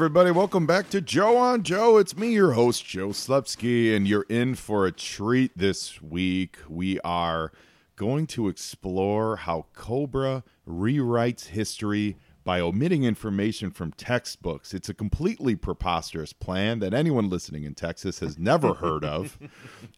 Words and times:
Everybody, 0.00 0.30
welcome 0.30 0.64
back 0.64 0.88
to 0.90 1.02
Joe 1.02 1.36
on 1.36 1.62
Joe. 1.62 1.98
It's 1.98 2.16
me, 2.16 2.32
your 2.32 2.52
host, 2.52 2.86
Joe 2.86 3.08
Slepsky, 3.08 3.94
and 3.94 4.08
you're 4.08 4.24
in 4.30 4.54
for 4.54 4.86
a 4.86 4.92
treat 4.92 5.58
this 5.58 6.00
week. 6.00 6.56
We 6.70 6.98
are 7.00 7.52
going 7.96 8.26
to 8.28 8.48
explore 8.48 9.36
how 9.36 9.66
Cobra 9.74 10.42
rewrites 10.66 11.48
history 11.48 12.16
by 12.44 12.60
omitting 12.60 13.04
information 13.04 13.70
from 13.70 13.92
textbooks. 13.92 14.72
It's 14.72 14.88
a 14.88 14.94
completely 14.94 15.54
preposterous 15.54 16.32
plan 16.32 16.78
that 16.78 16.94
anyone 16.94 17.28
listening 17.28 17.64
in 17.64 17.74
Texas 17.74 18.20
has 18.20 18.38
never 18.38 18.74
heard 18.74 19.04
of. 19.04 19.38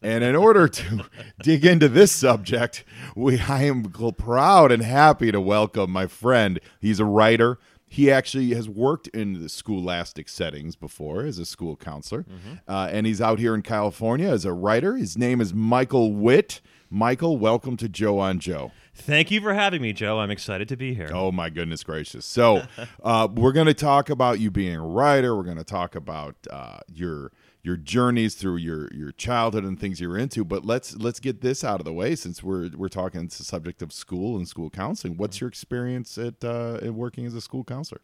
and 0.02 0.24
in 0.24 0.34
order 0.34 0.66
to 0.66 1.04
dig 1.42 1.64
into 1.64 1.88
this 1.88 2.10
subject, 2.10 2.84
we 3.14 3.38
I 3.38 3.62
am 3.64 3.84
proud 3.84 4.72
and 4.72 4.82
happy 4.82 5.30
to 5.30 5.40
welcome 5.40 5.90
my 5.92 6.08
friend. 6.08 6.58
He's 6.80 6.98
a 6.98 7.04
writer. 7.04 7.58
He 7.92 8.10
actually 8.10 8.54
has 8.54 8.70
worked 8.70 9.08
in 9.08 9.42
the 9.42 9.50
scholastic 9.50 10.26
settings 10.26 10.76
before 10.76 11.26
as 11.26 11.38
a 11.38 11.44
school 11.44 11.76
counselor, 11.76 12.24
uh, 12.66 12.88
and 12.90 13.04
he's 13.06 13.20
out 13.20 13.38
here 13.38 13.54
in 13.54 13.60
California 13.60 14.30
as 14.30 14.46
a 14.46 14.52
writer. 14.54 14.96
His 14.96 15.18
name 15.18 15.42
is 15.42 15.52
Michael 15.52 16.14
Witt. 16.14 16.62
Michael, 16.88 17.36
welcome 17.36 17.76
to 17.76 17.90
Joe 17.90 18.18
on 18.18 18.38
Joe. 18.38 18.72
Thank 18.94 19.30
you 19.30 19.42
for 19.42 19.52
having 19.52 19.82
me, 19.82 19.92
Joe. 19.92 20.20
I'm 20.20 20.30
excited 20.30 20.68
to 20.68 20.76
be 20.76 20.94
here. 20.94 21.10
Oh 21.12 21.30
my 21.32 21.50
goodness 21.50 21.84
gracious! 21.84 22.24
So, 22.24 22.62
uh, 23.02 23.28
we're 23.30 23.52
going 23.52 23.66
to 23.66 23.74
talk 23.74 24.08
about 24.08 24.40
you 24.40 24.50
being 24.50 24.76
a 24.76 24.86
writer. 24.86 25.36
We're 25.36 25.42
going 25.42 25.58
to 25.58 25.62
talk 25.62 25.94
about 25.94 26.36
uh, 26.50 26.78
your 26.94 27.30
your 27.64 27.76
journeys 27.76 28.34
through 28.34 28.56
your 28.56 28.92
your 28.92 29.12
childhood 29.12 29.64
and 29.64 29.78
things 29.78 30.00
you're 30.00 30.18
into. 30.18 30.44
But 30.44 30.64
let's 30.64 30.96
let's 30.96 31.20
get 31.20 31.40
this 31.40 31.62
out 31.62 31.80
of 31.80 31.84
the 31.84 31.92
way 31.92 32.16
since 32.16 32.42
we're 32.42 32.70
we're 32.76 32.88
talking 32.88 33.28
the 33.28 33.44
subject 33.44 33.82
of 33.82 33.92
school 33.92 34.36
and 34.36 34.48
school 34.48 34.68
counseling. 34.68 35.16
What's 35.16 35.40
your 35.40 35.48
experience 35.48 36.18
at 36.18 36.42
uh, 36.44 36.80
at 36.82 36.94
working 36.94 37.24
as 37.24 37.34
a 37.34 37.40
school 37.40 37.62
counselor? 37.62 38.00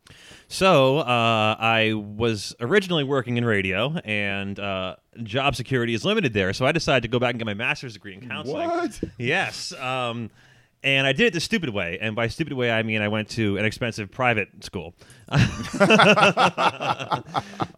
So, 0.46 0.98
uh, 0.98 1.56
I 1.58 1.94
was 1.94 2.54
originally 2.60 3.04
working 3.04 3.36
in 3.36 3.44
radio, 3.44 3.96
and 4.04 4.58
uh, 4.60 4.96
job 5.24 5.56
security 5.56 5.94
is 5.94 6.04
limited 6.04 6.32
there. 6.32 6.52
So, 6.52 6.64
I 6.64 6.72
decided 6.72 7.02
to 7.02 7.08
go 7.08 7.18
back 7.18 7.30
and 7.30 7.38
get 7.40 7.46
my 7.46 7.54
master's 7.54 7.94
degree 7.94 8.14
in 8.14 8.28
counseling. 8.28 8.68
What? 8.68 9.00
Yes. 9.18 9.72
Um, 9.72 10.30
and 10.82 11.06
I 11.06 11.12
did 11.12 11.26
it 11.28 11.32
the 11.32 11.40
stupid 11.40 11.70
way. 11.70 11.98
And 12.00 12.14
by 12.14 12.28
stupid 12.28 12.52
way, 12.52 12.70
I 12.70 12.82
mean 12.82 13.02
I 13.02 13.08
went 13.08 13.28
to 13.30 13.56
an 13.56 13.64
expensive 13.64 14.10
private 14.10 14.48
school. 14.64 14.94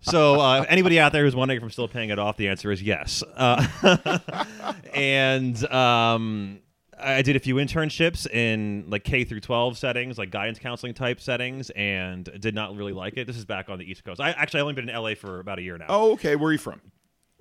so, 0.01 0.41
uh, 0.41 0.65
anybody 0.69 1.01
out 1.01 1.12
there 1.12 1.25
who's 1.25 1.34
wondering 1.34 1.59
if 1.59 1.62
I'm 1.62 1.71
still 1.71 1.89
paying 1.89 2.11
it 2.11 2.19
off, 2.19 2.37
the 2.37 2.48
answer 2.48 2.71
is 2.71 2.83
yes. 2.83 3.23
Uh, 3.34 3.67
and 4.95 5.73
um, 5.73 6.61
I 6.98 7.23
did 7.23 7.37
a 7.37 7.41
few 7.41 7.56
internships 7.56 8.31
in 8.31 8.84
like 8.89 9.05
K 9.05 9.25
through 9.25 9.41
12 9.41 9.78
settings, 9.78 10.19
like 10.19 10.31
guidance 10.31 10.59
counseling 10.59 10.95
type 10.95 11.21
settings, 11.21 11.71
and 11.71 12.28
did 12.41 12.55
not 12.55 12.77
really 12.77 12.93
like 12.93 13.17
it. 13.17 13.27
This 13.27 13.37
is 13.37 13.45
back 13.45 13.69
on 13.69 13.78
the 13.78 13.91
East 13.91 14.05
Coast. 14.05 14.21
I 14.21 14.31
actually 14.31 14.61
I've 14.61 14.65
only 14.65 14.75
been 14.75 14.89
in 14.89 14.95
LA 14.95 15.15
for 15.15 15.41
about 15.41 15.59
a 15.59 15.62
year 15.62 15.78
now. 15.78 15.87
Oh, 15.89 16.12
okay. 16.12 16.37
Where 16.37 16.51
are 16.51 16.53
you 16.53 16.59
from? 16.59 16.81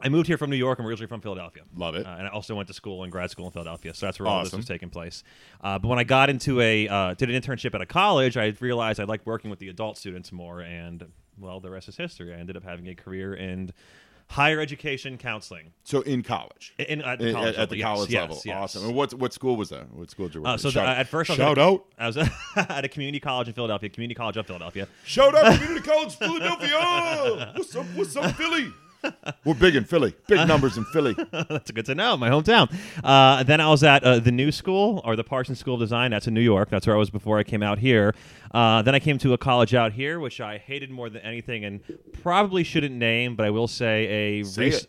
I 0.02 0.09
moved 0.09 0.28
here 0.28 0.38
from 0.38 0.50
New 0.50 0.55
York. 0.55 0.80
I'm 0.80 0.86
originally 0.86 1.08
from 1.08 1.22
Philadelphia. 1.22 1.64
Love 1.75 1.95
it. 1.95 2.05
Uh, 2.05 2.16
and 2.17 2.28
I 2.28 2.30
also 2.30 2.55
went 2.55 2.67
to 2.67 2.73
school 2.73 3.03
and 3.03 3.11
grad 3.11 3.31
school 3.31 3.45
in 3.45 3.52
Philadelphia. 3.52 3.94
So 3.94 4.06
that's 4.06 4.19
where 4.19 4.28
all 4.28 4.44
this 4.44 4.53
was 4.53 4.66
taking 4.66 4.89
place. 4.89 5.23
Uh, 5.61 5.80
but 5.80 5.88
when 5.88 6.00
I 6.00 6.03
got 6.03 6.29
into 6.29 6.62
a 6.62 6.88
uh, 6.88 7.13
did 7.13 7.29
an 7.29 7.41
internship 7.41 7.74
at 7.75 7.81
a 7.81 7.85
college, 7.85 8.38
I 8.38 8.53
realized 8.59 9.00
I 9.00 9.03
liked 9.03 9.25
working 9.25 9.50
with 9.50 9.59
the 9.59 9.69
adult 9.69 9.97
students 9.97 10.31
more. 10.31 10.62
And 10.62 11.06
well, 11.40 11.59
the 11.59 11.69
rest 11.69 11.90
is 11.90 11.97
history. 11.97 12.34
I 12.34 12.38
ended 12.38 12.57
up 12.57 12.63
having 12.63 12.88
a 12.88 12.96
career 12.96 13.34
in 13.34 13.72
higher 14.29 14.59
education 14.59 15.18
counseling. 15.18 15.74
So 15.84 16.01
in 16.01 16.22
college. 16.22 16.74
In, 16.78 17.01
at 17.01 17.19
the 17.19 17.29
At- 17.29 17.34
college 17.34 17.56
at, 17.56 17.59
level, 17.59 17.68
the 17.68 17.78
yes, 17.78 17.85
college 17.85 18.09
yes, 18.09 18.22
level, 18.22 18.41
yes. 18.45 18.56
awesome. 18.56 18.85
And 18.85 18.95
what 18.95 19.13
what 19.16 19.34
school 19.34 19.56
was 19.56 19.69
that? 19.69 19.91
What 19.94 20.09
school 20.12 20.28
did 20.28 20.35
you 20.35 20.41
work? 20.41 20.50
Uh, 20.50 20.53
at? 20.53 20.59
so 20.59 20.68
the, 20.69 20.74
shout, 20.74 20.97
at 20.97 21.07
first, 21.07 21.29
I 21.29 21.34
was 21.34 21.38
shout 21.38 21.57
at 21.57 21.63
out, 21.63 21.85
I 21.97 22.07
was 22.07 22.18
at 22.56 22.85
a 22.85 22.88
community 22.88 23.19
college 23.19 23.47
in 23.47 23.53
Philadelphia, 23.53 23.90
Community 23.90 24.16
College 24.16 24.38
of 24.38 24.45
Philadelphia. 24.45 24.88
shout 25.03 25.35
out, 25.35 25.53
Community 25.59 25.85
College 25.88 26.16
Philadelphia. 26.16 27.53
What's 27.56 27.75
up? 27.75 27.85
What's 27.95 28.16
up, 28.16 28.35
Philly? 28.35 28.72
We're 29.46 29.54
big 29.54 29.76
in 29.76 29.86
Philly. 29.86 30.16
Big 30.28 30.48
numbers 30.48 30.78
in 30.78 30.86
Philly. 30.86 31.16
That's 31.32 31.72
good 31.72 31.86
to 31.86 31.96
know. 31.96 32.18
My 32.18 32.30
hometown. 32.30 32.74
Uh, 33.04 33.44
then 33.44 33.62
I 33.62 33.70
was 33.70 33.84
at 33.84 34.04
uh, 34.04 34.20
the 34.20 34.32
New 34.32 34.52
School 34.52 35.02
or 35.06 35.16
the 35.16 35.24
Parsons 35.24 35.60
School 35.60 35.76
of 35.76 35.80
Design. 35.80 36.12
That's 36.12 36.28
in 36.28 36.34
New 36.34 36.42
York. 36.42 36.70
That's 36.70 36.86
where 36.86 36.96
I 36.96 37.00
was 37.00 37.10
before 37.10 37.40
I 37.40 37.44
came 37.44 37.64
out 37.64 37.80
here. 37.80 38.14
Uh, 38.54 38.82
then 38.82 38.96
I 38.96 39.00
came 39.00 39.18
to 39.20 39.34
a 39.34 39.38
college 39.38 39.74
out 39.74 39.94
here, 39.94 40.20
which 40.20 40.42
I 40.42 40.58
hated 40.58 40.90
more 40.90 41.10
than 41.10 41.22
anything, 41.22 41.66
and 41.66 41.82
probably 42.22 42.64
shouldn't 42.64 42.96
name, 42.96 43.36
but 43.36 43.46
I 43.46 43.50
will 43.50 43.68
say 43.68 44.06
a. 44.40 44.44
Say 44.44 44.72
rec-. 44.72 44.82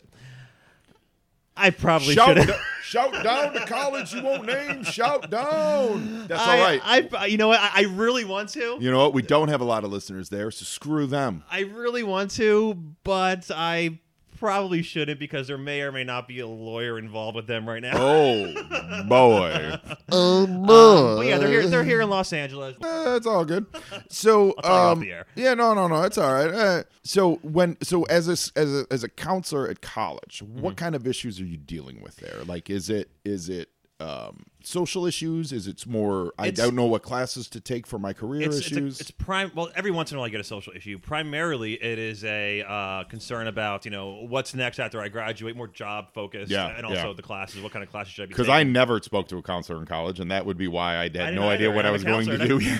I 1.60 1.70
probably 1.70 2.14
Shout, 2.14 2.36
should. 2.38 2.46
d- 2.48 2.52
shout 2.82 3.12
down 3.24 3.52
to 3.52 3.60
college 3.66 4.12
you 4.14 4.22
won't 4.22 4.46
name. 4.46 4.82
Shout 4.84 5.30
down. 5.30 6.26
That's 6.26 6.40
all 6.40 6.58
right. 6.58 6.80
I, 6.84 7.08
I, 7.16 7.26
you 7.26 7.36
know 7.36 7.48
what? 7.48 7.60
I, 7.60 7.70
I 7.74 7.82
really 7.82 8.24
want 8.24 8.48
to. 8.50 8.78
you 8.80 8.90
know 8.90 8.98
what? 8.98 9.14
We 9.14 9.22
don't 9.22 9.48
have 9.48 9.60
a 9.60 9.64
lot 9.64 9.84
of 9.84 9.92
listeners 9.92 10.28
there, 10.28 10.50
so 10.50 10.64
screw 10.64 11.06
them. 11.06 11.44
I 11.50 11.60
really 11.60 12.02
want 12.02 12.30
to, 12.32 12.74
but 13.04 13.50
I 13.54 13.98
probably 14.40 14.82
shouldn't 14.82 15.20
because 15.20 15.46
there 15.46 15.56
may 15.58 15.82
or 15.82 15.92
may 15.92 16.02
not 16.02 16.26
be 16.26 16.40
a 16.40 16.46
lawyer 16.48 16.98
involved 16.98 17.36
with 17.36 17.46
them 17.46 17.68
right 17.68 17.80
now. 17.82 17.92
Oh 17.94 19.04
boy, 19.06 19.78
oh 20.10 20.46
boy. 20.46 21.12
Um, 21.12 21.16
but 21.18 21.26
yeah, 21.26 21.38
they're 21.38 21.48
here. 21.48 21.66
They're 21.68 21.84
here 21.84 22.00
in 22.00 22.10
Los 22.10 22.32
Angeles. 22.32 22.76
Eh, 22.90 23.16
it's 23.16 23.26
all 23.26 23.44
good. 23.44 23.66
So, 24.08 24.52
tell 24.62 24.72
you 24.72 24.74
off 24.74 24.96
um, 24.98 25.04
yeah, 25.36 25.54
no, 25.54 25.74
no, 25.74 25.86
no, 25.86 26.02
it's 26.02 26.18
all 26.18 26.32
right. 26.32 26.48
Uh, 26.52 26.82
so 27.04 27.36
when, 27.42 27.76
so 27.82 28.02
as 28.04 28.28
a 28.28 28.32
s- 28.32 28.50
as 28.56 28.72
a 28.74 28.86
as 28.90 29.04
a 29.04 29.08
counselor 29.08 29.68
at 29.68 29.80
college, 29.82 30.42
Mm-hmm. 30.44 30.60
what 30.60 30.76
kind 30.76 30.94
of 30.94 31.06
issues 31.06 31.40
are 31.40 31.44
you 31.44 31.56
dealing 31.58 32.00
with 32.02 32.16
there? 32.16 32.42
Like, 32.46 32.68
is 32.70 32.90
it 32.90 33.10
is 33.24 33.48
it 33.48 33.68
um, 34.00 34.46
social 34.62 35.06
issues? 35.06 35.52
Is 35.52 35.66
it 35.66 35.86
more? 35.86 36.32
I 36.38 36.48
It's- 36.48 36.64
don't 36.64 36.74
know 36.74 36.86
what 36.86 37.02
classes 37.02 37.48
to 37.50 37.60
take 37.60 37.86
for 37.86 37.98
my 37.98 38.12
career 38.12 38.42
it's, 38.48 38.58
it's, 38.58 38.70
a, 38.72 38.74
issues. 38.76 39.00
it's 39.00 39.10
prime. 39.10 39.52
Well, 39.54 39.70
every 39.74 39.90
once 39.90 40.10
in 40.10 40.16
a 40.16 40.20
while, 40.20 40.26
I 40.26 40.30
get 40.30 40.40
a 40.40 40.44
social 40.44 40.72
issue. 40.74 40.98
Primarily, 40.98 41.74
it 41.74 41.98
is 41.98 42.24
a 42.24 42.62
uh, 42.62 43.04
concern 43.04 43.46
about 43.46 43.84
you 43.84 43.90
know 43.90 44.26
what's 44.28 44.54
next 44.54 44.78
after 44.78 45.00
I 45.00 45.08
graduate, 45.08 45.56
more 45.56 45.68
job 45.68 46.12
focused, 46.14 46.50
Yeah, 46.50 46.76
and 46.76 46.84
also 46.86 47.08
yeah. 47.08 47.12
the 47.14 47.22
classes. 47.22 47.62
What 47.62 47.72
kind 47.72 47.82
of 47.82 47.90
classes 47.90 48.12
should 48.12 48.22
I 48.22 48.26
be? 48.26 48.30
because 48.30 48.48
I 48.48 48.62
never 48.62 49.00
spoke 49.02 49.28
to 49.28 49.38
a 49.38 49.42
counselor 49.42 49.78
in 49.78 49.86
college, 49.86 50.20
and 50.20 50.30
that 50.30 50.46
would 50.46 50.56
be 50.56 50.68
why 50.68 50.96
I 50.96 51.02
had 51.04 51.12
didn't 51.12 51.34
no 51.34 51.48
idea 51.48 51.70
what 51.70 51.86
I 51.86 51.90
was 51.90 52.04
going 52.04 52.26
to 52.26 52.38
do. 52.38 52.60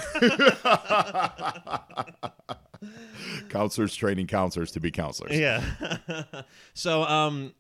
counselors 3.49 3.95
training 3.95 4.27
counselors 4.27 4.73
to 4.73 4.81
be 4.81 4.91
counselors. 4.91 5.37
Yeah. 5.39 5.63
so, 6.75 7.03
um, 7.03 7.53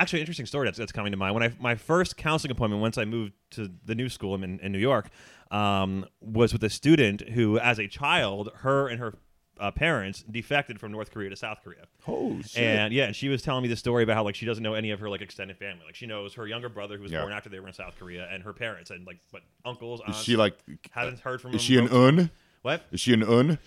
actually, 0.00 0.20
interesting 0.20 0.46
story 0.46 0.66
that's, 0.66 0.78
that's 0.78 0.92
coming 0.92 1.12
to 1.12 1.16
mind. 1.16 1.34
When 1.34 1.42
I 1.44 1.52
my 1.60 1.74
first 1.74 2.16
counseling 2.16 2.50
appointment, 2.50 2.80
once 2.82 2.98
I 2.98 3.04
moved 3.04 3.32
to 3.52 3.70
the 3.84 3.94
new 3.94 4.08
school 4.08 4.34
in 4.34 4.58
in 4.60 4.72
New 4.72 4.78
York, 4.78 5.08
um, 5.50 6.06
was 6.20 6.52
with 6.52 6.64
a 6.64 6.70
student 6.70 7.20
who, 7.30 7.58
as 7.58 7.78
a 7.78 7.86
child, 7.86 8.50
her 8.56 8.88
and 8.88 8.98
her 8.98 9.14
uh, 9.58 9.70
parents 9.70 10.22
defected 10.30 10.80
from 10.80 10.90
North 10.90 11.10
Korea 11.10 11.28
to 11.30 11.36
South 11.36 11.58
Korea. 11.62 11.84
Oh 12.08 12.40
shit! 12.42 12.62
And 12.62 12.92
yeah, 12.94 13.04
and 13.06 13.14
she 13.16 13.28
was 13.28 13.42
telling 13.42 13.62
me 13.62 13.68
the 13.68 13.76
story 13.76 14.02
about 14.02 14.16
how 14.16 14.24
like 14.24 14.34
she 14.34 14.46
doesn't 14.46 14.62
know 14.62 14.74
any 14.74 14.90
of 14.90 15.00
her 15.00 15.10
like 15.10 15.20
extended 15.20 15.58
family. 15.58 15.84
Like 15.84 15.94
she 15.94 16.06
knows 16.06 16.32
her 16.34 16.46
younger 16.46 16.68
brother 16.70 16.96
who 16.96 17.02
was 17.02 17.12
Yeah. 17.12 17.20
born 17.20 17.32
after 17.32 17.50
they 17.50 17.60
were 17.60 17.68
in 17.68 17.74
South 17.74 17.94
Korea, 17.98 18.26
and 18.32 18.42
her 18.42 18.52
parents 18.54 18.90
and 18.90 19.06
like 19.06 19.18
what 19.30 19.42
uncles. 19.64 20.00
is 20.08 20.16
she 20.22 20.36
like? 20.36 20.58
hasn't 20.92 21.20
heard 21.20 21.40
from. 21.42 21.54
Is 21.54 21.60
she 21.62 21.76
an 21.76 21.88
un? 21.88 22.30
What? 22.62 22.82
Is 22.92 23.00
she 23.00 23.12
an 23.12 23.22
un? 23.22 23.58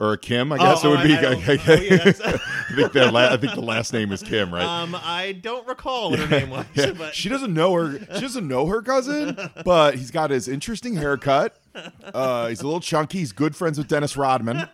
Or 0.00 0.12
a 0.14 0.18
Kim, 0.18 0.50
I 0.52 0.58
guess 0.58 0.84
oh, 0.84 0.92
it 0.92 0.96
would 0.96 1.04
be. 1.06 1.14
I- 1.14 1.18
I 1.18 1.22
don't- 1.22 1.48
I, 1.48 1.52
oh, 1.52 1.74
yeah, 1.74 1.96
that's- 1.98 2.40
think 2.74 2.92
the 2.92 3.12
la- 3.12 3.32
I 3.32 3.36
think 3.36 3.54
the 3.54 3.60
last 3.62 3.92
name 3.92 4.10
is 4.10 4.22
Kim, 4.24 4.52
right? 4.52 4.64
Um, 4.64 4.96
I 5.00 5.32
don't 5.40 5.66
recall 5.68 6.10
what 6.10 6.18
her 6.18 6.26
name 6.26 6.50
was, 6.50 6.66
Yeah, 6.74 6.92
but 6.98 7.14
she 7.14 7.28
doesn't 7.28 7.54
know 7.54 7.72
her. 7.74 8.00
She 8.16 8.20
doesn't 8.20 8.48
know 8.48 8.66
her 8.66 8.82
cousin, 8.82 9.38
but 9.64 9.94
he's 9.94 10.10
got 10.10 10.30
his 10.30 10.48
interesting 10.48 10.96
haircut. 10.96 11.56
Uh, 12.02 12.48
he's 12.48 12.60
a 12.60 12.64
little 12.64 12.80
chunky. 12.80 13.18
He's 13.18 13.30
good 13.32 13.54
friends 13.54 13.78
with 13.78 13.86
Dennis 13.86 14.16
Rodman. 14.16 14.68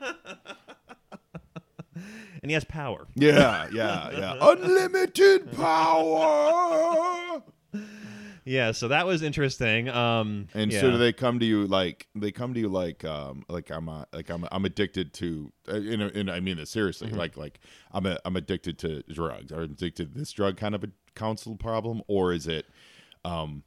and 1.94 2.50
he 2.50 2.52
has 2.54 2.64
power. 2.64 3.06
Yeah, 3.14 3.68
yeah, 3.72 4.10
yeah. 4.12 4.36
Unlimited 4.40 5.52
power. 5.52 7.42
Yeah, 8.44 8.72
so 8.72 8.88
that 8.88 9.06
was 9.06 9.22
interesting. 9.22 9.88
Um, 9.88 10.48
And 10.54 10.72
yeah. 10.72 10.80
so 10.80 10.90
do 10.92 10.98
they 10.98 11.12
come 11.12 11.38
to 11.40 11.46
you 11.46 11.66
like 11.66 12.08
they 12.14 12.32
come 12.32 12.54
to 12.54 12.60
you 12.60 12.68
like 12.68 13.04
um 13.04 13.44
like 13.48 13.70
I'm 13.70 13.88
a, 13.88 14.06
like 14.12 14.30
I'm 14.30 14.46
I'm 14.50 14.64
addicted 14.64 15.12
to 15.14 15.52
uh, 15.68 15.76
in, 15.76 16.00
a, 16.00 16.08
in 16.08 16.28
I 16.28 16.40
mean 16.40 16.56
this 16.56 16.70
seriously 16.70 17.08
Mm-hmm. 17.08 17.18
like 17.18 17.36
like 17.36 17.60
I'm 17.92 18.06
a, 18.06 18.18
I'm 18.24 18.36
addicted 18.36 18.78
to 18.80 19.02
drugs 19.02 19.52
or 19.52 19.62
addicted 19.62 20.12
to 20.12 20.18
this 20.18 20.32
drug 20.32 20.56
kind 20.56 20.74
of 20.74 20.84
a 20.84 20.90
counsel 21.14 21.56
problem 21.56 22.02
or 22.06 22.32
is 22.32 22.46
it 22.46 22.66
um 23.24 23.62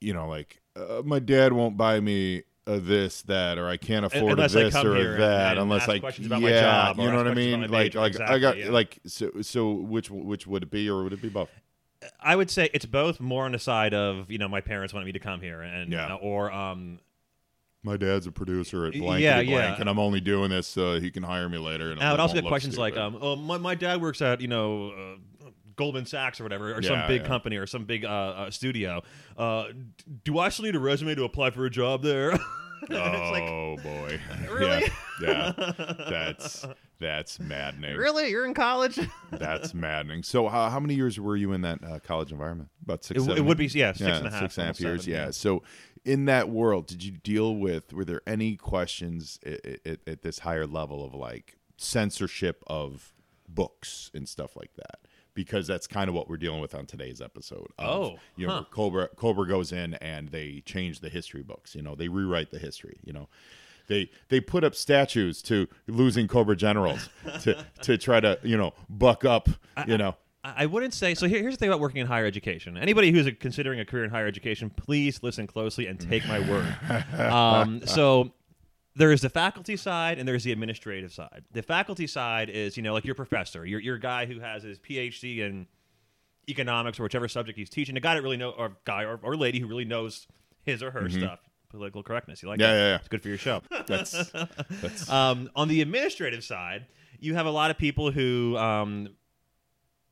you 0.00 0.14
know 0.14 0.28
like 0.28 0.60
uh, 0.76 1.02
my 1.04 1.18
dad 1.18 1.52
won't 1.52 1.76
buy 1.76 2.00
me 2.00 2.44
a 2.66 2.78
this 2.78 3.22
that 3.22 3.58
or 3.58 3.66
I 3.68 3.76
can't 3.78 4.04
afford 4.04 4.32
unless 4.32 4.52
this 4.52 4.74
or 4.76 4.96
a 4.96 5.18
that 5.18 5.58
unless 5.58 5.88
about 5.88 6.18
yeah 6.20 6.38
my 6.38 6.50
job 6.60 6.98
you 6.98 7.10
know 7.10 7.16
what 7.16 7.28
I 7.28 7.34
mean 7.34 7.68
like 7.70 7.94
like 7.94 8.20
I 8.20 8.38
got 8.38 8.58
yeah. 8.58 8.70
like 8.70 9.00
so 9.06 9.30
so 9.40 9.72
which 9.72 10.10
which 10.10 10.46
would 10.46 10.64
it 10.64 10.70
be 10.70 10.88
or 10.88 11.02
would 11.02 11.12
it 11.14 11.22
be 11.22 11.30
both 11.30 11.48
I 12.20 12.36
would 12.36 12.50
say 12.50 12.70
it's 12.72 12.86
both 12.86 13.20
more 13.20 13.44
on 13.44 13.52
the 13.52 13.58
side 13.58 13.94
of 13.94 14.30
you 14.30 14.38
know 14.38 14.48
my 14.48 14.60
parents 14.60 14.92
wanted 14.92 15.06
me 15.06 15.12
to 15.12 15.18
come 15.18 15.40
here 15.40 15.60
and 15.60 15.92
Yeah. 15.92 16.14
uh, 16.14 16.16
or 16.16 16.52
um 16.52 17.00
my 17.82 17.96
dad's 17.96 18.26
a 18.26 18.32
producer 18.32 18.86
at 18.86 18.92
blank 18.94 19.22
yeah, 19.22 19.36
blank, 19.36 19.48
yeah. 19.48 19.76
and 19.78 19.88
I'm 19.88 19.98
only 19.98 20.20
doing 20.20 20.50
this 20.50 20.66
so 20.66 20.98
he 21.00 21.10
can 21.10 21.22
hire 21.22 21.48
me 21.48 21.58
later. 21.58 21.92
And 21.92 22.02
I 22.02 22.10
would 22.10 22.20
also 22.20 22.34
get 22.34 22.44
questions 22.44 22.76
like 22.76 22.96
um 22.96 23.18
oh 23.20 23.36
my, 23.36 23.58
my 23.58 23.74
dad 23.74 24.00
works 24.00 24.20
at 24.20 24.40
you 24.40 24.48
know 24.48 24.90
uh, 24.90 25.50
Goldman 25.76 26.06
Sachs 26.06 26.40
or 26.40 26.42
whatever 26.42 26.74
or 26.74 26.82
some 26.82 27.06
big 27.06 27.22
yeah. 27.22 27.28
company 27.28 27.56
or 27.56 27.66
some 27.66 27.84
big 27.84 28.04
uh, 28.04 28.08
uh, 28.08 28.50
studio 28.50 29.02
uh, 29.36 29.66
do 30.24 30.38
I 30.38 30.48
still 30.48 30.64
need 30.64 30.74
a 30.74 30.80
resume 30.80 31.14
to 31.14 31.24
apply 31.24 31.50
for 31.50 31.66
a 31.66 31.70
job 31.70 32.02
there 32.02 32.36
it's 32.82 33.30
like, 33.32 33.42
oh 33.42 33.76
boy. 33.82 34.20
Really? 34.50 34.90
Yeah. 35.22 35.52
yeah. 35.56 35.72
That's 36.10 36.64
that's 37.00 37.38
maddening. 37.38 37.96
really? 37.96 38.28
You're 38.30 38.44
in 38.46 38.54
college? 38.54 38.98
That's 39.30 39.72
maddening. 39.74 40.22
So 40.22 40.48
how, 40.48 40.68
how 40.68 40.80
many 40.80 40.94
years 40.94 41.20
were 41.20 41.36
you 41.36 41.52
in 41.52 41.60
that 41.60 41.84
uh, 41.84 41.98
college 42.00 42.32
environment? 42.32 42.70
About 42.82 43.04
six. 43.04 43.20
It, 43.20 43.24
seven 43.24 43.38
it 43.38 43.46
would 43.46 43.58
be 43.58 43.66
yeah, 43.66 43.92
six 43.92 44.00
yeah, 44.00 44.16
and 44.16 44.26
a 44.26 44.30
half, 44.30 44.40
six 44.40 44.58
and 44.58 44.64
a 44.64 44.66
half 44.66 44.80
years. 44.80 45.04
seven, 45.04 45.12
yeah. 45.14 45.30
So, 45.30 45.62
in 46.04 46.24
that 46.24 46.48
world, 46.48 46.86
did 46.86 47.04
you 47.04 47.12
deal 47.12 47.54
with? 47.56 47.92
Were 47.92 48.04
there 48.04 48.22
any 48.26 48.56
questions 48.56 49.38
at, 49.46 49.86
at, 49.86 49.98
at 50.06 50.22
this 50.22 50.40
higher 50.40 50.66
level 50.66 51.04
of 51.04 51.14
like 51.14 51.56
censorship 51.76 52.62
of 52.66 53.12
books 53.48 54.10
and 54.14 54.28
stuff 54.28 54.56
like 54.56 54.74
that? 54.76 54.98
Because 55.34 55.68
that's 55.68 55.86
kind 55.86 56.08
of 56.08 56.14
what 56.16 56.28
we're 56.28 56.36
dealing 56.36 56.60
with 56.60 56.74
on 56.74 56.84
today's 56.86 57.20
episode. 57.20 57.68
Of, 57.78 57.88
Oh, 57.88 58.18
you 58.34 58.48
know, 58.48 58.54
huh. 58.54 58.64
Cobra 58.70 59.08
Cobra 59.14 59.46
goes 59.46 59.70
in 59.70 59.94
and 59.94 60.30
they 60.30 60.62
change 60.66 60.98
the 60.98 61.08
history 61.08 61.42
books. 61.42 61.76
You 61.76 61.82
know, 61.82 61.94
they 61.94 62.08
rewrite 62.08 62.50
the 62.50 62.58
history. 62.58 62.98
You 63.04 63.12
know. 63.12 63.28
They, 63.88 64.10
they 64.28 64.40
put 64.40 64.64
up 64.64 64.74
statues 64.74 65.42
to 65.42 65.66
losing 65.86 66.28
Cobra 66.28 66.56
generals 66.56 67.08
to, 67.42 67.64
to 67.82 67.98
try 67.98 68.20
to 68.20 68.38
you 68.42 68.56
know 68.56 68.74
buck 68.88 69.24
up 69.24 69.48
you 69.86 69.98
know 69.98 70.14
I 70.44 70.54
I 70.58 70.66
wouldn't 70.66 70.94
say 70.94 71.14
so. 71.14 71.26
Here, 71.26 71.40
here's 71.40 71.54
the 71.54 71.58
thing 71.58 71.68
about 71.68 71.80
working 71.80 72.00
in 72.00 72.06
higher 72.06 72.26
education. 72.26 72.76
Anybody 72.76 73.10
who's 73.10 73.28
considering 73.40 73.80
a 73.80 73.84
career 73.84 74.04
in 74.04 74.10
higher 74.10 74.26
education, 74.26 74.70
please 74.70 75.22
listen 75.22 75.46
closely 75.46 75.86
and 75.86 75.98
take 75.98 76.26
my 76.26 76.38
word. 76.40 76.74
Um, 77.18 77.86
so 77.86 78.32
there 78.96 79.12
is 79.12 79.20
the 79.20 79.28
faculty 79.28 79.76
side 79.76 80.18
and 80.18 80.26
there's 80.26 80.44
the 80.44 80.52
administrative 80.52 81.12
side. 81.12 81.44
The 81.52 81.62
faculty 81.62 82.06
side 82.06 82.48
is 82.48 82.76
you 82.76 82.82
know 82.82 82.92
like 82.92 83.04
your 83.04 83.14
professor, 83.14 83.66
your 83.66 83.80
your 83.80 83.98
guy 83.98 84.26
who 84.26 84.40
has 84.40 84.62
his 84.62 84.78
PhD 84.78 85.38
in 85.38 85.66
economics 86.48 86.98
or 86.98 87.02
whichever 87.02 87.28
subject 87.28 87.58
he's 87.58 87.70
teaching, 87.70 87.96
a 87.96 88.00
guy 88.00 88.14
that 88.14 88.22
really 88.22 88.36
know 88.36 88.50
or 88.50 88.76
guy 88.84 89.04
or, 89.04 89.18
or 89.22 89.36
lady 89.36 89.58
who 89.58 89.66
really 89.66 89.84
knows 89.84 90.26
his 90.62 90.82
or 90.82 90.90
her 90.90 91.08
stuff. 91.08 91.40
Political 91.70 92.02
correctness, 92.02 92.42
you 92.42 92.48
like. 92.48 92.60
Yeah, 92.60 92.68
that? 92.72 92.78
yeah, 92.78 92.88
yeah. 92.90 92.96
It's 92.96 93.08
good 93.08 93.22
for 93.22 93.28
your 93.28 93.38
show. 93.38 93.62
that's 93.86 94.30
that's 94.80 95.08
Um, 95.10 95.50
on 95.54 95.68
the 95.68 95.82
administrative 95.82 96.42
side, 96.42 96.86
you 97.20 97.34
have 97.34 97.46
a 97.46 97.50
lot 97.50 97.70
of 97.70 97.76
people 97.78 98.10
who 98.10 98.56
um, 98.56 99.10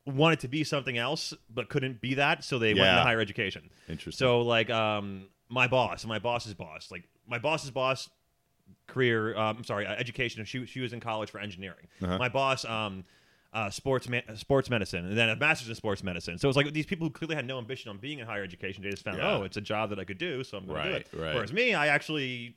wanted 0.05 0.39
to 0.41 0.47
be 0.47 0.63
something 0.63 0.97
else 0.97 1.33
but 1.49 1.69
couldn't 1.69 1.99
be 2.01 2.13
that, 2.15 2.43
so 2.43 2.59
they 2.59 2.69
went 2.73 2.77
Yeah. 2.85 2.91
into 2.93 3.03
higher 3.03 3.19
education. 3.19 3.69
interesting. 3.89 4.17
So, 4.25 4.41
like, 4.41 4.69
um, 4.69 5.29
my 5.49 5.67
boss, 5.67 6.05
my 6.05 6.19
boss's 6.19 6.53
boss, 6.53 6.91
like 6.91 7.05
my 7.27 7.39
boss's 7.39 7.71
boss, 7.71 8.09
career. 8.87 9.35
Um, 9.35 9.57
I'm 9.57 9.63
sorry, 9.63 9.85
uh, 9.87 9.93
education. 9.95 10.43
She 10.45 10.65
she 10.65 10.79
was 10.81 10.93
in 10.93 10.99
college 10.99 11.29
for 11.31 11.39
engineering. 11.39 11.87
Uh-huh. 12.03 12.17
My 12.17 12.29
boss, 12.29 12.65
um, 12.65 13.03
uh, 13.57 13.69
sports 13.71 14.07
ma- 14.07 14.21
sports 14.35 14.69
medicine, 14.69 15.05
and 15.07 15.17
then 15.17 15.29
a 15.29 15.35
master's 15.35 15.69
in 15.69 15.75
sports 15.75 16.03
medicine. 16.03 16.37
So 16.37 16.47
it's 16.47 16.55
like 16.57 16.71
these 16.73 16.85
people 16.85 17.07
who 17.07 17.11
clearly 17.11 17.35
had 17.35 17.45
no 17.47 17.57
ambition 17.57 17.89
on 17.89 17.97
being 17.97 18.19
in 18.19 18.25
higher 18.27 18.43
education. 18.43 18.83
They 18.83 18.89
just 18.91 19.03
found, 19.03 19.17
Yeah. 19.17 19.31
oh, 19.37 19.43
it's 19.43 19.57
a 19.57 19.61
job 19.61 19.89
that 19.89 19.99
I 19.99 20.03
could 20.03 20.17
do, 20.19 20.43
so 20.43 20.57
I'm 20.57 20.65
going 20.67 20.83
to 20.83 20.89
Right, 20.91 21.11
do 21.11 21.17
it. 21.17 21.21
right. 21.23 21.33
Whereas 21.35 21.51
me, 21.51 21.73
I 21.73 21.87
actually 21.87 22.55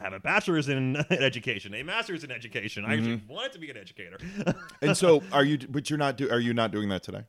have 0.00 0.12
a 0.12 0.18
bachelor's 0.18 0.68
in 0.74 0.96
education, 1.10 1.72
a 1.74 1.82
master's 1.84 2.24
in 2.24 2.30
education. 2.32 2.84
I 2.84 2.94
actually 2.94 3.16
Mm-hmm. 3.18 3.32
wanted 3.32 3.52
to 3.52 3.58
be 3.60 3.70
an 3.70 3.76
educator. 3.76 4.18
and 4.82 4.96
so 4.96 5.22
are 5.32 5.44
you 5.44 5.56
but 5.68 5.88
you're 5.88 5.98
not 6.00 6.16
do, 6.16 6.28
are 6.30 6.40
you 6.40 6.52
not 6.52 6.72
doing 6.72 6.88
that 6.90 7.02
today 7.04 7.22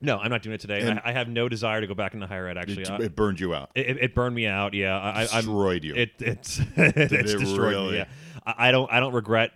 no, 0.00 0.16
I'm 0.18 0.30
not 0.30 0.42
doing 0.42 0.54
it 0.54 0.60
today. 0.60 0.88
I, 1.04 1.10
I 1.10 1.12
have 1.12 1.28
no 1.28 1.48
desire 1.48 1.80
to 1.80 1.86
go 1.88 1.94
back 1.94 2.14
into 2.14 2.24
higher 2.28 2.46
ed. 2.46 2.56
Actually, 2.56 2.82
it, 2.82 2.90
Uh, 2.90 2.98
it 3.02 3.16
burned 3.16 3.40
you 3.40 3.52
out 3.52 3.72
it, 3.74 3.96
it 4.00 4.14
burned 4.14 4.32
me 4.36 4.46
out. 4.46 4.72
Yeah, 4.72 4.96
I, 4.96 5.22
I- 5.22 5.24
destroyed 5.40 5.82
you 5.82 5.94
It 5.96 6.10
it's 6.20 6.60
it's 6.76 7.12
it 7.12 7.38
destroyed 7.38 7.58
really? 7.72 7.90
me. 7.92 7.96
Yeah, 7.98 8.04
I, 8.46 8.68
I 8.68 8.70
don't 8.70 8.90
I 8.92 9.00
don't 9.00 9.12
regret 9.12 9.50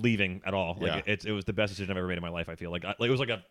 leaving 0.00 0.40
at 0.44 0.54
all. 0.54 0.76
Like 0.80 1.06
Yeah. 1.06 1.12
it's 1.12 1.24
it 1.24 1.32
was 1.32 1.44
the 1.44 1.52
best 1.52 1.72
decision 1.72 1.90
I've 1.90 1.96
ever 1.98 2.08
made 2.08 2.16
in 2.18 2.22
my 2.22 2.28
life. 2.30 2.48
I 2.48 2.54
feel 2.54 2.70
like, 2.70 2.84
I, 2.84 2.94
like 2.98 3.08
it 3.08 3.10
was 3.10 3.20
like 3.20 3.30
a. 3.30 3.42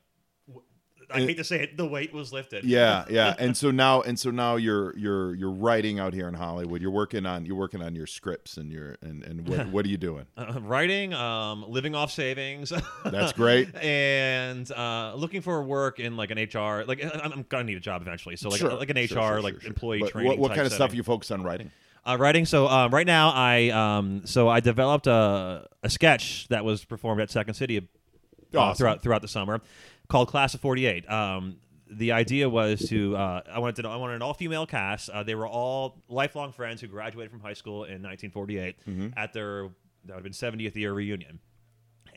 I 1.10 1.22
hate 1.22 1.38
to 1.38 1.44
say 1.46 1.62
it, 1.64 1.78
the 1.78 1.86
weight 1.88 2.12
was 2.12 2.34
lifted. 2.34 2.66
yeah 2.66 3.06
yeah 3.10 3.34
and 3.40 3.56
so 3.56 3.72
now 3.72 4.02
and 4.02 4.20
so 4.20 4.30
now 4.30 4.58
you're 4.58 4.94
you're 4.98 5.34
you're 5.36 5.52
writing 5.54 6.00
out 6.02 6.14
here 6.14 6.28
in 6.28 6.34
hollywood 6.34 6.82
you're 6.82 6.92
working 6.92 7.26
on 7.26 7.46
you're 7.46 7.56
working 7.56 7.82
on 7.82 7.96
your 7.96 8.08
scripts 8.08 8.58
and 8.58 8.74
your 8.74 8.98
and 9.02 9.24
and 9.24 9.48
what, 9.48 9.68
what 9.72 9.86
are 9.86 9.88
you 9.88 9.96
doing 9.96 10.26
Uh, 10.36 10.60
writing, 10.64 11.14
um, 11.14 11.64
living 11.70 11.96
off 11.96 12.12
savings. 12.12 12.74
That's 13.06 13.32
great. 13.32 13.74
and 13.82 14.70
uh, 14.70 15.14
looking 15.16 15.40
for 15.40 15.64
work 15.64 16.02
in 16.02 16.18
like 16.18 16.30
an 16.32 16.40
HR. 16.40 16.84
Like 16.86 17.02
I'm, 17.02 17.32
I'm 17.32 17.46
gonna 17.48 17.64
need 17.64 17.78
a 17.78 17.80
job 17.80 18.02
eventually. 18.02 18.36
So 18.36 18.50
like 18.50 18.60
Sure, 18.60 18.74
like 18.74 18.90
an 18.90 18.98
HR, 18.98 19.08
sure, 19.08 19.18
sure, 19.22 19.42
like 19.42 19.64
employee 19.64 20.02
training. 20.02 20.28
what, 20.32 20.40
what 20.40 20.50
kind 20.50 20.62
of 20.68 20.74
stuff 20.74 20.90
setting. 20.90 20.98
you 20.98 21.04
focus 21.04 21.32
on 21.32 21.42
writing 21.42 21.72
Uh, 22.08 22.18
writing. 22.18 22.46
So 22.46 22.68
um, 22.68 22.92
right 22.94 23.06
now, 23.06 23.32
I 23.32 23.70
um, 23.70 24.22
so 24.26 24.48
I 24.48 24.60
developed 24.62 25.08
a, 25.08 25.68
a 25.84 25.90
sketch 25.90 26.48
that 26.50 26.64
was 26.64 26.86
performed 26.86 27.22
at 27.22 27.30
Second 27.30 27.54
City 27.56 27.78
uh, 27.78 28.58
Awesome. 28.58 28.78
throughout 28.78 29.02
throughout 29.04 29.22
the 29.22 29.28
summer, 29.28 29.62
called 30.08 30.30
Class 30.30 30.54
of 30.54 30.62
'48. 30.62 31.10
Um, 31.10 31.58
the 31.90 32.12
idea 32.14 32.50
was 32.50 32.88
to 32.90 33.16
uh, 33.16 33.42
I 33.52 33.60
wanted 33.60 33.82
to 33.84 33.90
I 33.90 33.96
wanted 33.98 34.16
an 34.16 34.22
all 34.22 34.34
female 34.34 34.66
cast. 34.66 35.10
Uh, 35.10 35.24
they 35.24 35.36
were 35.36 35.48
all 35.48 36.02
lifelong 36.10 36.52
friends 36.52 36.82
who 36.82 36.88
graduated 36.88 37.32
from 37.32 37.40
high 37.42 37.54
school 37.54 37.84
in 37.84 38.02
1948 38.04 38.76
Mm-hmm. 38.88 39.08
at 39.18 39.34
their 39.34 39.70
that 40.06 40.16
would 40.16 40.24
have 40.24 40.24
been 40.24 40.32
70th 40.32 40.76
year 40.76 40.94
reunion 40.94 41.40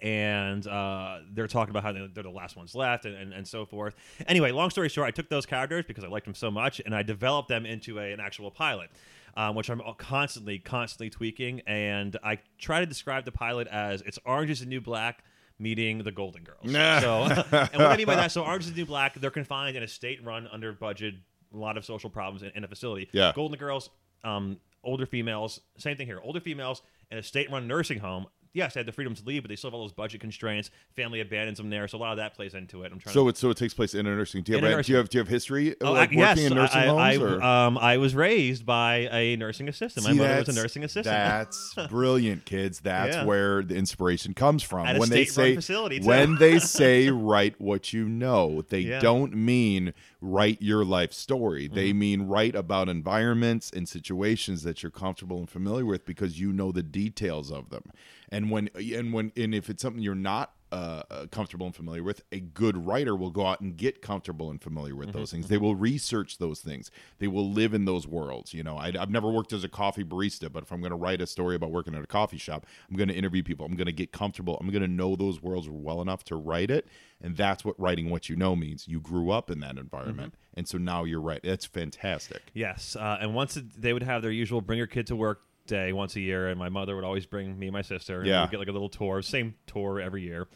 and 0.03 0.67
uh, 0.67 1.19
they're 1.33 1.47
talking 1.47 1.71
about 1.71 1.83
how 1.83 1.93
they're 1.93 2.09
they're 2.09 2.23
the 2.23 2.31
last 2.31 2.57
ones 2.57 2.75
left 2.75 3.05
and, 3.05 3.15
and, 3.17 3.33
and 3.33 3.47
so 3.47 3.67
forth. 3.67 3.95
Anyway, 4.27 4.51
long 4.51 4.71
story 4.71 4.89
short, 4.89 5.07
I 5.07 5.11
took 5.11 5.29
those 5.29 5.47
characters 5.47 5.85
because 5.87 6.05
I 6.05 6.09
liked 6.09 6.25
them 6.27 6.35
so 6.35 6.51
much 6.51 6.81
and 6.85 6.95
I 6.95 7.03
developed 7.03 7.49
them 7.49 7.67
into 7.67 7.99
a, 7.99 8.13
an 8.13 8.21
actual 8.21 8.51
pilot, 8.51 8.91
um, 9.37 9.55
which 9.55 9.69
I'm 9.69 9.81
constantly, 9.99 10.59
constantly 10.59 11.11
tweaking. 11.11 11.61
And 11.67 12.17
I 12.23 12.39
try 12.59 12.81
to 12.81 12.87
describe 12.87 13.25
the 13.25 13.33
pilot 13.33 13.69
as 13.69 14.03
it's 14.03 14.19
Orange 14.25 14.51
is 14.51 14.61
the 14.61 14.67
New 14.67 14.81
Black 14.81 15.25
meeting 15.59 15.99
the 15.99 16.13
Golden 16.13 16.43
Girls. 16.43 16.65
Nah. 16.65 17.01
so, 17.01 17.23
and 17.25 17.71
what 17.75 17.93
I 17.93 17.97
mean 17.97 18.07
by 18.07 18.17
that, 18.17 18.33
so 18.33 18.43
Orange 18.43 18.65
is 18.65 18.73
the 18.73 18.77
New 18.77 18.87
Black, 18.87 19.15
they're 19.15 19.31
confined 19.31 19.77
in 19.77 19.83
a 19.83 19.89
state 19.89 20.25
run, 20.25 20.49
under 20.51 20.73
budget, 20.73 21.15
a 21.53 21.57
lot 21.57 21.77
of 21.77 21.85
social 21.85 22.11
problems 22.11 22.43
in, 22.43 22.51
in 22.55 22.65
a 22.65 22.69
facility. 22.69 23.09
Yeah. 23.13 23.33
Golden 23.35 23.59
Girls, 23.59 23.91
um, 24.25 24.59
older 24.83 25.07
females, 25.07 25.61
same 25.79 25.97
thing 25.97 26.07
here. 26.07 26.21
Older 26.23 26.41
females 26.41 26.83
in 27.11 27.19
a 27.19 27.23
state-run 27.23 27.67
nursing 27.67 27.99
home. 27.99 28.27
Yes, 28.53 28.75
they 28.75 28.81
had 28.81 28.87
the 28.87 28.93
freedom 28.93 29.15
to 29.15 29.25
leave, 29.25 29.43
but 29.43 29.49
they 29.49 29.55
still 29.57 29.71
have 29.71 29.75
all 29.75 29.83
those 29.85 29.93
budget 29.93 30.21
constraints. 30.21 30.71
Family 30.97 31.21
abandons 31.21 31.59
them 31.59 31.71
there, 31.71 31.87
so 31.87 31.99
a 31.99 32.01
lot 32.01 32.11
of 32.11 32.17
that 32.17 32.35
plays 32.35 32.55
into 32.55 32.83
it. 32.83 32.91
I'm 32.93 32.99
trying. 32.99 33.15
so 33.15 33.23
to, 33.25 33.29
it 33.29 33.37
so 33.37 33.51
it 33.51 33.57
takes 33.57 33.75
place 33.75 33.95
in 33.95 34.07
a 34.07 34.15
nursing 34.17 34.43
do 34.43 34.53
you 34.53 34.59
have 34.59 34.79
a- 34.79 34.83
do 34.83 34.93
you 34.93 34.99
have 34.99 35.09
do 35.09 35.19
you 35.19 35.21
have 35.21 35.29
history 35.29 35.77
Oh, 35.81 35.93
like 35.93 36.13
I- 36.13 36.17
working 36.17 36.19
yes, 36.19 36.39
in 36.41 36.55
nursing 36.55 36.81
I, 36.81 36.87
homes 36.87 37.01
I, 37.01 37.17
or? 37.37 37.43
um, 37.43 37.79
I 37.79 37.97
was 37.99 38.15
raised 38.15 38.67
by 38.67 39.09
a 39.13 39.37
nursing 39.37 39.69
assistant. 39.69 40.05
My 40.05 40.13
mother 40.15 40.39
was 40.39 40.49
a 40.49 40.53
nursing 40.61 40.83
assistant. 40.83 41.05
That's 41.15 41.75
brilliant, 41.89 42.45
kids. 42.45 42.81
That's 42.81 43.17
Yeah. 43.17 43.25
where 43.25 43.63
the 43.63 43.77
inspiration 43.77 44.35
comes 44.35 44.63
from. 44.65 44.87
At 44.87 44.99
when 44.99 45.11
they 45.11 45.25
say 45.27 45.55
facility, 45.55 46.01
too. 46.01 46.07
when 46.09 46.35
they 46.37 46.59
say 46.61 47.09
write 47.11 47.61
what 47.61 47.93
you 47.93 48.09
know, 48.09 48.63
they 48.69 48.81
Yeah. 48.81 48.99
don't 49.01 49.35
mean 49.35 49.95
write 50.21 50.61
your 50.61 50.85
life 50.85 51.13
story. 51.13 51.67
Mm-hmm. 51.67 51.75
They 51.77 51.93
mean 51.93 52.23
write 52.23 52.55
about 52.55 52.89
environments 52.89 53.71
and 53.71 53.89
situations 53.89 54.65
that 54.65 54.83
you're 54.83 54.91
comfortable 54.91 55.39
and 55.39 55.49
familiar 55.49 55.87
with 55.87 56.05
because 56.05 56.39
you 56.41 56.53
know 56.53 56.73
the 56.73 56.83
details 56.83 57.51
of 57.51 57.71
them. 57.71 57.85
And 58.33 58.51
when 58.51 58.69
and 58.77 59.13
when 59.13 59.33
and 59.37 59.55
if 59.55 59.69
it's 59.69 59.83
something 59.83 60.03
you're 60.03 60.15
not 60.15 60.53
uh, 60.73 61.03
uh, 61.11 61.27
comfortable 61.33 61.67
and 61.67 61.75
familiar 61.75 62.05
with, 62.05 62.23
a 62.31 62.39
good 62.39 62.77
writer 62.87 63.17
will 63.17 63.33
go 63.33 63.45
out 63.45 63.61
and 63.61 63.77
get 63.77 64.01
comfortable 64.01 64.51
and 64.51 64.63
familiar 64.63 64.95
with 64.95 65.09
Mm-hmm. 65.09 65.19
those 65.19 65.33
things. 65.33 65.49
They 65.49 65.57
will 65.59 65.75
research 65.75 66.39
those 66.39 66.61
things. 66.61 66.93
They 67.19 67.27
will 67.27 67.51
live 67.51 67.75
in 67.75 67.87
those 67.87 68.07
worlds. 68.07 68.55
You 68.55 68.63
know, 68.63 68.77
I, 68.77 68.93
I've 68.97 69.11
never 69.11 69.29
worked 69.29 69.53
as 69.53 69.65
a 69.65 69.69
coffee 69.69 70.05
barista, 70.05 70.53
but 70.53 70.63
if 70.63 70.71
I'm 70.71 70.79
going 70.81 70.91
to 70.93 70.97
write 70.97 71.21
a 71.21 71.27
story 71.27 71.57
about 71.57 71.73
working 71.73 71.97
at 71.97 72.05
a 72.05 72.07
coffee 72.07 72.39
shop, 72.39 72.67
I'm 72.89 72.97
going 72.97 73.09
to 73.09 73.15
interview 73.17 73.43
people. 73.43 73.67
I'm 73.67 73.75
going 73.75 73.87
to 73.89 73.93
get 73.93 74.13
comfortable. 74.13 74.57
I'm 74.61 74.71
going 74.71 74.83
to 74.83 74.87
know 74.89 75.17
those 75.17 75.43
worlds 75.43 75.69
well 75.69 76.01
enough 76.01 76.23
to 76.27 76.37
write 76.37 76.71
it. 76.71 76.87
And 77.21 77.37
that's 77.37 77.65
what 77.65 77.75
writing 77.81 78.09
what 78.09 78.29
you 78.29 78.37
know 78.37 78.55
means. 78.55 78.87
You 78.87 79.01
grew 79.01 79.31
up 79.31 79.51
in 79.51 79.59
that 79.61 79.77
environment, 79.77 80.35
Mm-hmm. 80.35 80.59
and 80.59 80.69
so 80.69 80.79
now 80.79 81.03
you're 81.03 81.21
right. 81.21 81.41
That's 81.43 81.67
fantastic. 81.67 82.43
Yes, 82.55 82.95
uh, 82.95 83.19
and 83.21 83.35
once 83.35 83.59
they 83.77 83.93
would 83.93 84.05
have 84.05 84.23
their 84.23 84.31
usual 84.31 84.61
bring 84.61 84.79
your 84.79 84.87
kid 84.87 85.09
to 85.09 85.17
work 85.17 85.43
day 85.67 85.93
once 85.93 86.17
a 86.17 86.21
year, 86.21 86.49
and 86.49 86.59
my 86.59 86.69
mother 86.69 86.95
would 86.97 87.05
always 87.05 87.27
bring 87.27 87.59
me 87.59 87.67
and 87.67 87.73
my 87.73 87.83
sister. 87.83 88.19
And 88.19 88.27
Yeah. 88.29 88.43
we'd 88.43 88.51
get 88.51 88.59
like 88.61 88.69
a 88.69 88.73
little 88.73 88.89
tour, 88.89 89.23
same 89.23 89.55
tour 89.67 90.01
every 90.01 90.23
year, 90.23 90.49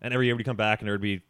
and 0.00 0.12
every 0.14 0.26
year 0.26 0.36
we'd 0.36 0.44
come 0.44 0.56
back 0.56 0.80
and 0.80 0.86
there 0.86 0.94
would 0.94 1.00
be 1.00 1.20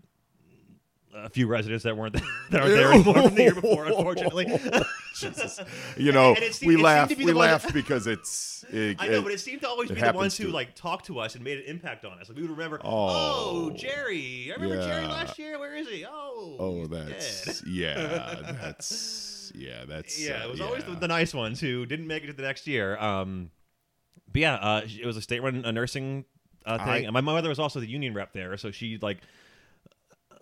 a 1.15 1.29
few 1.29 1.47
residents 1.47 1.85
that 1.85 1.95
weren't 1.95 2.15
that 2.51 2.61
aren't 2.62 2.73
there 2.75 2.91
anymore 2.93 3.15
from 3.23 3.35
the 3.35 3.43
year 3.43 3.55
before, 3.55 3.85
unfortunately. 3.87 4.47
Jesus. 5.15 5.61
You 5.99 6.11
know, 6.11 6.31
And 6.35 6.39
it 6.43 6.55
seemed- 6.55 6.69
we 6.69 6.75
seemed 6.77 6.85
laugh. 6.85 7.09
to 7.11 7.17
be 7.17 7.25
We 7.27 7.33
laugh 7.35 7.71
because 7.75 8.07
it's. 8.07 8.65
It, 8.71 8.97
I 8.99 9.09
know, 9.09 9.21
but 9.21 9.31
it 9.33 9.41
seemed 9.41 9.61
to 9.61 9.69
always 9.69 9.91
it 9.91 9.95
be 9.97 10.01
the 10.01 10.12
ones 10.15 10.39
who 10.39 10.45
to- 10.47 10.51
like 10.51 10.75
talked 10.75 11.07
to 11.07 11.19
us 11.19 11.35
and 11.35 11.45
made 11.45 11.59
an 11.59 11.65
impact 11.67 12.07
on 12.07 12.19
us. 12.19 12.31
Like 12.31 12.37
we 12.37 12.43
would 12.43 12.53
remember, 12.53 12.81
Oh. 12.83 13.69
oh, 13.69 13.71
Jerry, 13.73 14.51
I 14.51 14.55
remember 14.55 14.83
Jerry 14.83 15.03
Yeah. 15.03 15.09
last 15.12 15.39
year. 15.39 15.59
Where 15.59 15.75
is 15.77 15.87
he? 15.87 16.07
Oh, 16.07 16.57
Oh, 16.59 16.79
he's 16.81 16.89
that's 16.89 17.61
dead. 17.61 17.69
yeah, 17.69 18.55
that's 18.62 19.42
yeah, 19.55 19.85
that's 19.87 20.19
yeah. 20.21 20.43
uh, 20.43 20.45
It 20.47 20.51
was 20.51 20.61
always 20.61 20.85
the, 20.85 20.93
the 20.93 21.09
nice 21.09 21.35
ones 21.35 21.61
who 21.61 21.87
didn't 21.87 22.07
make 22.07 22.23
it 22.25 22.29
to 22.29 22.33
the 22.33 22.43
next 22.43 22.67
year. 22.67 22.97
Um, 22.99 23.51
but 24.33 24.41
yeah, 24.41 24.55
uh, 24.55 24.83
it 24.87 25.05
was 25.07 25.17
a 25.17 25.23
state-run 25.23 25.65
uh, 25.65 25.71
nursing 25.71 26.25
uh, 26.65 26.79
thing, 26.79 26.87
I- 26.89 26.99
and 26.99 27.13
my 27.13 27.21
mother 27.21 27.49
was 27.49 27.59
also 27.59 27.81
the 27.81 27.87
union 27.89 28.15
rep 28.15 28.33
there, 28.33 28.57
so 28.57 28.71
she 28.71 28.99
like 29.03 29.19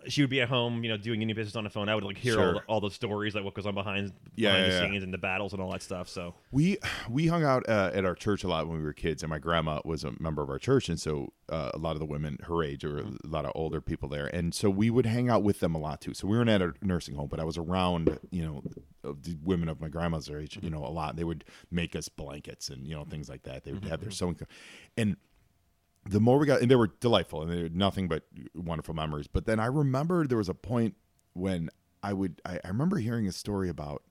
she 0.07 0.21
would 0.21 0.29
be 0.29 0.41
at 0.41 0.49
home, 0.49 0.83
you 0.83 0.89
know, 0.89 0.97
doing 0.97 1.21
any 1.21 1.33
business 1.33 1.55
on 1.55 1.63
the 1.63 1.69
phone. 1.69 1.89
I 1.89 1.95
would 1.95 2.03
like 2.03 2.17
hear 2.17 2.39
all, 2.39 2.53
the, 2.53 2.61
all 2.67 2.81
the 2.81 2.91
stories, 2.91 3.35
like 3.35 3.43
what 3.43 3.53
goes 3.53 3.65
on 3.65 3.73
behind 3.75 4.11
Yeah, 4.35 4.49
behind 4.49 4.63
yeah, 4.65 4.69
the 4.79 4.85
yeah. 4.85 4.91
scenes 4.91 5.03
and 5.03 5.13
the 5.13 5.17
battles 5.17 5.53
and 5.53 5.61
all 5.61 5.71
that 5.71 5.81
stuff. 5.81 6.09
So 6.09 6.35
We 6.51 6.77
we 7.09 7.27
hung 7.27 7.43
out 7.43 7.67
uh, 7.69 7.91
at 7.93 8.05
our 8.05 8.15
church 8.15 8.43
a 8.43 8.47
lot 8.47 8.67
when 8.67 8.77
we 8.77 8.83
were 8.83 8.93
kids, 8.93 9.23
and 9.23 9.29
my 9.29 9.39
grandma 9.39 9.81
was 9.85 10.03
a 10.03 10.13
member 10.19 10.41
of 10.41 10.49
our 10.49 10.59
church, 10.59 10.89
and 10.89 10.99
so 10.99 11.33
uh, 11.49 11.71
a 11.73 11.77
lot 11.77 11.91
of 11.93 11.99
the 11.99 12.05
women 12.05 12.37
her 12.43 12.63
age 12.63 12.83
or 12.83 12.99
a 12.99 13.05
lot 13.25 13.45
of 13.45 13.51
older 13.55 13.81
people 13.81 14.07
there, 14.09 14.27
and 14.27 14.53
so 14.55 14.69
we 14.69 14.89
would 14.89 15.05
hang 15.05 15.29
out 15.29 15.43
with 15.43 15.59
them 15.59 15.75
a 15.75 15.79
lot 15.79 16.01
too. 16.01 16.13
So 16.13 16.27
we 16.27 16.37
weren't 16.37 16.49
at 16.49 16.61
a 16.61 16.73
nursing 16.81 17.15
home, 17.15 17.27
but 17.27 17.39
I 17.39 17.43
was 17.43 17.57
around, 17.57 18.17
you 18.31 18.43
know, 18.43 18.63
the 19.03 19.37
women 19.43 19.67
of 19.69 19.81
my 19.81 19.87
grandma's 19.89 20.29
age, 20.29 20.57
you 20.61 20.69
know, 20.69 20.83
a 20.85 20.89
lot. 20.89 21.15
They 21.15 21.23
would 21.23 21.43
make 21.69 21.95
us 21.95 22.07
blankets 22.09 22.69
and 22.69 22.87
you 22.87 22.95
know 22.95 23.03
things 23.03 23.29
like 23.29 23.43
that. 23.43 23.63
They 23.63 23.73
would 23.73 23.85
have 23.85 24.01
their 24.01 24.11
sewing, 24.11 24.37
and 24.97 25.17
the 26.05 26.19
more 26.19 26.37
we 26.37 26.45
got, 26.45 26.61
and 26.61 26.71
they 26.71 26.75
were 26.75 26.91
delightful, 26.99 27.41
and 27.41 27.51
they 27.51 27.63
were 27.63 27.69
nothing 27.69 28.07
but 28.07 28.23
wonderful 28.55 28.93
memories. 28.93 29.27
But 29.27 29.45
then 29.45 29.59
I 29.59 29.67
remember 29.67 30.25
there 30.25 30.37
was 30.37 30.49
a 30.49 30.53
point 30.53 30.95
when 31.33 31.69
I 32.03 32.13
would, 32.13 32.41
I, 32.45 32.59
I 32.63 32.67
remember 32.69 32.97
hearing 32.97 33.27
a 33.27 33.31
story 33.31 33.69
about 33.69 34.03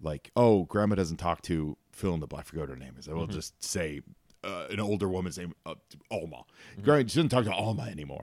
like, 0.00 0.30
oh, 0.36 0.64
grandma 0.64 0.94
doesn't 0.94 1.16
talk 1.16 1.42
to 1.42 1.76
fill 1.92 2.14
in 2.14 2.20
the 2.20 2.26
blank. 2.26 2.46
I 2.46 2.50
forgot 2.50 2.68
her 2.68 2.76
name 2.76 2.96
is. 2.98 3.08
I 3.08 3.12
will 3.14 3.26
just 3.26 3.64
say 3.64 4.02
uh, 4.44 4.66
an 4.70 4.78
older 4.80 5.08
woman's 5.08 5.38
name, 5.38 5.54
uh, 5.64 5.74
Alma. 6.10 6.44
Grandma 6.82 7.00
she 7.08 7.16
doesn't 7.16 7.30
talk 7.30 7.44
to 7.44 7.52
Alma 7.52 7.84
anymore. 7.84 8.22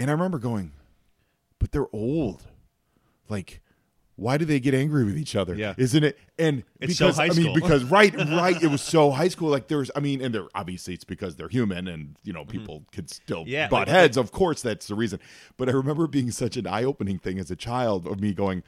And 0.00 0.10
I 0.10 0.12
remember 0.12 0.38
going, 0.38 0.72
but 1.58 1.72
they're 1.72 1.86
old. 1.92 2.44
Like, 3.28 3.60
why 4.18 4.36
do 4.36 4.44
they 4.44 4.58
get 4.58 4.74
angry 4.74 5.04
with 5.04 5.16
each 5.16 5.36
other? 5.36 5.54
Yeah. 5.54 5.74
Isn't 5.78 6.02
it? 6.02 6.18
And 6.40 6.64
It's 6.80 6.96
so 6.96 7.06
because 7.06 7.16
high 7.18 7.26
I 7.26 7.28
mean, 7.30 7.54
because 7.54 7.84
right, 7.84 8.12
right, 8.16 8.60
it 8.60 8.66
was 8.66 8.82
so 8.82 9.12
high 9.12 9.28
school. 9.28 9.48
Like 9.48 9.68
there's, 9.68 9.92
I 9.94 10.00
mean, 10.00 10.20
and 10.20 10.34
they're 10.34 10.48
obviously 10.56 10.92
it's 10.94 11.04
because 11.04 11.36
they're 11.36 11.48
human, 11.48 11.86
and 11.86 12.16
you 12.24 12.32
know 12.32 12.44
people 12.44 12.82
could 12.92 13.08
still 13.08 13.42
Mm-hmm. 13.42 13.50
Yeah, 13.50 13.68
butt 13.68 13.86
like- 13.86 13.88
heads. 13.88 14.16
Of 14.16 14.32
course, 14.32 14.60
that's 14.60 14.88
the 14.88 14.96
reason. 14.96 15.20
But 15.56 15.68
I 15.68 15.72
remember 15.72 16.08
being 16.08 16.32
such 16.32 16.56
an 16.56 16.66
eye-opening 16.66 17.20
thing 17.20 17.38
as 17.38 17.50
a 17.52 17.56
child 17.56 18.06
of 18.08 18.20
me 18.20 18.34
going, 18.34 18.64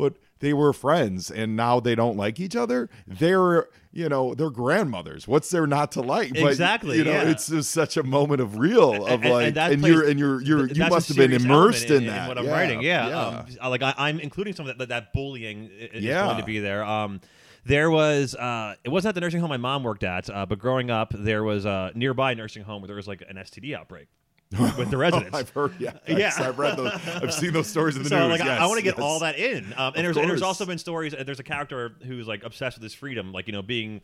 but 0.00 0.14
they 0.40 0.52
were 0.54 0.72
friends, 0.72 1.30
and 1.30 1.54
now 1.54 1.80
they 1.80 1.94
don't 1.94 2.16
like 2.16 2.40
each 2.40 2.56
other. 2.56 2.88
They're, 3.06 3.68
you 3.92 4.08
know, 4.08 4.34
they're 4.34 4.48
grandmothers. 4.50 5.28
What's 5.28 5.50
there 5.50 5.66
not 5.66 5.92
to 5.92 6.00
like? 6.00 6.30
But, 6.32 6.44
Exactly, 6.48 6.96
You 6.98 7.04
know, 7.04 7.10
yeah. 7.12 7.28
it's 7.30 7.48
just 7.48 7.70
such 7.72 7.96
a 7.98 8.02
moment 8.02 8.40
of 8.40 8.56
real 8.56 9.04
of 9.06 9.22
And- 9.22 9.24
and 9.24 9.32
like, 9.32 9.54
that 9.54 9.72
and, 9.72 9.82
plays- 9.82 9.92
you're 9.94 10.08
and 10.08 10.18
you're 10.18 10.40
you're 10.42 10.66
you 10.68 10.86
must 10.88 11.08
have 11.08 11.16
been 11.18 11.32
immersed 11.34 11.90
element 11.90 12.06
in, 12.08 12.12
that. 12.14 12.28
what 12.28 12.38
I'm 12.38 12.46
yeah, 12.46 12.50
writing. 12.52 12.80
Yeah, 12.82 13.08
yeah. 13.08 13.44
Um, 13.60 13.70
like 13.70 13.82
I, 13.82 13.94
I'm 13.98 14.18
including 14.18 14.54
some 14.54 14.66
of 14.66 14.78
that 14.78 14.88
that 14.88 15.12
bullying 15.12 15.70
is 15.92 16.02
Yeah. 16.02 16.24
going 16.24 16.38
to 16.38 16.44
be 16.44 16.58
there. 16.60 16.84
Um, 16.84 17.20
there 17.66 17.90
was 17.90 18.34
uh, 18.34 18.76
it 18.82 18.88
wasn't 18.88 19.10
at 19.10 19.14
the 19.16 19.20
nursing 19.20 19.40
home 19.40 19.50
my 19.50 19.58
mom 19.58 19.82
worked 19.84 20.04
at, 20.04 20.30
uh, 20.30 20.46
but 20.46 20.58
growing 20.58 20.90
up 20.90 21.12
there 21.14 21.44
was 21.44 21.66
a 21.66 21.92
nearby 21.94 22.32
nursing 22.32 22.62
home 22.62 22.80
where 22.80 22.86
there 22.86 22.96
was 22.96 23.06
like 23.06 23.22
an 23.28 23.36
STD 23.36 23.76
outbreak 23.76 24.08
with 24.76 24.90
the 24.90 24.96
residents. 24.96 25.36
I've 25.36 25.50
heard, 25.50 25.74
yeah, 25.78 25.92
Yeah. 26.08 26.32
I've 26.38 26.58
read 26.58 26.76
those. 26.76 26.92
I've 27.06 27.32
seen 27.32 27.52
those 27.52 27.68
stories 27.68 27.96
in 27.96 28.02
the 28.02 28.08
so 28.08 28.18
news. 28.28 28.30
like 28.38 28.40
I- 28.40 28.46
yes, 28.52 28.60
I, 28.60 28.66
want 28.66 28.78
to 28.78 28.82
get 28.84 28.96
yes. 28.96 29.04
all 29.04 29.20
that 29.20 29.38
in, 29.38 29.72
um, 29.76 29.92
and 29.94 30.04
there's 30.04 30.16
and 30.16 30.28
there's 30.28 30.42
also 30.42 30.66
been 30.66 30.78
stories. 30.78 31.14
uh, 31.14 31.22
There's 31.24 31.38
a 31.38 31.44
character 31.44 31.94
who's 32.04 32.26
like 32.26 32.42
obsessed 32.42 32.76
with 32.76 32.82
his 32.82 32.94
freedom, 32.94 33.32
like 33.32 33.46
you 33.46 33.52
know 33.52 33.62
being 33.62 34.00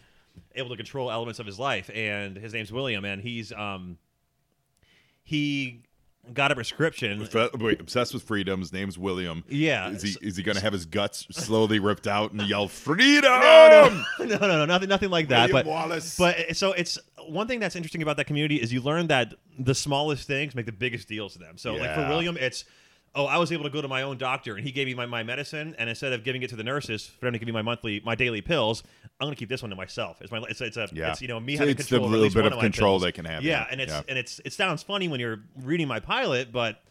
able 0.54 0.68
to 0.70 0.76
control 0.76 1.10
elements 1.10 1.40
of 1.40 1.46
his 1.46 1.58
life, 1.58 1.90
and 1.92 2.36
his 2.36 2.52
name's 2.52 2.70
William, 2.72 3.04
and 3.04 3.20
he's 3.22 3.52
um 3.52 3.98
he 5.24 5.82
got 6.34 6.50
a 6.52 6.54
prescription. 6.54 7.26
Wait, 7.58 7.80
obsessed 7.80 8.12
with 8.14 8.22
freedom. 8.22 8.60
His 8.60 8.72
name's 8.72 8.98
William. 8.98 9.44
Yeah, 9.48 9.90
Is 9.90 10.02
he 10.02 10.16
is 10.26 10.36
he 10.36 10.42
going 10.42 10.56
to 10.56 10.62
have 10.62 10.72
his 10.72 10.86
guts 10.86 11.26
slowly 11.30 11.78
ripped 11.78 12.06
out 12.06 12.32
and 12.32 12.42
yell 12.42 12.68
freedom? 12.68 13.22
no, 13.24 14.04
no, 14.20 14.26
no, 14.26 14.36
no, 14.38 14.64
nothing, 14.64 14.88
nothing 14.88 15.10
like 15.10 15.28
that. 15.28 15.50
William 15.50 15.52
but 15.52 15.66
Wallace. 15.66 16.16
but 16.18 16.38
uh, 16.38 16.52
so 16.54 16.72
it's 16.72 16.98
one 17.28 17.46
thing 17.48 17.60
that's 17.60 17.76
interesting 17.76 18.02
about 18.02 18.16
that 18.18 18.26
community 18.26 18.56
is 18.56 18.72
you 18.72 18.80
learn 18.80 19.06
that 19.08 19.34
the 19.58 19.74
smallest 19.74 20.26
things 20.26 20.54
make 20.54 20.66
the 20.66 20.72
biggest 20.72 21.08
deals 21.08 21.32
to 21.34 21.38
them. 21.38 21.58
So 21.58 21.72
like 21.74 21.94
for 21.94 22.00
Yeah. 22.00 22.08
William, 22.08 22.36
it's 22.36 22.64
oh, 23.16 23.26
I 23.26 23.38
was 23.38 23.50
able 23.50 23.64
to 23.64 23.70
go 23.70 23.82
to 23.82 23.88
my 23.88 24.02
own 24.02 24.18
doctor 24.18 24.54
and 24.54 24.64
he 24.64 24.70
gave 24.70 24.86
me 24.86 24.94
my, 24.94 25.06
my 25.06 25.22
medicine, 25.24 25.74
and 25.78 25.88
instead 25.90 26.12
of 26.12 26.22
giving 26.22 26.42
it 26.42 26.50
to 26.50 26.56
the 26.56 26.62
nurses 26.64 27.06
for 27.06 27.24
them 27.26 27.32
to 27.32 27.38
give 27.40 27.46
me 27.46 27.52
my 27.52 27.62
monthly 27.62 28.00
my 28.04 28.14
daily 28.14 28.42
pills, 28.42 28.82
I'm 29.18 29.26
gonna 29.26 29.34
keep 29.36 29.48
this 29.48 29.62
one 29.62 29.70
to 29.70 29.76
myself. 29.76 30.20
It's 30.20 30.30
my 30.30 30.38
it's 30.48 30.60
it's 30.60 30.76
a 30.76 30.88
Yeah. 30.92 31.10
it's 31.10 31.22
you 31.22 31.28
know 31.28 31.40
me 31.40 31.54
It's- 31.54 31.58
having 31.60 31.76
it's 31.78 31.88
control. 31.88 32.06
of 32.06 32.12
at 32.14 32.18
little 32.20 32.34
bit 32.34 32.44
one 32.44 32.52
of 32.52 32.60
control 32.60 32.98
they 33.00 33.12
can 33.12 33.24
have, 33.24 33.42
Yeah, 33.42 33.66
and 33.70 33.80
it's 33.80 33.92
Yeah. 33.92 34.02
and 34.08 34.18
it's 34.18 34.40
it 34.44 34.52
sounds 34.52 34.82
funny 34.84 35.08
when 35.08 35.18
you're 35.18 35.40
reading 35.62 35.88
my 35.88 35.98
pilot, 36.00 36.52
but. 36.52 36.82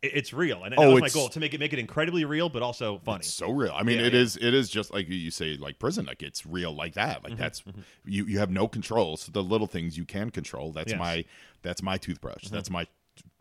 it- 0.00 0.12
It's 0.14 0.32
real, 0.32 0.62
and 0.62 0.74
Oh, 0.78 0.82
that 0.82 0.92
was 0.94 1.00
my 1.00 1.08
goal 1.08 1.28
to 1.30 1.40
make 1.40 1.54
it 1.54 1.58
make 1.60 1.72
it 1.72 1.80
incredibly 1.80 2.24
real, 2.24 2.48
but 2.48 2.62
also 2.62 3.00
funny. 3.04 3.18
It's 3.18 3.34
so 3.34 3.50
real. 3.50 3.72
I 3.74 3.82
mean, 3.82 3.98
Yeah, 3.98 4.06
it 4.06 4.14
is. 4.14 4.36
It 4.36 4.54
is 4.54 4.70
just 4.70 4.92
like 4.92 5.08
you 5.08 5.32
say, 5.32 5.56
like 5.56 5.80
prison. 5.80 6.06
Like 6.06 6.22
it's 6.22 6.46
real, 6.46 6.72
like 6.72 6.94
that. 6.94 7.16
Mm-hmm, 7.16 7.30
Like 7.30 7.36
that's 7.36 7.64
you. 8.04 8.24
You 8.24 8.38
have 8.38 8.48
no 8.52 8.68
control. 8.68 9.16
So 9.16 9.32
the 9.32 9.42
little 9.42 9.66
things 9.66 9.98
you 9.98 10.04
can 10.04 10.30
control. 10.30 10.70
That's 10.70 10.92
Yes. 10.92 11.00
Mm-hmm. 11.00 11.16
my. 11.16 11.24
That's 11.62 11.82
my 11.82 11.96
toothbrush. 11.98 12.44
That's 12.44 12.70
my 12.70 12.86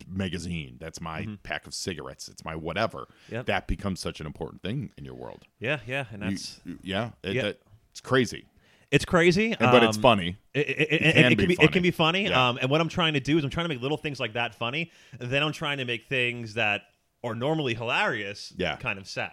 magazine. 0.07 0.77
That's 0.79 1.01
my 1.01 1.27
pack 1.43 1.67
of 1.67 1.73
cigarettes. 1.73 2.27
It's 2.29 2.43
my 2.45 2.55
whatever. 2.55 3.07
Yep. 3.31 3.45
That 3.47 3.67
becomes 3.67 3.99
such 3.99 4.19
an 4.19 4.25
important 4.25 4.61
thing 4.61 4.91
in 4.97 5.05
your 5.05 5.15
world. 5.15 5.43
Yeah, 5.59 5.79
yeah, 5.85 6.05
and 6.11 6.21
that's 6.21 6.59
you- 6.65 6.79
yeah. 6.83 7.11
It, 7.23 7.35
Yeah. 7.35 7.41
that- 7.43 7.59
it's 7.91 8.01
crazy, 8.01 8.45
it's 8.91 9.05
crazy, 9.05 9.51
And- 9.51 9.59
but 9.71 9.83
it's 9.83 9.97
um, 9.97 10.01
funny. 10.03 10.37
It, 10.53 10.69
it, 10.69 10.79
it, 10.91 11.13
can 11.13 11.25
it 11.25 11.29
be 11.29 11.35
can 11.35 11.47
be, 11.47 11.55
funny. 11.55 11.65
it 11.65 11.71
can 11.71 11.81
be 11.83 11.91
funny. 11.91 12.23
Yeah. 12.29 12.49
Um, 12.49 12.57
and 12.61 12.69
what 12.69 12.79
I'm 12.79 12.89
trying 12.89 13.13
to 13.13 13.19
do 13.19 13.37
is 13.37 13.43
I'm 13.43 13.49
trying 13.49 13.65
to 13.65 13.69
make 13.69 13.81
little 13.81 13.97
things 13.97 14.19
like 14.19 14.33
that 14.33 14.55
funny. 14.55 14.91
Then 15.19 15.43
I'm 15.43 15.51
trying 15.51 15.79
to 15.79 15.85
make 15.85 16.07
things 16.07 16.53
that 16.53 16.83
are 17.23 17.33
normally 17.35 17.73
hilarious, 17.73 18.53
Yeah. 18.55 18.75
kind 18.77 18.97
of 18.99 19.07
sad. 19.07 19.31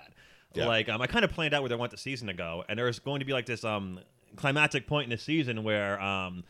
Yeah. 0.54 0.66
Like 0.66 0.88
um, 0.88 1.00
I 1.02 1.06
kind 1.06 1.24
of 1.24 1.30
planned 1.32 1.52
out 1.54 1.62
where 1.62 1.72
I 1.72 1.76
want 1.76 1.90
the 1.90 1.96
season 1.98 2.26
to 2.28 2.32
go, 2.34 2.64
and 2.68 2.78
there's 2.78 2.98
going 3.00 3.18
to 3.20 3.26
be 3.26 3.32
like 3.32 3.46
this 3.46 3.64
um 3.64 4.00
climactic 4.36 4.86
point 4.86 5.04
in 5.04 5.10
the 5.10 5.18
season 5.18 5.62
where 5.62 6.00
um 6.00 6.42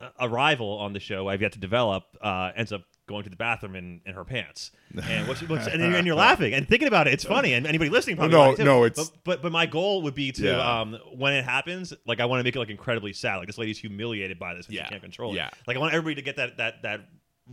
a- 0.00 0.10
a 0.20 0.28
rival 0.28 0.78
on 0.78 0.92
the 0.92 1.00
show 1.00 1.28
I've 1.28 1.42
yet 1.42 1.52
to 1.52 1.58
develop 1.58 2.04
uh, 2.22 2.52
ends 2.56 2.72
up 2.72 2.82
going 3.10 3.24
to 3.24 3.30
the 3.30 3.36
bathroom 3.36 3.76
in, 3.76 4.00
in 4.06 4.14
her 4.14 4.24
pants, 4.24 4.70
and 5.04 5.28
what's, 5.28 5.42
what's 5.42 5.66
and, 5.66 5.82
and 5.82 6.06
you're 6.06 6.16
laughing 6.28 6.54
and 6.54 6.66
thinking 6.66 6.88
about 6.88 7.06
it. 7.06 7.12
It's 7.12 7.24
funny, 7.24 7.52
and 7.52 7.66
anybody 7.66 7.90
listening 7.90 8.16
probably 8.16 8.36
No, 8.36 8.54
no, 8.64 8.84
it's- 8.84 9.10
but, 9.10 9.18
but 9.24 9.42
but 9.42 9.52
my 9.52 9.66
goal 9.66 10.02
would 10.02 10.14
be 10.14 10.32
to 10.32 10.44
Yeah. 10.44 10.80
um 10.80 10.96
when 11.14 11.32
it 11.34 11.44
happens, 11.44 11.92
like 12.06 12.20
I 12.20 12.24
want 12.24 12.40
to 12.40 12.44
make 12.44 12.56
it 12.56 12.58
like 12.58 12.70
incredibly 12.70 13.12
sad. 13.12 13.36
Like 13.36 13.46
this 13.48 13.58
lady's 13.58 13.78
humiliated 13.78 14.38
by 14.38 14.54
this, 14.54 14.66
and 14.66 14.74
Yeah. 14.76 14.84
she 14.84 14.90
can't 14.90 15.02
control 15.02 15.32
it. 15.32 15.36
Yeah. 15.36 15.50
Like 15.66 15.76
I 15.76 15.80
want 15.80 15.92
everybody 15.92 16.14
to 16.14 16.22
get 16.22 16.36
that 16.36 16.56
that 16.58 16.82
that 16.82 17.00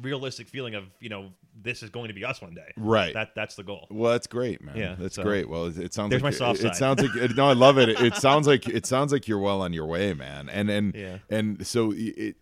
realistic 0.01 0.47
feeling 0.47 0.75
of 0.75 0.85
you 0.99 1.09
know 1.09 1.31
this 1.61 1.81
is 1.83 1.89
going 1.89 2.07
to 2.09 2.13
be 2.13 2.23
us 2.23 2.41
one 2.41 2.53
day. 2.53 2.71
Right. 2.77 3.13
That 3.13 3.33
that's 3.35 3.55
the 3.55 3.63
goal. 3.63 3.87
Well, 3.89 4.11
that's 4.11 4.27
great, 4.27 4.61
man. 4.63 4.75
Yeah, 4.77 4.95
that's 4.97 5.15
so- 5.15 5.23
great. 5.23 5.49
Well, 5.49 5.65
it, 5.65 5.77
it 5.77 5.93
sounds 5.93 6.11
There's 6.11 6.21
like 6.21 6.33
my 6.33 6.37
soft 6.37 6.59
it, 6.59 6.67
it 6.67 6.75
sounds 6.75 7.01
like 7.01 7.15
it, 7.15 7.35
no, 7.35 7.47
I 7.49 7.53
love 7.53 7.77
it. 7.77 7.89
it. 7.89 7.99
It 8.01 8.15
sounds 8.27 8.47
like 8.47 8.67
it 8.67 8.85
sounds 8.85 9.11
like 9.11 9.27
you're 9.27 9.39
well 9.39 9.61
on 9.61 9.73
your 9.73 9.85
way, 9.85 10.13
man. 10.13 10.49
And 10.49 10.69
and 10.69 10.93
Yeah. 10.95 11.17
and 11.29 11.65
so 11.65 11.93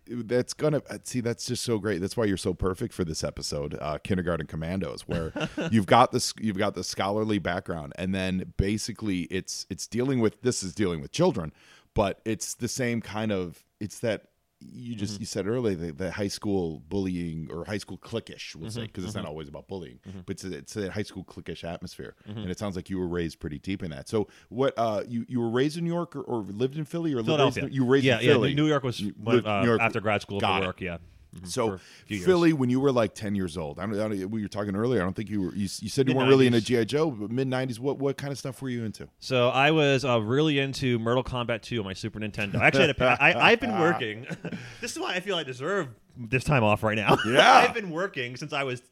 that's 0.06 0.52
gonna 0.54 0.82
uh, 0.90 0.98
see. 1.04 1.20
That's 1.20 1.46
just 1.46 1.64
so 1.64 1.78
great. 1.78 2.00
That's 2.00 2.16
why 2.16 2.24
you're 2.24 2.36
so 2.36 2.54
perfect 2.54 2.92
for 2.94 3.04
this 3.04 3.24
episode, 3.24 3.76
uh, 3.80 3.98
Kindergarten 3.98 4.46
Commandos, 4.46 5.02
where 5.08 5.32
you've 5.70 5.86
got 5.86 6.12
this 6.12 6.34
you've 6.38 6.58
got 6.58 6.74
the 6.74 6.84
scholarly 6.84 7.38
background, 7.38 7.92
and 7.96 8.14
then 8.14 8.52
basically 8.56 9.22
it's 9.22 9.66
it's 9.70 9.86
dealing 9.86 10.20
with 10.20 10.40
this 10.42 10.62
is 10.62 10.74
dealing 10.74 11.00
with 11.00 11.12
children, 11.12 11.52
but 11.94 12.20
it's 12.24 12.54
the 12.54 12.68
same 12.68 13.00
kind 13.00 13.32
of 13.32 13.64
it's 13.80 13.98
that. 14.00 14.24
You 14.60 14.94
just 14.94 15.14
Mm-hmm. 15.14 15.22
you 15.22 15.26
said 15.26 15.46
earlier 15.46 15.74
the, 15.76 15.92
the 15.92 16.10
high 16.10 16.28
school 16.28 16.80
bullying 16.88 17.48
or 17.52 17.64
high 17.66 17.76
school 17.78 17.98
cliquish 17.98 18.54
we'll 18.56 18.70
say 18.70 18.80
Mm-hmm. 18.80 18.86
because 18.86 19.04
it's 19.04 19.14
not 19.14 19.26
always 19.26 19.48
about 19.48 19.68
bullying 19.68 20.00
but 20.24 20.32
it's 20.32 20.44
a, 20.44 20.52
it's 20.56 20.76
a 20.76 20.90
high 20.90 21.02
school 21.02 21.24
cliquish 21.24 21.62
atmosphere 21.62 22.14
and 22.24 22.50
it 22.50 22.58
sounds 22.58 22.74
like 22.74 22.88
you 22.88 22.98
were 22.98 23.06
raised 23.08 23.38
pretty 23.38 23.58
deep 23.58 23.82
in 23.82 23.90
that 23.90 24.08
so 24.08 24.28
what 24.48 24.72
uh 24.78 25.02
you 25.06 25.26
you 25.28 25.40
were 25.40 25.50
raised 25.50 25.76
in 25.76 25.84
New 25.84 25.92
York 25.92 26.16
or, 26.16 26.22
or 26.22 26.38
lived 26.42 26.76
in 26.78 26.84
Philly 26.86 27.12
or 27.12 27.16
lived 27.16 27.26
Philadelphia. 27.28 27.64
raised 27.64 27.74
you 27.74 27.84
were 27.84 27.92
raised 27.92 28.06
yeah, 28.06 28.18
in 28.18 28.26
Philly 28.26 28.48
yeah. 28.50 28.56
New 28.56 28.66
York 28.66 28.82
was 28.82 29.02
lived- 29.22 29.46
uh, 29.46 29.60
New 29.60 29.66
York- 29.68 29.80
after 29.82 30.00
grad 30.00 30.22
school 30.22 30.40
for 30.40 30.46
it. 30.70 30.80
Yeah. 30.80 30.96
Mhm, 31.42 31.48
so 31.48 31.78
few 32.06 32.16
years. 32.16 32.26
Philly 32.26 32.52
when 32.52 32.70
you 32.70 32.80
were 32.80 32.92
like 32.92 33.14
10 33.14 33.34
years 33.34 33.56
old 33.56 33.78
I 33.78 33.86
don't, 33.86 33.94
I 33.94 34.08
don't 34.08 34.30
we 34.30 34.42
were 34.42 34.48
talking 34.48 34.74
earlier 34.76 35.00
I 35.00 35.04
don't 35.04 35.14
think 35.14 35.30
you 35.30 35.42
were 35.42 35.54
you, 35.54 35.68
you 35.80 35.88
said 35.88 36.08
you 36.08 36.14
weren't 36.14 36.28
really 36.28 36.46
into. 36.46 36.60
GI 36.60 36.84
Joe 36.86 37.10
but 37.10 37.30
mid 37.30 37.48
90s 37.48 37.78
what 37.78 37.98
what 37.98 38.16
kind 38.16 38.32
of 38.32 38.38
stuff 38.38 38.60
were 38.62 38.68
you 38.68 38.84
into 38.84 39.08
So 39.18 39.48
I 39.48 39.70
was 39.70 40.04
uh, 40.04 40.20
really 40.20 40.58
into 40.58 40.98
Mortal 40.98 41.24
Kombat 41.24 41.62
2 41.62 41.78
on 41.80 41.84
my 41.84 41.92
Super 41.92 42.20
Nintendo. 42.20 42.56
I 42.56 42.66
actually, 42.66 42.86
had 42.86 43.00
a, 43.00 43.22
I, 43.22 43.50
I've 43.52 43.60
been 43.60 43.78
working. 43.80 44.26
this 44.80 44.92
is 44.92 44.98
why 44.98 45.14
I 45.14 45.20
feel 45.20 45.36
I 45.36 45.42
deserve 45.42 45.88
this 46.16 46.44
time 46.44 46.64
off 46.64 46.82
right 46.82 46.96
now. 46.96 47.16
Yeah. 47.26 47.52
I've 47.68 47.74
been 47.74 47.90
working 47.90 48.36
since 48.36 48.52
I 48.52 48.64
was 48.64 48.82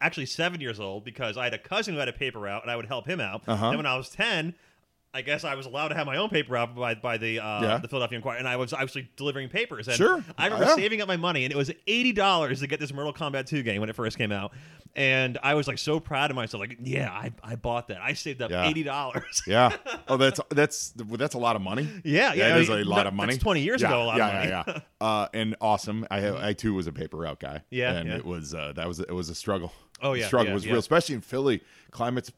actually 0.00 0.26
seven 0.26 0.60
years 0.60 0.80
old 0.80 1.04
because 1.04 1.36
I 1.36 1.44
had 1.44 1.54
a 1.54 1.58
cousin 1.58 1.94
who 1.94 2.00
had 2.00 2.08
a 2.08 2.12
paper 2.12 2.40
route 2.40 2.62
and 2.62 2.70
I 2.70 2.76
would 2.76 2.86
help 2.86 3.06
him 3.06 3.20
out. 3.20 3.42
Uh-huh. 3.46 3.68
Then 3.70 3.76
when 3.78 3.86
I 3.86 3.96
was 3.96 4.08
ten. 4.08 4.54
I 5.14 5.22
guess 5.22 5.44
I 5.44 5.54
was 5.54 5.64
allowed 5.66 5.88
to 5.88 5.94
have 5.94 6.06
my 6.06 6.16
own 6.16 6.28
paper 6.28 6.52
route 6.54 6.74
by, 6.74 6.94
by 6.96 7.16
the 7.18 7.38
uh, 7.38 7.62
Yeah. 7.62 7.78
the 7.78 7.88
Philadelphia 7.88 8.16
Inquirer, 8.16 8.36
and 8.38 8.48
I 8.48 8.56
was 8.56 8.72
actually 8.72 9.08
delivering 9.16 9.48
papers. 9.48 9.86
And 9.88 9.96
Sure. 9.96 10.24
I 10.36 10.46
remember 10.46 10.66
Yeah. 10.66 10.74
saving 10.74 11.00
up 11.00 11.08
my 11.08 11.16
money, 11.16 11.44
and 11.44 11.52
it 11.52 11.56
was 11.56 11.70
eighty 11.86 12.12
dollars 12.12 12.60
to 12.60 12.66
get 12.66 12.80
this 12.80 12.92
Mortal 12.92 13.12
Kombat 13.12 13.46
2 13.46 13.62
game 13.62 13.80
when 13.80 13.88
it 13.88 13.94
first 13.96 14.18
came 14.18 14.32
out. 14.32 14.52
And 14.96 15.38
I 15.42 15.54
was 15.54 15.66
like 15.66 15.78
so 15.78 15.98
proud 15.98 16.30
of 16.30 16.36
myself, 16.36 16.60
like, 16.60 16.78
yeah, 16.82 17.10
I, 17.10 17.32
I 17.42 17.56
bought 17.56 17.88
that. 17.88 18.00
I 18.00 18.12
saved 18.12 18.42
up 18.42 18.50
Yeah. 18.50 18.68
eighty 18.68 18.82
dollars. 18.82 19.42
yeah 19.46 19.76
oh 20.08 20.16
that's 20.16 20.40
that's 20.50 20.90
that's 20.96 21.34
a 21.34 21.38
lot 21.38 21.56
of 21.56 21.62
money 21.62 21.88
Yeah, 22.04 22.32
yeah, 22.34 22.56
it 22.56 22.62
is 22.62 22.68
a 22.68 22.84
lot 22.84 22.96
that- 22.96 23.06
of 23.08 23.14
money. 23.14 23.32
that's 23.34 23.42
20 23.42 23.60
years 23.62 23.82
ago, 23.82 24.02
a 24.02 24.04
lot 24.04 24.20
of 24.20 24.26
yeah. 24.34 24.44
Yeah, 24.44 24.62
yeah, 24.66 24.78
Uh, 25.00 25.28
and 25.34 25.54
awesome. 25.60 26.06
I 26.10 26.48
I 26.48 26.52
too 26.54 26.74
was 26.74 26.86
a 26.86 26.92
paper 26.92 27.18
route 27.18 27.38
guy. 27.40 27.62
Yeah, 27.70 27.92
and 27.92 28.08
it 28.08 28.24
was 28.24 28.54
uh, 28.54 28.72
that 28.76 28.88
was 28.88 29.00
it 29.00 29.12
was 29.12 29.28
a 29.28 29.34
struggle. 29.34 29.72
Oh, 30.02 30.12
yeah, 30.14 30.26
struggle 30.26 30.48
yeah, 30.48 30.54
was 30.54 30.64
yeah. 30.66 30.72
real, 30.72 30.80
especially 30.80 31.14
in 31.14 31.20
Philly. 31.20 31.62
Climate's 31.90 32.30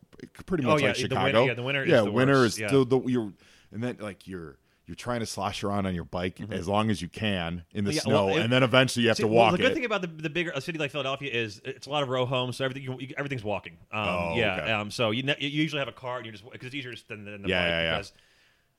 pretty 0.46 0.64
Oh, 0.64 0.68
much 0.72 0.82
yeah, 0.82 0.88
like 0.88 0.96
Chicago. 0.96 1.24
winter- 1.24 1.44
yeah, 1.46 1.54
the 1.54 1.62
winter 1.62 1.82
is 1.82 1.88
Yeah, 1.88 2.00
the 2.02 2.10
winter 2.12 2.34
worst, 2.34 2.54
is 2.56 2.60
yeah. 2.60 2.66
still 2.68 2.84
the 2.84 3.00
you're 3.06 3.32
and 3.72 3.82
then 3.82 3.96
like 4.00 4.26
you're 4.28 4.56
you're 4.86 4.94
trying 4.94 5.18
to 5.18 5.26
slosh 5.26 5.64
around 5.64 5.84
on 5.86 5.96
your 5.96 6.04
bike 6.04 6.40
as 6.52 6.68
long 6.68 6.90
as 6.90 7.02
you 7.02 7.08
can 7.08 7.64
in 7.72 7.82
the 7.84 7.90
Mm-hmm. 7.90 7.96
Yeah, 7.96 8.00
snow, 8.02 8.26
well, 8.26 8.36
it- 8.36 8.42
and 8.42 8.52
then 8.52 8.62
eventually 8.62 9.02
you 9.02 9.08
have 9.08 9.16
See, 9.16 9.24
to 9.24 9.26
well, 9.26 9.36
walk 9.46 9.52
the 9.52 9.58
good 9.58 9.72
it. 9.72 9.74
thing 9.74 9.84
about 9.84 10.00
the, 10.02 10.06
the 10.06 10.30
bigger 10.30 10.52
a 10.54 10.60
city 10.60 10.78
like 10.78 10.92
Philadelphia 10.92 11.28
is 11.32 11.60
it's 11.64 11.88
a 11.88 11.90
lot 11.90 12.04
of 12.04 12.08
row 12.08 12.24
homes, 12.24 12.56
so 12.56 12.64
everything 12.64 12.84
you, 12.84 12.96
you- 13.00 13.14
everything's 13.18 13.42
walking. 13.42 13.78
Um, 13.90 14.06
Oh, 14.08 14.34
yeah. 14.36 14.60
okay. 14.62 14.72
Um, 14.72 14.90
so 14.92 15.10
you, 15.10 15.24
ne- 15.24 15.36
you 15.40 15.48
usually 15.48 15.80
have 15.80 15.88
a 15.88 15.92
car, 15.92 16.18
and 16.18 16.26
you're 16.26 16.32
just 16.32 16.44
because 16.48 16.66
it's 16.66 16.74
easier 16.76 16.92
just 16.92 17.08
than, 17.08 17.24
than 17.24 17.42
the 17.42 17.48
Yeah, 17.48 17.62
bike. 17.62 17.68
yeah, 17.70 17.82
yeah. 17.82 17.96
Because 17.96 18.12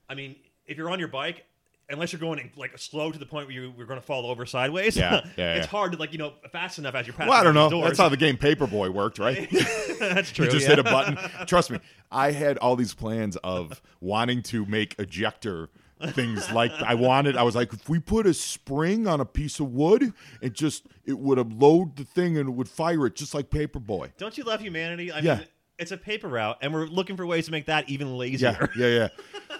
I 0.08 0.14
mean, 0.14 0.36
if 0.66 0.76
you're 0.78 0.90
on 0.90 0.98
your 0.98 1.08
bike. 1.08 1.44
Unless 1.90 2.12
you're 2.12 2.20
going 2.20 2.50
like 2.56 2.76
slow 2.76 3.10
to 3.10 3.18
the 3.18 3.24
point 3.24 3.46
where 3.46 3.54
you, 3.54 3.72
you're 3.76 3.86
going 3.86 3.98
to 4.00 4.04
fall 4.04 4.26
over 4.26 4.44
sideways, 4.44 4.94
Yeah, 4.96 5.22
yeah, 5.38 5.54
it's 5.54 5.66
yeah. 5.66 5.70
hard 5.70 5.92
to 5.92 5.98
like 5.98 6.12
you 6.12 6.18
know 6.18 6.34
fast 6.52 6.78
enough 6.78 6.94
as 6.94 7.06
you're 7.06 7.14
passing. 7.14 7.30
well, 7.30 7.40
I 7.40 7.44
don't 7.44 7.54
know. 7.54 7.82
That's 7.82 7.98
how 7.98 8.08
the 8.10 8.16
game 8.18 8.36
Paperboy 8.36 8.90
worked, 8.92 9.18
right? 9.18 9.48
That's 9.98 10.30
true. 10.30 10.44
you 10.44 10.50
just 10.50 10.64
yeah. 10.64 10.76
hit 10.76 10.78
a 10.80 10.82
button. 10.82 11.16
Trust 11.46 11.70
me, 11.70 11.78
I 12.10 12.32
had 12.32 12.58
all 12.58 12.76
these 12.76 12.92
plans 12.94 13.36
of 13.38 13.80
wanting 14.00 14.42
to 14.44 14.66
make 14.66 14.96
ejector 14.98 15.70
things 16.10 16.50
like 16.52 16.70
I 16.72 16.94
wanted. 16.94 17.36
I 17.36 17.42
was 17.42 17.56
like, 17.56 17.72
if 17.72 17.88
we 17.88 17.98
put 17.98 18.26
a 18.26 18.34
spring 18.34 19.06
on 19.08 19.20
a 19.20 19.24
piece 19.24 19.58
of 19.58 19.72
wood, 19.72 20.12
it 20.42 20.52
just 20.52 20.86
it 21.06 21.18
would 21.18 21.38
have 21.38 21.52
load 21.52 21.96
the 21.96 22.04
thing 22.04 22.36
and 22.36 22.48
it 22.50 22.52
would 22.52 22.68
fire 22.68 23.06
it 23.06 23.16
just 23.16 23.34
like 23.34 23.48
Paperboy. 23.50 24.12
Don't 24.18 24.36
you 24.36 24.44
love 24.44 24.60
humanity? 24.60 25.10
I 25.10 25.20
Yeah. 25.20 25.36
mean, 25.38 25.46
it's 25.78 25.90
a 25.92 25.96
paper 25.96 26.28
route, 26.28 26.58
and 26.60 26.72
we're 26.74 26.86
looking 26.86 27.16
for 27.16 27.24
ways 27.24 27.46
to 27.46 27.52
make 27.52 27.66
that 27.66 27.88
even 27.88 28.16
lazier. 28.18 28.68
Yeah, 28.76 28.86
yeah, 28.86 29.08
yeah. 29.50 29.56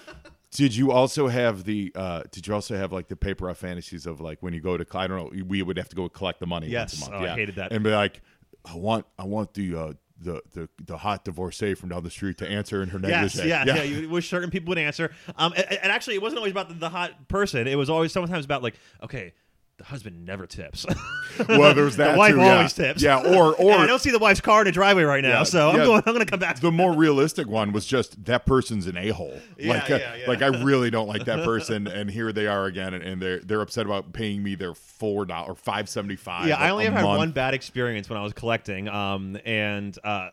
Did 0.51 0.75
you 0.75 0.91
also 0.93 1.29
have 1.29 1.65
the? 1.65 1.93
uh 1.95 2.23
Did 2.31 2.47
you 2.47 2.55
also 2.55 2.77
have 2.77 2.91
like 2.93 3.09
the 3.09 3.17
paper 3.17 3.47
route 3.47 3.57
fantasies 3.59 4.07
of 4.07 4.21
like 4.21 4.39
when 4.41 4.55
you 4.55 4.61
go 4.61 4.77
to? 4.77 4.87
I 4.99 5.07
don't 5.07 5.19
know. 5.37 5.45
We 5.45 5.63
would 5.63 5.77
have 5.77 5.89
to 5.91 5.97
go 5.97 6.09
collect 6.09 6.41
the 6.41 6.47
money. 6.47 6.69
Yes. 6.69 7.01
once 7.01 7.11
a 7.11 7.15
Oh, 7.15 7.21
month. 7.21 7.31
I 7.33 7.35
hated 7.35 7.57
that. 7.57 7.73
And 7.73 7.85
be 7.85 7.91
like, 7.91 8.23
I 8.65 8.75
want, 8.77 9.07
I 9.19 9.25
want 9.25 9.55
the. 9.55 9.75
uh 9.75 9.93
the, 10.21 10.43
the 10.53 10.69
the 10.85 10.97
hot 10.97 11.25
divorcee 11.25 11.75
from 11.75 11.91
down 11.91 12.03
the 12.03 12.11
street 12.11 12.39
to 12.39 12.49
answer 12.51 12.83
in 12.83 12.89
her 12.89 12.99
Yes, 12.99 13.37
negligee. 13.37 13.49
yeah, 13.51 13.65
yeah. 13.65 13.83
You 13.85 14.09
wish 14.09 14.29
certain 14.29 14.51
people 14.51 14.71
would 14.73 14.79
answer. 14.79 15.13
Um, 15.37 15.53
and, 15.57 15.65
and 15.75 15.93
actually, 15.93 16.17
it 16.17 16.23
wasn't 16.23 16.39
always 16.39 16.51
about 16.51 16.69
the, 16.71 16.75
the 16.75 16.89
hot 16.89 17.29
person. 17.29 17.69
It 17.69 17.77
was 17.77 17.89
always 17.89 18.11
sometimes 18.11 18.45
about 18.45 18.61
like, 18.65 18.75
okay, 19.05 19.33
the 19.79 19.85
husband 19.85 20.25
never 20.25 20.47
tips. 20.47 20.85
Well, 21.49 21.73
there's 21.73 21.95
that 21.97 22.13
the 22.13 22.19
wife 22.19 22.33
too, 22.35 22.41
yeah. 22.41 22.57
always 22.57 22.73
tips. 22.73 23.01
Yeah, 23.01 23.19
or 23.37 23.55
And 23.61 23.71
I 23.71 23.87
don't 23.87 24.01
see 24.01 24.11
the 24.11 24.19
wife's 24.19 24.41
car 24.41 24.63
in 24.63 24.65
the 24.65 24.73
driveway 24.73 25.05
right 25.05 25.23
now, 25.23 25.39
Yeah, 25.39 25.43
so 25.45 25.71
I'm 25.71 25.77
yeah. 25.77 25.85
going. 25.85 26.03
I'm 26.05 26.15
going 26.15 26.27
to 26.27 26.31
come 26.31 26.41
back. 26.41 26.59
The 26.59 26.73
more 26.73 26.93
realistic 26.97 27.47
one 27.47 27.71
was 27.71 27.87
just 27.87 28.25
that 28.25 28.45
person's 28.45 28.89
an 28.89 28.97
a 28.97 29.11
hole. 29.11 29.39
Yeah, 29.57 29.75
like, 29.75 29.91
uh, 29.91 29.95
yeah, 29.99 30.15
yeah. 30.17 30.27
like 30.27 30.43
I 30.43 30.49
really 30.49 30.91
don't 30.91 31.07
like 31.07 31.27
that 31.27 31.45
person, 31.45 31.87
and 31.87 32.11
here 32.11 32.33
they 32.33 32.49
are 32.49 32.67
again, 32.67 32.93
and, 32.93 33.05
and 33.05 33.23
they're 33.23 33.39
they're 33.39 33.61
upset 33.61 33.87
about 33.87 34.13
paying 34.13 34.43
me 34.43 34.57
their 34.57 34.75
four 34.75 35.25
dollars 35.27 35.51
or 35.51 35.55
five 35.55 35.89
seventy 35.89 36.17
five. 36.17 36.49
yeah, 36.49 36.57
I 36.57 36.71
only 36.71 36.87
ever 36.87 36.97
had 36.97 37.05
one 37.05 37.31
bad 37.31 37.55
experience 37.55 38.11
when 38.11 38.19
I 38.19 38.23
was 38.25 38.33
collecting. 38.33 38.89
Um, 38.89 39.39
and 39.45 39.97
uh, 40.03 40.31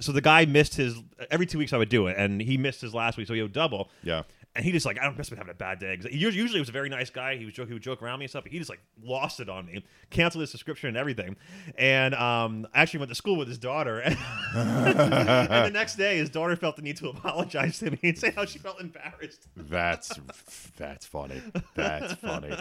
so 0.00 0.12
the 0.12 0.22
guy 0.22 0.46
missed 0.46 0.76
his 0.76 0.96
every 1.30 1.44
two 1.46 1.58
weeks 1.58 1.74
I 1.74 1.76
would 1.76 1.90
do 1.90 2.06
it, 2.06 2.16
and 2.16 2.40
he 2.40 2.56
missed 2.56 2.80
his 2.80 2.94
last 2.94 3.18
week, 3.18 3.26
so 3.26 3.34
he 3.34 3.42
would 3.42 3.52
double. 3.52 3.90
Yeah. 4.02 4.22
And 4.54 4.64
he 4.64 4.70
just 4.70 4.84
like 4.84 4.98
I 4.98 5.04
don't 5.04 5.16
been 5.16 5.38
having 5.38 5.50
a 5.50 5.54
bad 5.54 5.78
day. 5.78 5.98
he 6.10 6.18
usually 6.18 6.60
was 6.60 6.68
a 6.68 6.72
very 6.72 6.90
nice 6.90 7.08
guy. 7.08 7.36
He 7.36 7.46
was 7.46 7.54
joke, 7.54 7.68
he 7.68 7.74
would 7.74 7.82
joke 7.82 8.02
around 8.02 8.18
me 8.18 8.26
and 8.26 8.30
stuff. 8.30 8.44
But 8.44 8.52
he 8.52 8.58
just 8.58 8.68
like 8.68 8.80
lost 9.02 9.40
it 9.40 9.48
on 9.48 9.64
me, 9.64 9.82
canceled 10.10 10.40
his 10.42 10.50
subscription 10.50 10.88
and 10.88 10.96
everything. 10.96 11.36
And 11.78 12.14
um, 12.14 12.66
I 12.74 12.82
actually 12.82 13.00
went 13.00 13.10
to 13.10 13.14
school 13.14 13.36
with 13.36 13.48
his 13.48 13.58
daughter. 13.58 14.00
And, 14.00 14.16
and 14.54 15.66
the 15.66 15.70
next 15.72 15.96
day, 15.96 16.18
his 16.18 16.28
daughter 16.28 16.54
felt 16.56 16.76
the 16.76 16.82
need 16.82 16.98
to 16.98 17.08
apologize 17.08 17.78
to 17.78 17.90
me 17.90 17.98
and 18.02 18.18
say 18.18 18.30
how 18.30 18.44
she 18.44 18.58
felt 18.58 18.78
embarrassed. 18.80 19.48
That's 19.56 20.20
that's 20.76 21.06
funny. 21.06 21.40
That's 21.74 22.12
funny. 22.14 22.54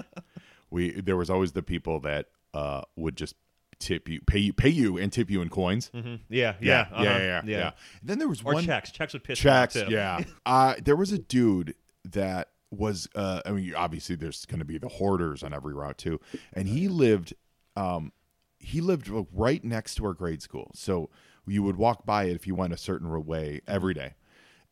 We 0.69 1.01
there 1.01 1.17
was 1.17 1.29
always 1.29 1.51
the 1.51 1.63
people 1.63 2.00
that 2.01 2.27
uh 2.53 2.83
would 2.95 3.17
just 3.17 3.36
tip 3.81 4.07
you, 4.07 4.21
pay 4.21 4.39
you, 4.39 4.53
pay 4.53 4.69
you, 4.69 4.97
and 4.97 5.11
tip 5.11 5.29
you 5.29 5.41
in 5.41 5.50
coins. 5.50 5.91
Yeah, 5.93 6.01
yeah, 6.07 6.15
Yeah, 6.29 6.55
yeah, 6.61 6.81
uh-huh, 6.91 7.03
yeah, 7.03 7.41
yeah, 7.45 7.71
And 8.00 8.09
then 8.09 8.19
there 8.19 8.27
was 8.29 8.41
Or 8.43 8.53
one 8.53 8.63
checks. 8.65 8.91
Checks 8.91 9.13
would 9.13 9.23
piss 9.23 9.38
checks. 9.39 9.75
me 9.75 9.81
off 9.81 9.88
too. 9.88 9.93
Yeah. 9.93 10.23
Uh, 10.45 10.75
there 10.83 10.95
was 10.95 11.11
a 11.11 11.17
dude 11.17 11.75
that 12.05 12.50
was. 12.71 13.07
Uh, 13.15 13.41
I 13.45 13.51
mean, 13.51 13.73
obviously, 13.75 14.15
there's 14.15 14.45
going 14.45 14.59
to 14.59 14.65
be 14.65 14.77
the 14.77 14.88
hoarders 14.88 15.43
on 15.43 15.53
every 15.53 15.73
route 15.73 15.97
too, 15.97 16.19
and 16.53 16.67
he 16.67 16.88
lived. 16.88 17.33
Um, 17.75 18.11
he 18.59 18.79
lived 18.79 19.09
right 19.33 19.63
next 19.63 19.95
to 19.95 20.05
our 20.05 20.13
grade 20.13 20.41
school, 20.41 20.71
so 20.75 21.09
you 21.47 21.63
would 21.63 21.75
walk 21.75 22.05
by 22.05 22.25
it 22.25 22.35
if 22.35 22.45
you 22.47 22.55
went 22.55 22.71
a 22.73 22.77
certain 22.77 23.25
way 23.25 23.61
every 23.67 23.94
day. 23.94 24.13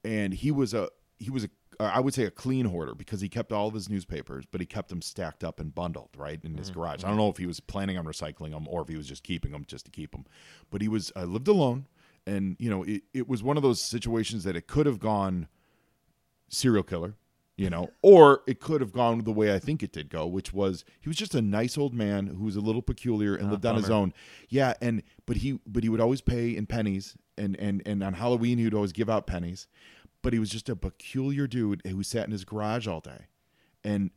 And 0.04 0.34
he 0.34 0.52
was 0.52 0.74
a 0.74 0.89
he 1.17 1.30
was 1.30 1.43
a 1.43 1.50
Uh, 1.80 1.92
I 1.94 2.00
would 2.02 2.13
say 2.13 2.26
a 2.26 2.32
clean 2.32 2.65
hoarder 2.65 2.94
because 2.94 3.22
he 3.22 3.30
kept 3.30 3.54
all 3.54 3.68
of 3.68 3.74
his 3.74 3.89
newspapers, 3.89 4.46
but 4.52 4.60
he 4.60 4.68
kept 4.68 4.89
them 4.89 5.02
stacked 5.02 5.44
up 5.44 5.60
and 5.60 5.74
bundled 5.74 6.10
right 6.18 6.39
in 6.44 6.58
his 6.58 6.70
mm-hmm. 6.70 6.80
garage. 6.80 6.92
I 6.92 6.98
mm-hmm. 6.98 7.08
don't 7.08 7.18
know 7.18 7.30
if 7.30 7.38
he 7.38 7.46
was 7.46 7.60
planning 7.62 7.98
on 7.98 8.06
recycling 8.06 8.52
them 8.52 8.68
or 8.68 8.82
if 8.82 8.89
he 8.89 8.98
was 8.98 9.08
just 9.08 9.24
keeping 9.24 9.52
them 9.52 9.63
just 9.65 9.86
to 9.86 9.92
keep 9.92 10.12
them. 10.12 10.26
But 10.70 10.82
he 10.82 10.89
was 10.89 11.12
uh, 11.15 11.24
lived 11.24 11.48
alone, 11.48 11.86
and 12.28 12.58
you 12.60 12.70
know 12.70 12.84
it, 12.84 13.04
it 13.13 13.30
was 13.30 13.42
one 13.42 13.56
of 13.56 13.63
those 13.63 13.82
situations 13.82 14.44
that 14.44 14.56
it 14.56 14.68
could 14.68 14.86
have 14.86 15.00
gone 15.00 15.48
serial 16.50 16.84
killer, 16.84 17.15
you 17.56 17.70
know, 17.70 17.89
or 18.02 18.42
it 18.46 18.60
could 18.60 18.82
have 18.82 18.92
gone 18.92 19.24
the 19.24 19.32
way 19.32 19.54
I 19.54 19.60
think 19.60 19.82
it 19.82 19.94
did 19.94 20.10
go, 20.10 20.28
which 20.28 20.52
was 20.52 20.84
he 21.00 21.08
was 21.08 21.18
just 21.18 21.34
a 21.34 21.42
nice 21.42 21.78
old 21.78 21.94
man 21.94 22.28
who 22.28 22.44
was 22.44 22.58
a 22.58 22.62
little 22.62 22.82
peculiar 22.82 23.36
and 23.36 23.48
ah, 23.48 23.52
lived 23.52 23.65
on 23.65 23.76
his 23.76 23.89
own. 23.89 24.13
Yeah, 24.50 24.74
and 24.82 25.02
but 25.26 25.38
he 25.38 25.60
but 25.65 25.84
he 25.84 25.89
would 25.89 26.02
always 26.02 26.20
pay 26.20 26.58
in 26.58 26.65
pennies, 26.65 27.15
and 27.38 27.56
and 27.58 27.82
and 27.86 28.04
on 28.04 28.13
Halloween 28.13 28.58
he 28.58 28.65
would 28.65 28.74
always 28.74 28.92
give 28.92 29.10
out 29.10 29.28
pennies, 29.28 29.68
but 30.22 30.34
he 30.34 30.40
was 30.40 30.50
just 30.50 30.70
a 30.70 30.76
peculiar 30.76 31.48
dude 31.48 31.82
who 31.86 32.04
sat 32.04 32.26
in 32.26 32.32
his 32.32 32.46
garage 32.46 32.88
all 32.88 33.00
day, 33.00 33.28
and 33.84 34.12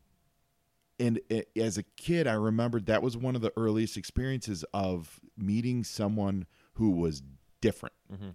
and 1.00 1.20
as 1.56 1.78
a 1.78 1.82
kid 1.82 2.26
I 2.26 2.34
remembered 2.34 2.86
that 2.86 3.02
was 3.02 3.16
one 3.16 3.34
of 3.34 3.42
the 3.42 3.52
earliest 3.56 3.96
experiences 3.96 4.64
of 4.72 5.20
meeting 5.36 5.84
someone 5.84 6.46
who 6.74 6.90
was 6.90 7.22
different 7.60 7.94
mm-hmm. 8.12 8.30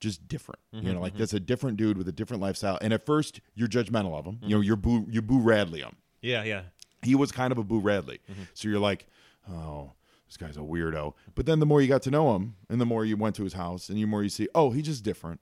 just 0.00 0.28
different. 0.28 0.60
you 0.70 0.80
mm-hmm, 0.80 0.92
know, 0.94 1.00
like 1.00 1.12
mm-hmm. 1.12 1.20
that's 1.20 1.32
a 1.32 1.40
different 1.40 1.76
dude 1.76 1.98
with 1.98 2.08
a 2.08 2.12
different 2.12 2.42
lifestyle. 2.42 2.78
And 2.80 2.92
at 2.92 3.04
first, 3.04 3.40
you're 3.54 3.68
judgmental 3.68 4.16
of 4.16 4.24
him. 4.24 4.38
You 4.42 4.56
know, 4.56 4.60
you're 4.60 4.76
boo, 4.76 5.06
you 5.08 5.22
boo 5.22 5.40
Radley 5.40 5.80
him. 5.80 5.96
yeah, 6.22 6.44
yeah. 6.44 6.62
He 7.02 7.14
was 7.14 7.30
kind 7.32 7.52
of 7.52 7.58
a 7.58 7.64
boo 7.64 7.80
Radley. 7.80 8.20
So 8.54 8.68
you're 8.68 8.80
like, 8.80 9.06
oh, 9.48 9.92
this 10.26 10.36
guy's 10.36 10.56
a 10.56 10.60
weirdo. 10.60 11.14
But 11.34 11.46
then 11.46 11.60
the 11.60 11.66
more 11.66 11.80
you 11.80 11.88
got 11.88 12.02
to 12.02 12.10
know 12.10 12.34
him, 12.34 12.56
and 12.68 12.80
the 12.80 12.86
more 12.86 13.04
you 13.04 13.16
went 13.16 13.36
to 13.36 13.44
his 13.44 13.52
house, 13.52 13.88
and 13.88 13.98
the 13.98 14.04
more 14.06 14.22
you 14.22 14.28
see, 14.28 14.48
oh, 14.54 14.70
he's 14.70 14.86
just 14.86 15.04
different. 15.04 15.40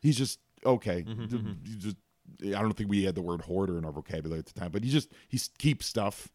He's 0.00 0.16
just 0.16 0.40
okay. 0.66 1.02
D- 1.02 1.56
he 1.64 1.76
just, 1.76 1.96
I 2.44 2.60
don't 2.60 2.72
think 2.76 2.90
we 2.90 3.04
had 3.04 3.14
the 3.14 3.22
word 3.22 3.40
hoarder 3.42 3.78
in 3.78 3.84
our 3.84 3.92
vocabulary 3.92 4.40
at 4.40 4.46
the 4.46 4.58
time, 4.58 4.70
but 4.72 4.82
he 4.84 4.90
just 4.90 5.12
he 5.28 5.40
keeps 5.58 5.86
stuff. 5.86 6.28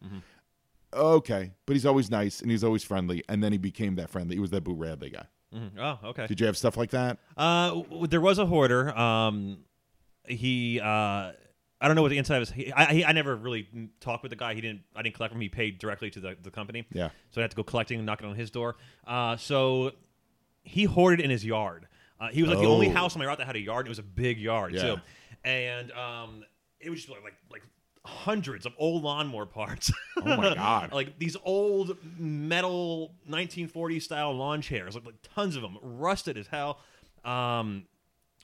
Okay, 0.93 1.51
but 1.65 1.73
he's 1.73 1.85
always 1.85 2.11
nice 2.11 2.41
and 2.41 2.51
he's 2.51 2.63
always 2.63 2.83
friendly. 2.83 3.23
And 3.29 3.41
then 3.43 3.51
he 3.53 3.57
became 3.57 3.95
that 3.95 4.09
friendly. 4.09 4.35
He 4.35 4.39
was 4.41 4.49
that 4.49 4.63
boo 4.63 4.73
Radley 4.73 5.09
guy. 5.09 5.25
Mhm. 5.55 5.71
Oh, 5.79 6.09
okay. 6.09 6.27
Did 6.27 6.39
you 6.39 6.45
have 6.47 6.57
stuff 6.57 6.75
like 6.77 6.91
that? 6.91 7.17
Uh, 7.37 7.81
there 8.09 8.19
was 8.21 8.39
a 8.39 8.45
hoarder. 8.45 8.97
Um, 8.97 9.59
he, 10.27 10.79
uh, 10.81 10.85
I 10.85 11.87
don't 11.87 11.95
know 11.95 12.01
what 12.01 12.09
the 12.09 12.17
inside 12.17 12.41
of 12.41 12.47
his. 12.49 12.51
He, 12.51 12.71
I, 12.73 12.93
he, 12.93 13.05
I 13.05 13.11
never 13.13 13.35
really 13.35 13.67
talked 14.01 14.21
with 14.23 14.29
the 14.31 14.35
guy. 14.35 14.53
He 14.53 14.61
didn't. 14.61 14.81
I 14.95 15.01
didn't 15.01 15.15
collect 15.15 15.31
from 15.31 15.39
him. 15.39 15.43
He 15.43 15.49
paid 15.49 15.79
directly 15.79 16.09
to 16.11 16.19
the, 16.19 16.37
the 16.41 16.51
company. 16.51 16.85
Yeah. 16.91 17.09
So 17.31 17.41
I 17.41 17.43
had 17.43 17.51
to 17.51 17.57
go 17.57 17.63
collecting 17.63 17.97
and 17.99 18.05
knocking 18.05 18.27
on 18.29 18.35
his 18.35 18.51
door. 18.51 18.75
Uh, 19.07 19.35
so 19.37 19.91
he 20.63 20.83
hoarded 20.83 21.19
in 21.23 21.31
his 21.31 21.43
yard. 21.45 21.87
Uh, 22.21 22.27
he 22.29 22.41
was 22.43 22.51
like 22.51 22.59
the 22.59 22.67
only 22.67 22.87
Oh. 22.87 22.91
house 22.91 23.15
on 23.15 23.19
my 23.19 23.25
route 23.25 23.39
that 23.39 23.47
had 23.47 23.55
a 23.55 23.59
yard. 23.59 23.85
And 23.85 23.87
it 23.87 23.89
was 23.89 23.99
a 23.99 24.03
big 24.03 24.37
yard 24.37 24.73
Yeah. 24.73 24.81
too, 24.81 24.95
and 25.43 25.91
um, 25.93 26.43
it 26.79 26.89
was 26.91 26.99
just 26.99 27.09
like 27.09 27.23
like 27.23 27.33
like 27.51 27.63
hundreds 28.05 28.65
of 28.65 28.73
old 28.77 29.03
lawnmower 29.03 29.45
parts. 29.45 29.91
Oh 30.17 30.23
my 30.37 30.53
God. 30.55 30.91
like 30.93 31.17
these 31.19 31.35
old 31.43 31.97
metal 32.17 33.13
1940s 33.29 34.03
style 34.03 34.33
lawn 34.33 34.61
chairs, 34.61 34.95
like, 34.95 35.05
like 35.05 35.15
tons 35.35 35.55
of 35.55 35.61
them, 35.61 35.77
rusted 35.81 36.37
as 36.37 36.47
hell. 36.47 36.79
Um, 37.25 37.85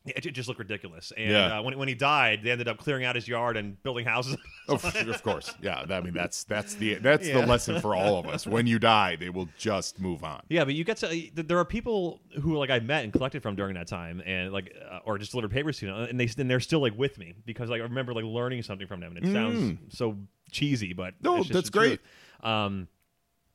it, 0.07 0.25
it 0.25 0.31
just 0.31 0.47
looked 0.47 0.59
ridiculous. 0.59 1.11
And 1.15 1.31
Yeah. 1.31 1.59
uh, 1.59 1.61
when 1.61 1.77
when 1.77 1.87
he 1.87 1.95
died, 1.95 2.41
they 2.43 2.51
ended 2.51 2.67
up 2.67 2.77
clearing 2.77 3.05
out 3.05 3.15
his 3.15 3.27
yard 3.27 3.57
and 3.57 3.81
building 3.83 4.05
houses. 4.05 4.37
Oh, 4.69 4.75
f- 4.75 5.07
of 5.07 5.23
course, 5.23 5.53
yeah. 5.61 5.85
I 5.89 6.01
mean, 6.01 6.13
that's 6.13 6.43
that's 6.43 6.73
the 6.75 6.95
that's 6.95 7.27
Yeah. 7.27 7.39
the 7.41 7.47
lesson 7.47 7.79
for 7.79 7.95
all 7.95 8.19
of 8.19 8.27
us. 8.27 8.45
When 8.45 8.67
you 8.67 8.79
die, 8.79 9.15
they 9.15 9.29
will 9.29 9.47
just 9.57 9.99
move 9.99 10.23
on. 10.23 10.41
Yeah, 10.49 10.65
but 10.65 10.73
you 10.73 10.83
get 10.83 10.97
to 10.97 11.29
there 11.33 11.57
are 11.57 11.65
people 11.65 12.19
who 12.41 12.57
like 12.57 12.69
I 12.69 12.79
met 12.79 13.03
and 13.05 13.13
collected 13.13 13.41
from 13.41 13.55
during 13.55 13.75
that 13.75 13.87
time, 13.87 14.21
and 14.25 14.51
like 14.51 14.75
uh, 14.91 14.99
or 15.05 15.17
just 15.17 15.31
delivered 15.31 15.51
papers 15.51 15.79
to, 15.79 15.85
you 15.85 15.91
know, 15.91 15.99
and 16.03 16.19
they 16.19 16.27
and 16.37 16.49
they're 16.51 16.59
still 16.59 16.81
like 16.81 16.97
with 16.97 17.17
me 17.17 17.33
because 17.45 17.69
like 17.69 17.79
I 17.79 17.83
remember 17.83 18.13
like 18.13 18.25
learning 18.25 18.61
something 18.63 18.87
from 18.87 18.99
them, 18.99 19.15
and 19.15 19.25
it 19.25 19.31
sounds 19.31 19.77
so 19.95 20.17
cheesy, 20.51 20.93
but 20.93 21.13
Mm. 21.15 21.23
No, 21.23 21.35
it's 21.37 21.47
just 21.47 21.53
that's 21.53 21.69
great. 21.69 21.99
Um, 22.43 22.87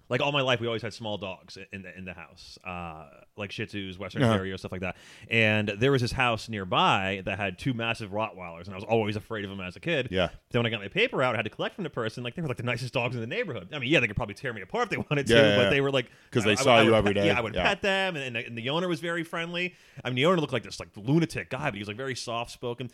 like 0.09 0.21
all 0.21 0.33
my 0.33 0.43
life, 0.43 0.61
we 0.61 0.67
always 0.67 0.83
had 0.83 0.93
small 0.93 1.17
dogs 1.19 1.57
in 1.73 1.83
the 1.83 1.97
in 1.97 2.05
the 2.05 2.13
house, 2.15 2.59
uh, 2.65 3.07
like 3.37 3.51
Shih 3.51 3.65
Tzus, 3.67 3.99
Western 3.99 4.23
Uh-huh. 4.23 4.35
Terrier, 4.35 4.59
stuff 4.59 4.73
like 4.73 4.83
that. 4.83 4.97
And 5.31 5.69
there 5.79 5.91
was 5.91 6.03
this 6.03 6.13
house 6.13 6.49
nearby 6.49 7.23
that 7.25 7.39
had 7.39 7.59
two 7.59 7.73
massive 7.73 8.11
Rottweilers, 8.11 8.65
and 8.67 8.73
I 8.73 8.75
was 8.75 8.85
always 8.85 9.17
afraid 9.17 9.45
of 9.45 9.51
them 9.51 9.61
as 9.61 9.75
a 9.77 9.81
kid. 9.81 10.09
Yeah. 10.11 10.29
Then 10.51 10.61
when 10.61 10.67
I 10.67 10.71
got 10.71 10.81
my 10.81 10.89
paper 10.89 11.23
out, 11.23 11.35
I 11.35 11.39
had 11.39 11.45
to 11.45 11.51
collect 11.51 11.75
from 11.77 11.85
the 11.85 11.91
person. 11.91 12.23
Like 12.23 12.35
they 12.35 12.43
were 12.43 12.49
like 12.49 12.59
the 12.59 12.63
nicest 12.63 12.93
dogs 12.93 13.15
in 13.15 13.21
the 13.23 13.27
neighborhood. 13.27 13.69
I 13.73 13.79
mean, 13.79 13.91
yeah, 13.91 14.01
they 14.01 14.07
could 14.07 14.17
probably 14.17 14.35
tear 14.35 14.53
me 14.53 14.61
apart 14.61 14.85
if 14.85 14.91
they 14.91 14.97
wanted 15.11 15.27
to, 15.29 15.35
Yeah, 15.35 15.41
yeah, 15.43 15.57
but 15.57 15.63
yeah. 15.63 15.71
they 15.71 15.81
were 15.81 15.91
like 15.91 16.11
because 16.31 16.45
they 16.45 16.51
I- 16.51 16.53
I- 16.53 16.57
saw 16.57 16.77
I 16.77 16.83
you 16.83 16.91
would 16.91 16.97
every 16.99 17.15
pet- 17.15 17.23
day. 17.23 17.27
Yeah, 17.29 17.39
I 17.39 17.41
would 17.41 17.55
Yeah. 17.55 17.63
pet 17.63 17.81
them, 17.83 18.17
and, 18.17 18.37
and, 18.37 18.47
and 18.47 18.59
the 18.59 18.69
owner 18.71 18.87
was 18.89 19.01
very 19.01 19.25
friendly. 19.25 19.75
I 20.05 20.09
mean, 20.11 20.17
the 20.17 20.27
owner 20.27 20.39
looked 20.41 20.53
like 20.53 20.63
this 20.65 20.79
like 20.79 20.91
lunatic 20.97 21.49
guy, 21.51 21.65
but 21.65 21.75
he 21.75 21.79
was 21.81 21.89
like 21.89 21.97
very 21.97 22.15
soft 22.15 22.51
spoken. 22.51 22.91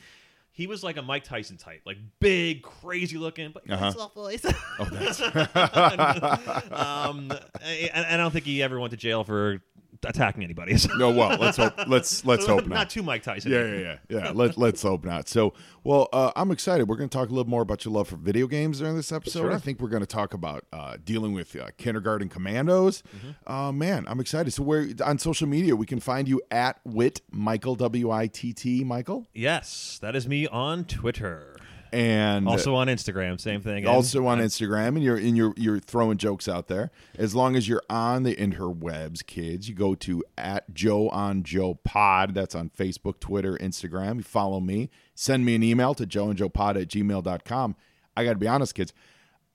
He 0.53 0.67
was 0.67 0.83
like 0.83 0.97
a 0.97 1.03
Mike 1.03 1.23
Tyson 1.23 1.57
type, 1.57 1.83
like 1.87 1.99
big, 2.19 2.63
crazy 2.63 3.17
looking, 3.17 3.53
but 3.53 3.69
Uh-huh. 3.71 3.93
soft 3.93 4.15
voice. 4.17 4.45
Oh, 4.81 4.85
that's 4.91 5.21
um, 6.73 7.31
and, 7.63 7.91
and 7.95 8.07
I 8.07 8.17
don't 8.17 8.31
think 8.33 8.45
he 8.45 8.63
ever 8.63 8.79
went 8.81 8.91
to 8.91 8.97
jail 8.97 9.25
for 9.25 9.61
attacking 10.05 10.45
anybody. 10.45 10.77
So. 10.79 10.95
No, 10.97 11.11
well, 11.11 11.37
let's 11.39 11.57
hope. 11.57 11.75
Let's 11.89 12.25
let's 12.25 12.47
hope 12.47 12.67
not. 12.67 12.75
Not 12.75 12.91
too 12.91 13.03
Mike 13.03 13.25
Tyson. 13.25 13.51
Yeah, 13.51 13.65
yeah, 13.65 13.79
yeah, 13.79 13.97
yeah. 14.09 14.31
Let 14.31 14.57
Let's 14.57 14.83
hope 14.83 15.05
not. 15.05 15.29
So, 15.29 15.55
well, 15.83 16.09
uh, 16.13 16.31
I'm 16.37 16.53
excited. 16.53 16.89
We're 16.89 16.97
going 16.97 17.09
to 17.09 17.19
talk 17.19 17.31
a 17.31 17.33
little 17.33 17.51
more 17.51 17.63
about 17.63 17.85
your 17.85 17.93
love 17.93 18.07
for 18.07 18.17
video 18.17 18.47
games 18.47 18.79
during 18.79 18.95
this 18.95 19.11
episode. 19.11 19.41
Sure. 19.41 19.53
I 19.53 19.59
think 19.59 19.81
we're 19.81 19.89
going 19.89 20.03
to 20.03 20.07
talk 20.07 20.35
about 20.35 20.65
uh, 20.73 20.99
dealing 21.05 21.33
with 21.33 21.57
uh, 21.57 21.69
kindergarten 21.79 22.29
commandos. 22.29 23.03
Mm-hmm. 23.03 23.53
Uh, 23.53 23.73
man, 23.73 24.05
I'm 24.07 24.21
excited. 24.21 24.53
So, 24.53 24.63
where 24.63 24.89
on 25.05 25.19
social 25.19 25.49
media 25.49 25.75
we 25.75 25.87
can 25.87 25.99
find 25.99 26.29
you 26.29 26.41
at 26.51 26.79
Witt 26.85 27.23
Michael 27.33 27.75
W 27.75 28.11
I 28.13 28.29
T 28.29 28.53
T 28.53 28.85
Michael, 28.85 29.27
Yes, 29.35 29.99
that 30.01 30.15
is 30.15 30.29
me 30.29 30.47
on 30.47 30.85
Twitter. 30.85 31.58
And 31.93 32.49
Also 32.49 32.75
on 32.75 32.89
Instagram, 32.89 33.41
same 33.41 33.61
thing. 33.61 33.87
Also 33.87 34.27
on 34.27 34.39
Instagram, 34.39 34.89
and 34.89 35.03
you're 35.03 35.17
and 35.17 35.37
you're 35.37 35.55
you're 35.57 35.79
throwing 35.79 36.17
jokes 36.19 36.49
out 36.49 36.69
there. 36.69 36.91
As 37.17 37.35
long 37.35 37.57
as 37.57 37.69
you're 37.69 37.83
on 37.89 38.23
the 38.23 38.37
interwebs, 38.37 39.25
kids, 39.25 39.69
you 39.69 39.75
go 39.75 39.95
to 39.97 40.23
at 40.37 40.73
Joe 40.75 41.09
on 41.09 41.43
Joe 41.43 41.75
Pod. 41.75 42.35
That's 42.35 42.55
on 42.55 42.71
Facebook, 42.71 43.21
Twitter, 43.21 43.57
Instagram. 43.57 44.17
You 44.17 44.23
follow 44.23 44.61
me. 44.61 44.91
Send 45.15 45.45
me 45.45 45.55
an 45.55 45.63
email 45.63 45.95
to 45.95 46.07
Joe 46.07 46.29
and 46.29 46.39
Joe 46.39 46.49
Pod 46.49 46.77
at 46.77 46.89
gmail.com. 46.89 47.77
I 48.17 48.25
got 48.25 48.33
to 48.33 48.39
be 48.39 48.49
honest, 48.49 48.75
kids. 48.75 48.93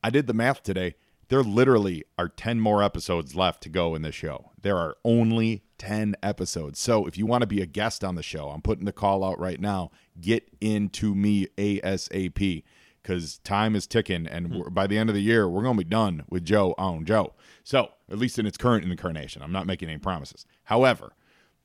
I 0.03 0.09
did 0.09 0.27
the 0.27 0.33
math 0.33 0.63
today. 0.63 0.95
There 1.29 1.41
literally 1.41 2.03
are 2.17 2.27
10 2.27 2.59
more 2.59 2.83
episodes 2.83 3.35
left 3.35 3.63
to 3.63 3.69
go 3.69 3.95
in 3.95 4.01
this 4.01 4.13
show. 4.13 4.51
There 4.61 4.77
are 4.77 4.97
only 5.03 5.63
10 5.83 6.15
episodes. 6.23 6.79
So 6.79 7.05
if 7.05 7.17
you 7.17 7.25
want 7.25 7.41
to 7.41 7.47
be 7.47 7.61
a 7.61 7.65
guest 7.65 8.03
on 8.03 8.15
the 8.15 8.23
show, 8.23 8.49
I'm 8.49 8.61
putting 8.61 8.85
the 8.85 8.93
call 8.93 9.23
out 9.23 9.37
right 9.39 9.59
now. 9.59 9.91
Get 10.19 10.49
into 10.61 11.13
me 11.13 11.47
ASAP 11.57 12.63
because 13.01 13.39
time 13.39 13.75
is 13.75 13.85
ticking. 13.85 14.25
And 14.25 14.47
hmm. 14.47 14.59
we're, 14.59 14.69
by 14.69 14.87
the 14.87 14.97
end 14.97 15.09
of 15.09 15.13
the 15.13 15.21
year, 15.21 15.47
we're 15.47 15.63
going 15.63 15.77
to 15.77 15.83
be 15.83 15.89
done 15.89 16.23
with 16.29 16.45
Joe 16.45 16.73
on 16.77 17.05
Joe. 17.05 17.33
So 17.65 17.89
at 18.09 18.17
least 18.17 18.39
in 18.39 18.45
its 18.45 18.57
current 18.57 18.85
incarnation, 18.85 19.41
I'm 19.41 19.51
not 19.51 19.67
making 19.67 19.89
any 19.89 19.99
promises. 19.99 20.45
However, 20.63 21.13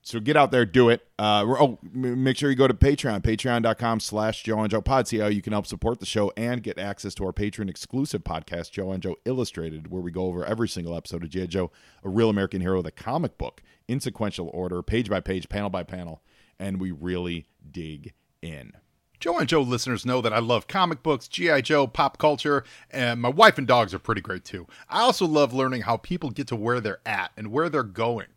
so 0.08 0.20
get 0.20 0.38
out 0.38 0.50
there, 0.50 0.64
do 0.64 0.88
it. 0.88 1.06
Uh, 1.18 1.44
oh, 1.46 1.78
make 1.92 2.38
sure 2.38 2.48
you 2.48 2.56
go 2.56 2.66
to 2.66 2.72
Patreon, 2.72 3.20
patreon.com 3.20 4.00
slash 4.00 4.42
Joe 4.42 4.60
and 4.60 4.70
Joe 4.70 4.80
Pod. 4.80 5.06
See 5.06 5.18
how 5.18 5.26
you 5.26 5.42
can 5.42 5.52
help 5.52 5.66
support 5.66 6.00
the 6.00 6.06
show 6.06 6.32
and 6.34 6.62
get 6.62 6.78
access 6.78 7.14
to 7.16 7.26
our 7.26 7.32
patron 7.34 7.68
exclusive 7.68 8.24
podcast, 8.24 8.70
Joe 8.70 8.90
and 8.90 9.02
Joe 9.02 9.16
Illustrated, 9.26 9.90
where 9.90 10.00
we 10.00 10.10
go 10.10 10.24
over 10.24 10.46
every 10.46 10.66
single 10.66 10.96
episode 10.96 11.24
of 11.24 11.28
G.I. 11.28 11.44
Joe, 11.46 11.70
a 12.02 12.08
real 12.08 12.30
American 12.30 12.62
hero, 12.62 12.80
the 12.80 12.90
comic 12.90 13.36
book, 13.36 13.62
in 13.86 14.00
sequential 14.00 14.48
order, 14.54 14.82
page 14.82 15.10
by 15.10 15.20
page, 15.20 15.50
panel 15.50 15.68
by 15.68 15.82
panel, 15.82 16.22
and 16.58 16.80
we 16.80 16.90
really 16.90 17.46
dig 17.70 18.14
in. 18.40 18.72
Joe 19.20 19.36
and 19.36 19.46
Joe 19.48 19.60
listeners 19.60 20.06
know 20.06 20.22
that 20.22 20.32
I 20.32 20.38
love 20.38 20.68
comic 20.68 21.02
books, 21.02 21.28
G.I. 21.28 21.60
Joe, 21.60 21.86
pop 21.86 22.16
culture, 22.16 22.64
and 22.90 23.20
my 23.20 23.28
wife 23.28 23.58
and 23.58 23.66
dogs 23.66 23.92
are 23.92 23.98
pretty 23.98 24.22
great 24.22 24.46
too. 24.46 24.66
I 24.88 25.00
also 25.00 25.26
love 25.26 25.52
learning 25.52 25.82
how 25.82 25.98
people 25.98 26.30
get 26.30 26.46
to 26.46 26.56
where 26.56 26.80
they're 26.80 27.00
at 27.04 27.32
and 27.36 27.48
where 27.48 27.68
they're 27.68 27.82
going. 27.82 28.28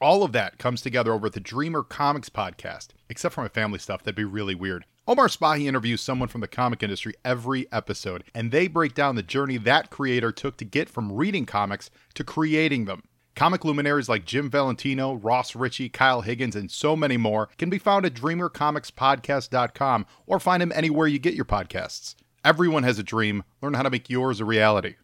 All 0.00 0.22
of 0.22 0.30
that 0.32 0.58
comes 0.58 0.80
together 0.80 1.12
over 1.12 1.26
at 1.26 1.32
the 1.32 1.40
Dreamer 1.40 1.82
Comics 1.82 2.28
podcast, 2.28 2.88
except 3.08 3.34
for 3.34 3.42
my 3.42 3.48
family 3.48 3.80
stuff. 3.80 4.04
That'd 4.04 4.14
be 4.14 4.24
really 4.24 4.54
weird. 4.54 4.84
Omar 5.08 5.26
Spahi 5.26 5.66
interviews 5.66 6.00
someone 6.00 6.28
from 6.28 6.40
the 6.40 6.46
comic 6.46 6.84
industry 6.84 7.14
every 7.24 7.66
episode, 7.72 8.22
and 8.32 8.52
they 8.52 8.68
break 8.68 8.94
down 8.94 9.16
the 9.16 9.24
journey 9.24 9.56
that 9.56 9.90
creator 9.90 10.30
took 10.30 10.56
to 10.58 10.64
get 10.64 10.88
from 10.88 11.12
reading 11.12 11.46
comics 11.46 11.90
to 12.14 12.22
creating 12.22 12.84
them. 12.84 13.02
Comic 13.34 13.64
luminaries 13.64 14.08
like 14.08 14.24
Jim 14.24 14.48
Valentino, 14.48 15.14
Ross 15.14 15.56
Richie, 15.56 15.88
Kyle 15.88 16.20
Higgins, 16.20 16.54
and 16.54 16.70
so 16.70 16.94
many 16.94 17.16
more 17.16 17.48
can 17.58 17.68
be 17.70 17.78
found 17.78 18.06
at 18.06 18.14
dreamercomicspodcast.com 18.14 20.06
or 20.26 20.38
find 20.38 20.60
them 20.62 20.72
anywhere 20.76 21.08
you 21.08 21.18
get 21.18 21.34
your 21.34 21.44
podcasts. 21.44 22.14
Everyone 22.44 22.84
has 22.84 23.00
a 23.00 23.04
dream. 23.04 23.42
Learn 23.62 23.74
how 23.74 23.82
to 23.82 23.90
make 23.90 24.08
yours 24.08 24.40
a 24.40 24.44
reality. 24.44 24.94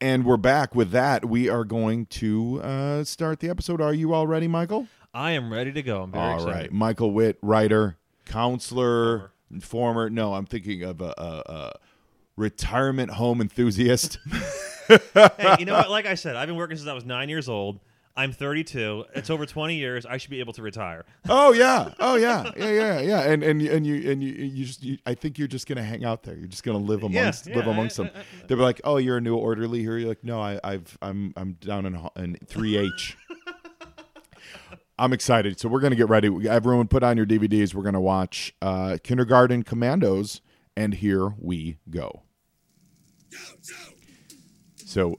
And 0.00 0.26
we're 0.26 0.36
back 0.36 0.74
with 0.74 0.90
that. 0.90 1.24
We 1.24 1.48
are 1.48 1.64
going 1.64 2.06
to 2.06 2.60
uh, 2.62 3.04
start 3.04 3.40
the 3.40 3.48
episode. 3.48 3.80
Are 3.80 3.94
you 3.94 4.12
all 4.12 4.26
ready, 4.26 4.46
Michael? 4.46 4.86
I 5.14 5.30
am 5.32 5.50
ready 5.50 5.72
to 5.72 5.82
go. 5.82 6.02
I'm 6.02 6.12
very 6.12 6.22
All 6.24 6.34
excited. 6.34 6.54
right, 6.54 6.72
Michael 6.72 7.10
Witt, 7.12 7.38
writer, 7.40 7.96
counselor, 8.26 9.32
former. 9.62 10.10
no, 10.10 10.34
I'm 10.34 10.44
thinking 10.44 10.82
of 10.82 11.00
a, 11.00 11.14
a, 11.16 11.42
a 11.50 11.72
retirement 12.36 13.12
home 13.12 13.40
enthusiast. 13.40 14.18
hey, 14.88 15.56
you 15.58 15.64
know 15.64 15.72
what? 15.78 15.88
Like 15.90 16.04
I 16.04 16.14
said, 16.14 16.36
I've 16.36 16.48
been 16.48 16.56
working 16.56 16.76
since 16.76 16.88
I 16.88 16.92
was 16.92 17.06
nine 17.06 17.30
years 17.30 17.48
old. 17.48 17.80
I'm 18.16 18.32
32. 18.32 19.04
It's 19.14 19.28
over 19.28 19.44
20 19.44 19.76
years. 19.76 20.06
I 20.06 20.16
should 20.16 20.30
be 20.30 20.40
able 20.40 20.54
to 20.54 20.62
retire. 20.62 21.04
oh 21.28 21.52
yeah, 21.52 21.92
oh 22.00 22.16
yeah, 22.16 22.50
yeah, 22.56 22.70
yeah, 22.70 23.00
yeah. 23.00 23.20
And 23.22 23.42
and 23.42 23.60
and 23.60 23.86
you 23.86 24.10
and 24.10 24.22
you 24.22 24.32
you 24.32 24.64
just 24.64 24.82
you, 24.82 24.96
I 25.04 25.14
think 25.14 25.38
you're 25.38 25.48
just 25.48 25.66
gonna 25.66 25.82
hang 25.82 26.04
out 26.04 26.22
there. 26.22 26.34
You're 26.34 26.48
just 26.48 26.64
gonna 26.64 26.78
live 26.78 27.02
amongst 27.02 27.46
yeah, 27.46 27.56
live 27.56 27.66
amongst 27.66 28.00
I- 28.00 28.04
them. 28.04 28.12
They'll 28.46 28.56
be 28.58 28.64
like, 28.64 28.80
oh, 28.84 28.96
you're 28.96 29.18
a 29.18 29.20
new 29.20 29.36
orderly 29.36 29.80
here. 29.80 29.98
You're 29.98 30.08
like, 30.08 30.24
no, 30.24 30.40
I, 30.40 30.58
I've 30.64 30.96
I'm 31.02 31.34
I'm 31.36 31.54
down 31.54 31.84
in 31.84 31.98
in 32.16 32.38
three 32.46 32.78
H. 32.78 33.16
I'm 34.98 35.12
excited. 35.12 35.60
So 35.60 35.68
we're 35.68 35.80
gonna 35.80 35.94
get 35.96 36.08
ready. 36.08 36.30
Everyone, 36.48 36.88
put 36.88 37.02
on 37.02 37.18
your 37.18 37.26
DVDs. 37.26 37.74
We're 37.74 37.82
gonna 37.82 38.00
watch 38.00 38.54
uh, 38.62 38.96
Kindergarten 39.02 39.62
Commandos, 39.62 40.40
and 40.74 40.94
here 40.94 41.34
we 41.38 41.76
go. 41.90 42.22
So, 44.86 45.18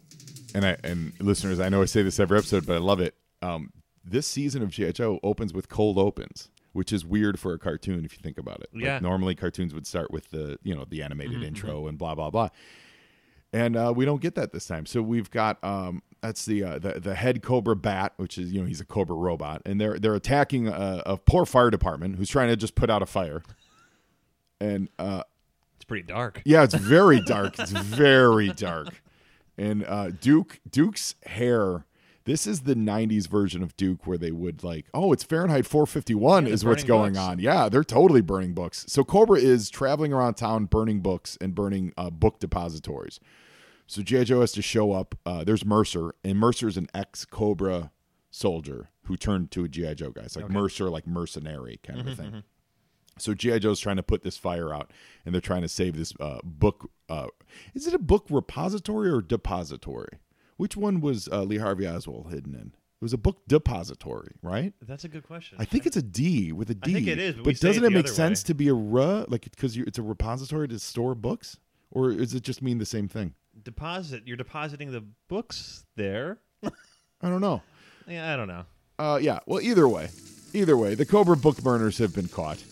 and 0.58 0.65
I 0.65 0.78
and 0.84 1.13
listeners, 1.20 1.60
I 1.60 1.70
know 1.70 1.82
I 1.82 1.86
say 1.86 2.02
this 2.02 2.20
every 2.20 2.38
episode, 2.38 2.65
but 2.65 2.76
I 2.76 2.80
love 2.80 3.00
it. 3.00 3.15
Um, 3.41 3.72
this 4.04 4.26
season 4.26 4.62
of 4.63 4.70
GI 4.70 4.93
Joe 4.93 5.20
opens 5.24 5.54
with 5.54 5.70
cold 5.70 5.98
opens, 5.98 6.50
which 6.74 6.91
is 6.91 7.06
weird 7.06 7.39
for 7.39 7.54
a 7.54 7.60
cartoon 7.60 8.04
if 8.06 8.13
you 8.13 8.20
think 8.24 8.38
about 8.38 8.62
it. 8.62 8.70
Like, 8.74 8.84
Yeah. 8.84 9.00
normally 9.00 9.36
cartoons 9.36 9.74
would 9.74 9.86
start 9.86 10.12
with 10.12 10.32
the 10.32 10.58
you 10.63 10.76
know 10.76 10.86
the 10.89 11.04
animated 11.04 11.43
intro 11.43 11.88
and 11.88 11.98
blah 11.98 12.15
blah 12.15 12.30
blah, 12.32 12.50
and 13.54 13.76
uh, 13.76 13.93
we 13.96 14.06
don't 14.06 14.22
get 14.22 14.36
that 14.36 14.52
this 14.52 14.65
time. 14.65 14.86
So 14.86 15.02
we've 15.02 15.30
got 15.30 15.63
um, 15.63 16.02
that's 16.22 16.46
the, 16.46 16.63
uh, 16.63 16.80
the 16.80 17.00
the 17.00 17.15
head 17.15 17.43
Cobra 17.43 17.76
Bat, 17.76 18.13
which 18.17 18.38
is 18.38 18.52
you 18.52 18.62
know 18.62 18.65
he's 18.67 18.82
a 18.82 18.86
Cobra 18.86 19.15
robot, 19.15 19.62
and 19.65 19.80
they're 19.80 20.00
they're 20.00 20.15
attacking 20.15 20.67
a, 20.67 21.04
a 21.06 21.17
poor 21.17 21.46
fire 21.46 21.70
department 21.70 22.15
who's 22.15 22.30
trying 22.30 22.48
to 22.50 22.56
just 22.56 22.74
put 22.76 22.89
out 22.89 23.02
a 23.02 23.06
fire, 23.06 23.43
and 24.60 24.89
uh, 24.98 25.24
It's 25.76 25.86
pretty 25.86 26.04
dark. 26.08 26.41
yeah, 26.46 26.63
it's 26.63 26.74
very 26.74 27.22
dark. 27.26 27.60
It's 27.60 27.72
very 27.72 28.50
dark. 28.50 29.02
And 29.58 29.84
uh, 29.86 30.12
Duke 30.12 30.60
Duke's 30.70 31.15
hair. 31.26 31.86
This 32.26 32.46
is 32.46 32.62
the 32.62 32.76
'90s 32.76 33.28
version 33.30 33.63
of 33.63 33.76
Duke, 33.78 34.06
where 34.06 34.17
they 34.17 34.32
would 34.32 34.62
like, 34.63 34.88
oh, 34.93 35.13
it's 35.13 35.24
Fahrenheit 35.24 35.65
451 35.65 36.46
Yeah, 36.46 36.52
is 36.52 36.65
what's 36.65 36.84
going 36.84 37.13
books. 37.13 37.26
on. 37.26 37.39
Yeah, 37.39 37.70
they're 37.70 37.86
totally 37.86 38.20
burning 38.22 38.54
books. 38.54 38.84
So 38.89 39.06
Cobra 39.06 39.39
is 39.39 39.70
traveling 39.70 40.12
around 40.12 40.34
town, 40.34 40.65
burning 40.65 41.00
books 41.00 41.38
and 41.39 41.56
burning 41.56 41.93
uh, 41.98 42.10
book 42.10 42.39
depositories. 42.39 43.22
So 43.88 44.02
G.I. 44.02 44.26
Joe 44.26 44.41
has 44.41 44.52
to 44.52 44.62
show 44.62 44.91
up. 44.91 45.15
Uh, 45.26 45.46
there's 45.46 45.63
Mercer, 45.63 46.13
and 46.22 46.38
Mercer 46.38 46.67
is 46.67 46.76
an 46.76 46.88
ex 46.93 47.24
Cobra 47.24 47.91
soldier 48.30 48.89
who 49.04 49.15
turned 49.15 49.50
to 49.52 49.63
a 49.63 49.70
G.I. 49.70 49.93
Joe 49.93 50.10
guy. 50.12 50.24
It's 50.24 50.36
like 50.36 50.50
Mercer, 50.50 50.89
like 50.89 51.08
mercenary 51.08 51.80
kind 51.82 52.02
of 52.02 52.08
a 52.08 52.15
thing. 52.15 52.43
So 53.21 53.34
GI 53.34 53.60
Joe's 53.60 53.80
trying 53.80 53.97
to 53.97 54.03
put 54.03 54.23
this 54.23 54.38
fire 54.38 54.73
out, 54.73 54.91
and 55.25 55.34
they're 55.34 55.41
trying 55.41 55.62
to 55.62 55.67
save 55.69 55.97
this 55.97 56.13
uh, 56.19 56.39
book. 56.43 56.89
Uh, 57.10 57.27
is 57.73 57.88
it 57.88 57.93
a 57.93 57.99
book 57.99 58.25
repository 58.30 59.10
or 59.10 59.21
depository? 59.21 60.19
Which 60.58 60.75
one 60.75 61.01
was 61.01 61.27
uh, 61.32 61.43
Lee 61.43 61.58
Harvey 61.58 61.88
Oswald 61.88 62.32
hidden 62.32 62.53
in? 62.56 62.73
It 62.99 63.03
was 63.03 63.13
a 63.13 63.17
book 63.17 63.41
depository, 63.47 64.32
right? 64.41 64.73
That's 64.82 65.03
a 65.03 65.08
good 65.08 65.21
question. 65.21 65.58
I 65.62 65.65
think 65.65 65.86
it's 65.86 65.97
a 65.97 66.01
D 66.01 66.51
with 66.51 66.71
a 66.71 66.73
D. 66.73 66.93
think 66.93 67.08
it 67.08 67.19
is, 67.19 67.36
but 67.36 67.43
but 67.43 67.60
doesn't 67.60 67.84
it 67.84 67.88
it 67.88 67.93
make 67.93 68.08
sense 68.08 68.43
way. 68.43 68.47
to 68.47 68.53
be 68.56 68.67
a 68.69 68.73
R, 68.75 69.25
like 69.27 69.43
because 69.43 69.77
it's 69.77 69.99
a 69.99 70.01
repository 70.01 70.67
to 70.69 70.80
store 70.80 71.13
books, 71.13 71.58
or 71.91 72.12
does 72.12 72.34
it 72.34 72.41
just 72.41 72.63
mean 72.63 72.80
the 72.80 72.88
same 72.88 73.08
thing? 73.08 73.36
Deposit. 73.63 74.23
You're 74.25 74.38
depositing 74.38 74.91
the 74.91 75.03
books 75.27 75.86
there. 75.95 76.39
I 76.63 77.30
don't 77.30 77.41
know. 77.41 77.62
Yeah, 78.08 78.34
I 78.34 78.36
don't 78.36 78.47
know. 78.47 78.65
Uh, 78.97 79.19
yeah. 79.21 79.39
Well, 79.45 79.62
either 79.62 79.88
way, 79.88 80.10
either 80.53 80.75
way, 80.75 80.95
the 80.95 81.06
Cobra 81.06 81.38
book 81.38 81.62
burners 81.62 81.99
have 81.99 82.15
been 82.15 82.27
caught, 82.27 82.63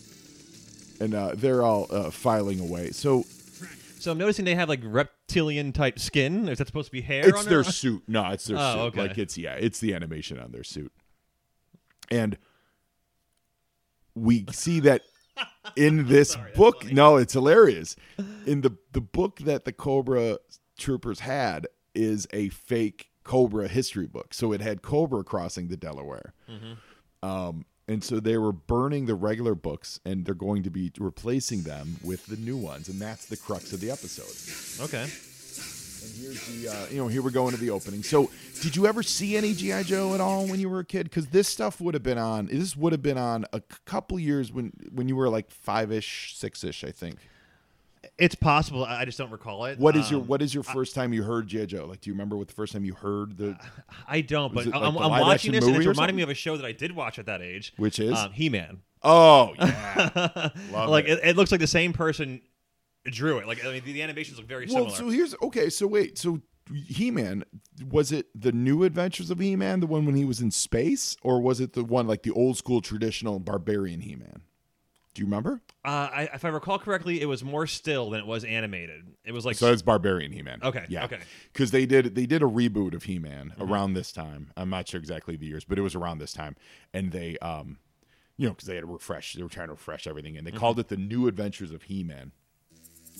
and 0.99 1.13
uh, 1.13 1.31
they're 1.35 1.61
all 1.63 1.87
uh, 1.89 2.09
filing 2.11 2.59
away. 2.59 2.91
So 2.91 3.25
So 3.99 4.11
I'm 4.11 4.17
noticing 4.17 4.45
they 4.45 4.55
have 4.55 4.69
like 4.69 4.81
reptilian 4.83 5.71
type 5.73 5.97
skin. 5.99 6.47
Is 6.47 6.57
that 6.59 6.67
supposed 6.67 6.87
to 6.87 6.91
be 6.91 7.01
hair? 7.01 7.27
it's 7.27 7.39
on 7.39 7.45
their 7.45 7.63
suit. 7.63 8.03
No, 8.07 8.29
it's 8.29 8.45
their 8.45 8.57
Oh, 8.57 8.73
suit. 8.73 8.79
okay. 8.79 9.01
Like 9.07 9.17
it's 9.17 9.37
yeah, 9.37 9.53
it's 9.55 9.79
the 9.79 9.93
animation 9.93 10.39
on 10.39 10.51
their 10.51 10.63
suit. 10.63 10.91
And 12.11 12.37
we 14.13 14.45
see 14.51 14.79
that 14.81 15.01
in 15.75 16.07
this 16.07 16.37
book. 16.55 16.91
No, 16.91 17.17
it's 17.17 17.33
hilarious. 17.33 17.95
In 18.45 18.61
the 18.61 18.77
the 18.91 19.01
book 19.01 19.39
that 19.39 19.65
the 19.65 19.73
Cobra 19.73 20.37
troopers 20.77 21.21
had 21.21 21.67
is 21.93 22.27
a 22.33 22.49
fake 22.49 23.09
Cobra 23.23 23.67
history 23.67 24.05
book. 24.07 24.33
So 24.33 24.51
it 24.51 24.61
had 24.61 24.81
Cobra 24.81 25.23
crossing 25.23 25.67
the 25.67 25.77
Delaware. 25.77 26.33
Mm-hmm. 26.49 27.27
Um, 27.27 27.65
and 27.87 28.03
so 28.03 28.19
they 28.19 28.37
were 28.37 28.51
burning 28.51 29.05
the 29.05 29.15
regular 29.15 29.53
books 29.53 29.99
and 30.05 30.25
they're 30.25 30.33
going 30.33 30.63
to 30.63 30.69
be 30.69 30.91
replacing 30.99 31.63
them 31.63 31.97
with 32.03 32.25
the 32.25 32.37
new 32.37 32.57
ones. 32.57 32.89
And 32.89 32.99
that's 32.99 33.25
the 33.25 33.37
crux 33.37 33.73
of 33.73 33.79
the 33.79 33.91
episode. 33.91 34.83
Okay. 34.85 35.03
And 35.03 36.13
here's 36.15 36.45
the, 36.47 36.69
uh, 36.69 36.85
you 36.89 36.97
know, 36.97 37.07
here 37.07 37.21
we're 37.21 37.31
going 37.31 37.53
to 37.53 37.59
the 37.59 37.69
opening. 37.69 38.03
So, 38.03 38.29
did 38.61 38.75
you 38.75 38.85
ever 38.85 39.01
see 39.01 39.37
any 39.37 39.53
GI 39.53 39.83
Joe 39.83 40.13
at 40.13 40.21
all 40.21 40.45
when 40.45 40.59
you 40.59 40.69
were 40.69 40.79
a 40.79 40.85
kid? 40.85 41.05
Because 41.05 41.27
this 41.27 41.47
stuff 41.47 41.81
would 41.81 41.93
have 41.93 42.03
been 42.03 42.17
on. 42.17 42.47
This 42.47 42.75
would 42.75 42.91
have 42.91 43.01
been 43.01 43.17
on 43.17 43.45
a 43.53 43.61
couple 43.85 44.19
years 44.19 44.51
when 44.51 44.71
when 44.93 45.07
you 45.07 45.15
were 45.15 45.29
like 45.29 45.49
five 45.49 45.91
ish, 45.91 46.35
six 46.35 46.63
ish, 46.63 46.83
I 46.83 46.91
think. 46.91 47.17
It's 48.17 48.35
possible. 48.35 48.85
I 48.85 49.01
I 49.01 49.05
just 49.05 49.17
don't 49.17 49.31
recall 49.31 49.65
it. 49.65 49.79
What 49.79 49.95
is 49.95 50.09
your 50.11 50.21
Um, 50.21 50.27
What 50.27 50.41
is 50.41 50.53
your 50.53 50.63
first 50.63 50.95
time 50.95 51.13
you 51.13 51.23
heard 51.23 51.47
GI 51.47 51.65
Joe? 51.67 51.85
Like, 51.85 52.01
do 52.01 52.09
you 52.09 52.13
remember 52.13 52.37
what 52.37 52.47
the 52.47 52.53
first 52.53 52.73
time 52.73 52.83
you 52.85 52.93
heard 52.93 53.37
the? 53.37 53.57
I 54.07 54.21
don't, 54.21 54.53
Was 54.53 54.65
but 54.65 54.73
it 54.73 54.77
like 54.79 54.87
I'm, 54.87 54.93
the 54.93 54.99
I'm 55.01 55.09
live 55.11 55.21
watching 55.21 55.33
action 55.33 55.51
this, 55.53 55.65
and 55.65 55.75
it's 55.77 55.85
or 55.85 55.89
reminding 55.89 56.15
me 56.15 56.23
of 56.23 56.29
a 56.29 56.33
show 56.33 56.57
that 56.57 56.65
I 56.65 56.71
did 56.71 56.95
watch 56.95 57.19
at 57.19 57.25
that 57.27 57.41
age, 57.41 57.73
Which 57.77 57.99
is? 57.99 58.13
um, 58.17 58.31
He-Man. 58.33 58.81
oh 59.03 59.53
yeah. 59.59 60.49
Love 60.71 60.89
like 60.89 61.05
it. 61.05 61.19
it. 61.19 61.29
It, 61.29 61.35
looks 61.37 61.51
like 61.51 61.61
the 61.61 61.67
same 61.67 61.93
person 61.93 62.41
drew 63.05 63.37
it. 63.39 63.47
Like 63.47 63.63
I 63.65 63.71
mean, 63.71 63.83
the, 63.85 63.93
the 63.93 64.01
animations 64.01 64.37
look 64.37 64.47
very 64.47 64.65
well, 64.67 64.89
similar. 64.89 64.95
so 64.95 65.09
here's 65.09 65.35
okay. 65.41 65.69
So 65.69 65.85
wait, 65.87 66.17
so 66.17 66.41
He 66.73 67.11
Man 67.11 67.43
was 67.91 68.11
it 68.11 68.27
the 68.33 68.51
New 68.51 68.83
Adventures 68.83 69.29
of 69.29 69.39
He 69.39 69.55
Man, 69.55 69.79
the 69.79 69.87
one 69.87 70.05
when 70.05 70.15
he 70.15 70.25
was 70.25 70.41
in 70.41 70.49
space, 70.51 71.15
or 71.21 71.39
was 71.41 71.59
it 71.59 71.73
the 71.73 71.83
one 71.83 72.07
like 72.07 72.23
the 72.23 72.31
old 72.31 72.57
school 72.57 72.81
traditional 72.81 73.39
barbarian 73.39 74.01
He 74.01 74.15
Man? 74.15 74.41
Do 75.15 75.21
you 75.21 75.25
remember? 75.27 75.61
uh, 75.85 75.87
I, 76.13 76.29
if 76.33 76.43
I 76.43 76.49
recall 76.49 76.77
correctly, 76.77 77.21
it 77.21 77.25
was 77.25 77.41
more 77.43 77.65
still 77.65 78.09
than 78.09 78.19
it 78.19 78.27
was 78.27 78.43
animated. 78.43 79.05
It 79.23 79.31
was 79.31 79.45
like 79.45 79.55
So 79.55 79.71
it's 79.71 79.81
Barbarian 79.81 80.31
He 80.33 80.41
Man. 80.41 80.59
Okay, 80.61 80.85
Yeah. 80.89 81.05
okay. 81.05 81.19
Because 81.53 81.71
they 81.71 81.85
did 81.85 82.15
they 82.15 82.25
did 82.25 82.43
a 82.43 82.45
reboot 82.45 82.93
of 82.93 83.03
He 83.03 83.17
Man 83.17 83.53
around 83.59 83.93
this 83.93 84.11
time. 84.11 84.51
I'm 84.57 84.69
not 84.69 84.87
sure 84.89 84.99
exactly 84.99 85.37
the 85.37 85.45
years, 85.47 85.63
but 85.63 85.79
it 85.79 85.81
was 85.81 85.95
around 85.95 86.19
this 86.19 86.33
time, 86.33 86.57
and 86.93 87.11
they 87.13 87.37
um, 87.37 87.77
you 88.37 88.45
know, 88.47 88.53
because 88.53 88.67
they 88.67 88.75
had 88.75 88.81
to 88.81 88.87
refresh. 88.87 89.33
They 89.33 89.41
were 89.41 89.47
trying 89.49 89.67
to 89.67 89.73
refresh 89.73 90.05
everything, 90.05 90.37
and 90.37 90.45
they 90.45 90.51
called 90.51 90.77
it 90.79 90.89
the 90.89 90.97
New 90.97 91.27
Adventures 91.27 91.71
of 91.71 91.83
He 91.83 92.03
Man. 92.03 92.33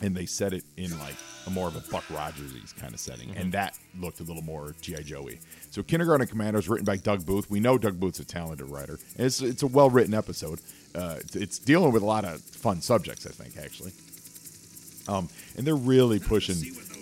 And 0.02 0.16
they 0.16 0.26
set 0.26 0.52
it 0.54 0.64
in 0.76 0.98
like 1.00 1.16
a 1.48 1.50
more 1.50 1.68
of 1.68 1.76
a 1.76 1.92
Buck 1.92 2.04
Rogers 2.10 2.74
kind 2.74 2.94
of 2.94 3.00
setting, 3.00 3.34
and 3.38 3.52
that 3.54 3.78
looked 3.98 4.20
a 4.20 4.24
little 4.24 4.44
more 4.44 4.76
GI 4.82 5.04
Joey. 5.04 5.40
So 5.72 5.84
Kindergarten 5.84 6.28
Commandos, 6.28 6.68
written 6.68 6.86
by 6.86 6.98
Doug 6.98 7.26
Booth. 7.26 7.50
We 7.50 7.60
know 7.62 7.78
Doug 7.78 8.00
Booth's 8.00 8.20
a 8.20 8.26
talented 8.26 8.70
writer, 8.70 9.00
and 9.18 9.26
it's 9.26 9.42
it's 9.42 9.64
a 9.64 9.68
well 9.68 9.90
written 9.90 10.14
episode. 10.14 10.60
Uh, 10.94 11.16
it's, 11.20 11.36
it's 11.36 11.60
dealing 11.60 11.92
with 11.94 12.04
a 12.04 12.06
lot 12.06 12.26
of 12.26 12.42
fun 12.42 12.82
subjects, 12.82 13.26
I 13.26 13.32
think, 13.32 13.58
actually. 13.58 13.92
Um, 15.08 15.30
and 15.58 15.66
they're 15.66 15.76
really 15.76 16.20
pushing 16.20 16.56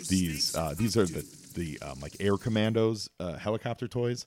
these. 0.10 0.56
Uh, 0.56 0.73
these 0.77 0.95
are 0.97 1.06
the 1.06 1.25
the 1.56 1.79
um, 1.82 1.99
like 1.99 2.15
air 2.19 2.38
commandos 2.38 3.10
uh, 3.19 3.38
helicopter 3.38 3.88
toys. 3.88 4.25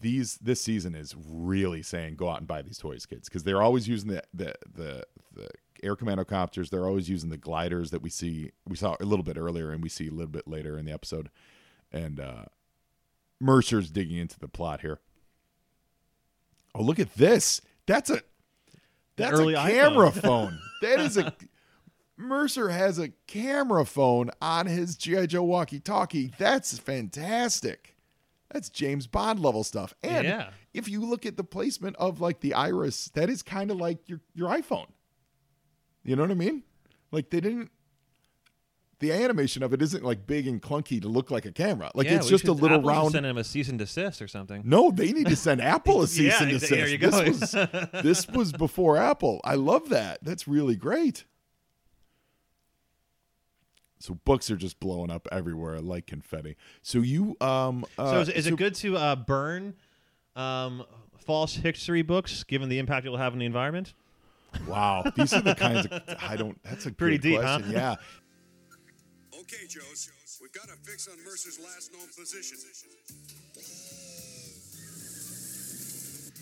These 0.00 0.36
this 0.38 0.60
season 0.60 0.94
is 0.94 1.14
really 1.26 1.82
saying 1.82 2.16
go 2.16 2.28
out 2.28 2.38
and 2.38 2.46
buy 2.46 2.62
these 2.62 2.78
toys, 2.78 3.06
kids, 3.06 3.28
because 3.28 3.42
they're 3.42 3.62
always 3.62 3.88
using 3.88 4.10
the 4.10 4.22
the 4.34 4.54
the 4.74 5.04
the 5.34 5.48
air 5.82 5.96
commando 5.96 6.24
copters. 6.24 6.70
They're 6.70 6.86
always 6.86 7.08
using 7.08 7.30
the 7.30 7.36
gliders 7.36 7.90
that 7.90 8.02
we 8.02 8.10
see. 8.10 8.50
We 8.68 8.76
saw 8.76 8.96
a 9.00 9.04
little 9.04 9.24
bit 9.24 9.36
earlier, 9.36 9.70
and 9.70 9.82
we 9.82 9.88
see 9.88 10.08
a 10.08 10.12
little 10.12 10.30
bit 10.30 10.46
later 10.48 10.78
in 10.78 10.84
the 10.84 10.92
episode. 10.92 11.30
And 11.92 12.18
uh, 12.20 12.44
Mercer's 13.40 13.90
digging 13.90 14.16
into 14.16 14.38
the 14.38 14.48
plot 14.48 14.80
here. 14.80 15.00
Oh, 16.74 16.82
look 16.82 16.98
at 16.98 17.14
this! 17.14 17.60
That's 17.86 18.10
a 18.10 18.20
that's 19.16 19.38
a 19.38 19.52
camera 19.54 20.10
phone. 20.12 20.58
That 20.82 21.00
is 21.00 21.16
a 21.16 21.34
Mercer 22.16 22.68
has 22.68 22.98
a 22.98 23.08
camera 23.26 23.84
phone 23.84 24.30
on 24.40 24.66
his 24.66 24.96
GI 24.96 25.26
Joe 25.28 25.42
walkie-talkie. 25.42 26.32
That's 26.38 26.78
fantastic. 26.78 27.96
That's 28.52 28.68
James 28.68 29.08
Bond 29.08 29.40
level 29.40 29.64
stuff. 29.64 29.94
And 30.02 30.24
Yeah. 30.26 30.50
if 30.72 30.88
you 30.88 31.00
look 31.04 31.26
at 31.26 31.36
the 31.36 31.42
placement 31.42 31.96
of 31.96 32.20
like 32.20 32.38
the 32.40 32.54
iris, 32.54 33.06
that 33.14 33.28
is 33.28 33.42
kind 33.42 33.70
of 33.70 33.78
like 33.78 34.08
your 34.08 34.20
your 34.34 34.48
iPhone. 34.48 34.86
You 36.04 36.16
know 36.16 36.22
what 36.22 36.30
I 36.30 36.34
mean? 36.34 36.62
Like 37.10 37.30
they 37.30 37.40
didn't. 37.40 37.70
The 39.00 39.10
animation 39.12 39.62
of 39.62 39.72
it 39.74 39.82
isn't 39.82 40.04
like 40.04 40.26
big 40.26 40.46
and 40.46 40.62
clunky 40.62 41.02
to 41.02 41.08
look 41.08 41.30
like 41.30 41.44
a 41.44 41.52
camera. 41.52 41.90
Like 41.94 42.06
Yeah, 42.06 42.16
it's 42.16 42.28
just 42.28 42.46
a 42.46 42.52
little 42.52 42.78
Apple 42.78 42.88
round. 42.90 43.12
Send 43.12 43.26
him 43.26 43.36
a 43.36 43.44
cease 43.44 43.68
and 43.68 43.78
desist 43.78 44.22
or 44.22 44.28
something. 44.28 44.62
No, 44.64 44.90
they 44.90 45.12
need 45.12 45.26
to 45.26 45.36
send 45.36 45.60
Apple 45.74 46.02
a 46.02 46.06
cease 46.06 46.32
Yeah, 46.32 46.42
and 46.42 46.50
desist. 46.52 46.70
there 46.70 46.88
you 46.88 46.98
go. 46.98 47.10
This 47.10 47.52
was 47.54 47.68
this 48.02 48.28
was 48.28 48.52
before 48.64 48.96
Apple. 48.96 49.40
I 49.44 49.56
love 49.56 49.88
that. 49.88 50.20
That's 50.22 50.46
really 50.46 50.76
great. 50.76 51.24
So 53.98 54.14
books 54.24 54.50
are 54.50 54.56
just 54.56 54.80
blowing 54.80 55.10
up 55.10 55.26
everywhere 55.32 55.80
like 55.80 56.06
confetti. 56.06 56.56
So 56.82 56.98
you 56.98 57.36
um 57.40 57.84
uh, 57.98 58.10
so 58.10 58.20
is, 58.20 58.28
is 58.28 58.44
so- 58.44 58.50
it 58.50 58.56
good 58.56 58.74
to 58.76 58.96
uh, 58.96 59.16
burn 59.16 59.74
um, 60.36 60.84
false 61.16 61.54
history 61.56 62.02
books, 62.02 62.44
given 62.44 62.68
the 62.68 62.78
impact 62.78 63.06
it'll 63.06 63.18
have 63.18 63.32
on 63.32 63.38
the 63.38 63.46
environment? 63.46 63.94
Wow, 64.66 65.04
these 65.16 65.32
are 65.32 65.40
the 65.40 65.54
kinds 65.54 65.86
of 65.86 66.02
I 66.20 66.36
don't. 66.36 66.62
That's 66.62 66.86
a 66.86 66.92
Pretty 66.92 67.18
good 67.18 67.28
deep, 67.28 67.40
huh? 67.40 67.60
Yeah. 67.68 67.96
Okay, 69.40 69.66
Joes, 69.68 70.10
we've 70.40 70.52
got 70.52 70.64
a 70.66 70.76
fix 70.88 71.08
on 71.08 71.22
Mercer's 71.24 71.58
last 71.60 71.92
known 71.92 72.08
position. 72.16 72.58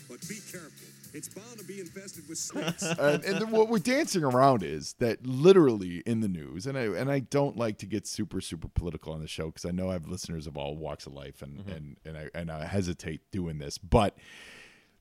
But 0.09 0.29
be 0.29 0.35
careful. 0.51 0.87
It's 1.13 1.29
bound 1.29 1.57
to 1.59 1.63
be 1.65 1.79
infested 1.79 2.27
with 2.27 2.37
snakes. 2.37 2.83
and, 2.99 3.23
and 3.23 3.41
then 3.41 3.51
what 3.51 3.69
we're 3.69 3.79
dancing 3.79 4.23
around 4.23 4.63
is 4.63 4.93
that 4.99 5.25
literally 5.25 6.01
in 6.05 6.21
the 6.21 6.27
news, 6.27 6.65
and 6.65 6.77
I 6.77 6.83
and 6.83 7.11
I 7.11 7.19
don't 7.19 7.55
like 7.57 7.77
to 7.79 7.85
get 7.85 8.07
super 8.07 8.41
super 8.41 8.67
political 8.67 9.13
on 9.13 9.21
the 9.21 9.27
show 9.27 9.47
because 9.47 9.65
I 9.65 9.71
know 9.71 9.89
I 9.89 9.93
have 9.93 10.07
listeners 10.07 10.47
of 10.47 10.57
all 10.57 10.75
walks 10.75 11.05
of 11.05 11.13
life, 11.13 11.41
and 11.41 11.59
mm-hmm. 11.59 11.71
and 11.71 11.97
and 12.05 12.17
I 12.17 12.29
and 12.33 12.51
I 12.51 12.65
hesitate 12.65 13.21
doing 13.31 13.59
this, 13.59 13.77
but 13.77 14.17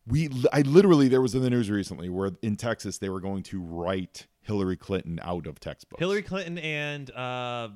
we 0.07 0.29
I 0.53 0.63
literally 0.63 1.09
there 1.09 1.21
was 1.21 1.35
in 1.35 1.43
the 1.43 1.51
news 1.51 1.71
recently 1.71 2.09
where 2.09 2.33
in 2.43 2.57
Texas 2.57 2.99
they 2.99 3.09
were 3.09 3.21
going 3.21 3.43
to 3.45 3.61
write 3.61 4.27
Hillary 4.43 4.77
Clinton 4.77 5.21
out 5.23 5.47
of 5.47 5.61
textbooks. 5.61 6.01
Hillary 6.01 6.23
Clinton 6.23 6.59
and 6.59 7.11
uh, 7.13 7.69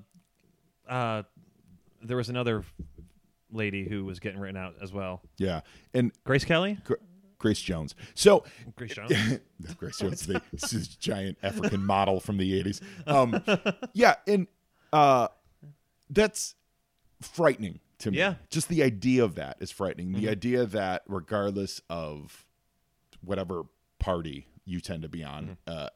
uh, 0.89 1.23
there 2.03 2.17
was 2.17 2.29
another 2.29 2.65
lady 3.53 3.89
who 3.89 4.05
was 4.05 4.19
getting 4.19 4.41
written 4.41 4.57
out 4.57 4.75
as 4.83 4.93
well. 4.93 5.23
yeah, 5.39 5.61
and 5.95 6.13
Grace 6.25 6.45
Kelly, 6.45 6.79
Gra- 6.85 6.97
Grace 7.39 7.61
Jones. 7.61 7.95
So 8.15 8.45
Grace 8.75 8.95
Jones. 8.97 9.13
No, 9.61 9.75
Grace 9.79 9.99
Jones, 9.99 10.27
the 10.27 10.43
this 10.53 10.73
is 10.73 10.89
giant 10.89 11.39
African 11.43 11.85
model 11.85 12.19
from 12.19 12.39
the 12.39 12.63
'80s. 12.63 12.81
Um, 13.07 13.41
yeah, 13.93 14.17
and 14.27 14.49
uh, 14.93 15.29
that's 16.11 16.55
frightening 17.23 17.81
to 18.01 18.11
me. 18.11 18.19
Yeah. 18.19 18.31
Mm-hmm. 18.33 18.43
just 18.51 18.69
the 18.69 18.83
idea 18.83 19.25
of 19.25 19.35
that 19.37 19.57
is 19.61 19.71
frightening. 19.71 20.13
The 20.13 20.29
idea 20.29 20.67
that 20.67 21.03
regardless 21.07 21.81
of 21.89 22.45
whatever 23.23 23.65
party 23.99 24.47
you 24.65 24.81
tend 24.81 25.03
to 25.03 25.09
be 25.09 25.25
on, 25.25 25.45
Mm-hmm. 25.67 25.79
uh, 25.85 25.89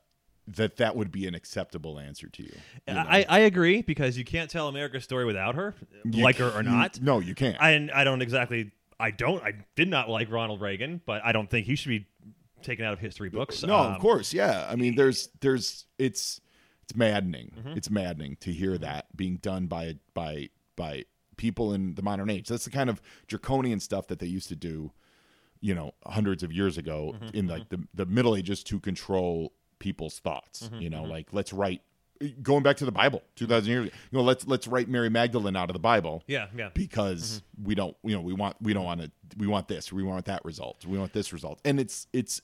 that 0.49 0.79
that 0.79 0.97
would 0.97 1.13
be 1.13 1.29
an 1.29 1.35
acceptable 1.37 2.01
answer 2.01 2.29
to 2.29 2.43
you. 2.43 2.53
you 2.89 2.95
know? 2.95 3.05
I, 3.09 3.25
I 3.29 3.39
agree 3.41 3.83
because 3.83 4.19
you 4.19 4.25
can't 4.25 4.51
tell 4.51 4.67
America's 4.67 5.05
story 5.05 5.25
without 5.25 5.55
her, 5.55 5.77
You 6.05 6.25
like 6.25 6.37
her 6.39 6.51
or 6.51 6.63
you- 6.63 6.69
not. 6.71 7.01
no, 7.01 7.21
you 7.21 7.37
can't. 7.37 7.57
I 7.61 7.89
I 7.95 8.03
don't 8.03 8.21
exactly. 8.21 8.73
I 8.99 9.13
don't. 9.13 9.43
I 9.45 9.53
did 9.77 9.87
not 9.89 10.09
like 10.11 10.29
Ronald 10.31 10.61
Reagan, 10.61 11.03
but 11.07 11.23
I 11.25 11.31
don't 11.33 11.49
think 11.49 11.67
he 11.67 11.77
should 11.77 11.91
be 11.91 12.07
taken 12.63 12.85
out 12.85 12.93
of 12.93 12.99
history 12.99 13.29
books. 13.31 13.63
No, 13.63 13.77
Um, 13.77 13.95
of 13.95 14.01
course, 14.01 14.35
yeah. 14.35 14.67
I 14.69 14.77
mean, 14.77 14.95
there's, 14.97 15.29
there's, 15.41 15.87
it's, 15.99 16.41
it's 16.83 16.95
maddening. 16.95 17.53
Mm-hmm. 17.59 17.79
It's 17.79 17.89
maddening 17.89 18.37
to 18.41 18.53
hear 18.53 18.77
that 18.77 19.17
being 19.17 19.37
done 19.37 19.67
by, 19.69 19.95
by, 20.13 20.51
by 20.77 21.05
people 21.41 21.73
in 21.73 21.95
the 21.95 22.03
modern 22.03 22.29
age. 22.31 22.47
That's 22.49 22.65
the 22.67 22.71
kind 22.71 22.91
of 22.91 23.01
draconian 23.27 23.81
stuff 23.81 24.07
that 24.09 24.19
they 24.19 24.27
used 24.27 24.49
to 24.51 24.57
do, 24.57 24.93
you 25.61 25.75
know, 25.75 25.93
hundreds 26.07 26.43
of 26.43 26.53
years 26.53 26.77
ago 26.79 27.15
Mm-hmm, 27.15 27.37
in 27.39 27.47
like 27.49 27.69
the 27.71 27.81
the 27.95 28.07
Middle 28.07 28.37
Ages 28.37 28.63
to 28.65 28.79
control 28.79 29.53
people's 29.79 30.19
thoughts. 30.21 30.65
Mm-hmm, 30.65 30.83
You 30.83 30.91
know, 30.91 31.03
like 31.05 31.33
let's 31.33 31.53
write, 31.55 31.81
going 32.43 32.63
back 32.63 32.77
to 32.77 32.85
the 32.85 32.93
Bible, 32.93 33.23
two 33.35 33.47
thousand 33.47 33.71
years. 33.73 33.87
ago, 33.87 33.95
You 34.11 34.19
know, 34.19 34.25
let's 34.25 34.47
let's 34.47 34.67
write 34.69 34.89
Mary 34.89 35.09
Magdalene 35.09 35.57
out 35.57 35.71
of 35.71 35.75
the 35.75 35.81
Bible 35.93 36.23
Yeah, 36.27 36.47
yeah. 36.57 36.69
because 36.75 37.43
we 37.63 37.75
don't 37.75 37.97
you 38.05 38.15
know 38.15 38.21
we 38.21 38.35
want 38.35 38.57
we 38.61 38.73
don't 38.75 38.85
want 38.85 39.01
to 39.01 39.11
we 39.39 39.47
want 39.47 39.67
this 39.69 39.91
we 39.93 40.03
want 40.03 40.27
that 40.27 40.45
result 40.45 40.85
we 40.87 40.99
want 40.99 41.13
this 41.15 41.33
result 41.33 41.59
and 41.65 41.81
it's 41.81 42.07
it's 42.13 42.43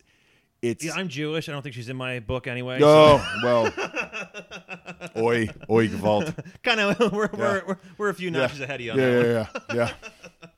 it's 0.71 0.85
Yeah, 0.85 0.93
I'm 0.95 1.09
Jewish. 1.09 1.49
I 1.49 1.53
don't 1.53 1.63
think 1.63 1.75
she's 1.75 1.89
in 1.89 1.97
my 1.97 2.21
book 2.21 2.47
anyway. 2.47 2.79
oh 2.83 3.25
well 3.43 3.65
oi 5.17 5.49
oi 5.71 5.89
gewalt 5.89 6.35
kind 6.63 6.81
of. 6.81 6.99
We're, 7.13 7.29
we're, 7.33 7.63
we're 7.67 7.77
we're 7.99 8.09
a 8.11 8.15
few 8.15 8.31
notches 8.31 8.61
ahead 8.61 8.81
of 8.81 8.85
you. 8.87 8.93
On 8.93 8.99
yeah 8.99 9.07
that 9.11 9.25
yeah 9.27 9.39
one. 9.39 9.77
yeah 9.79 9.85
yeah 9.87 9.93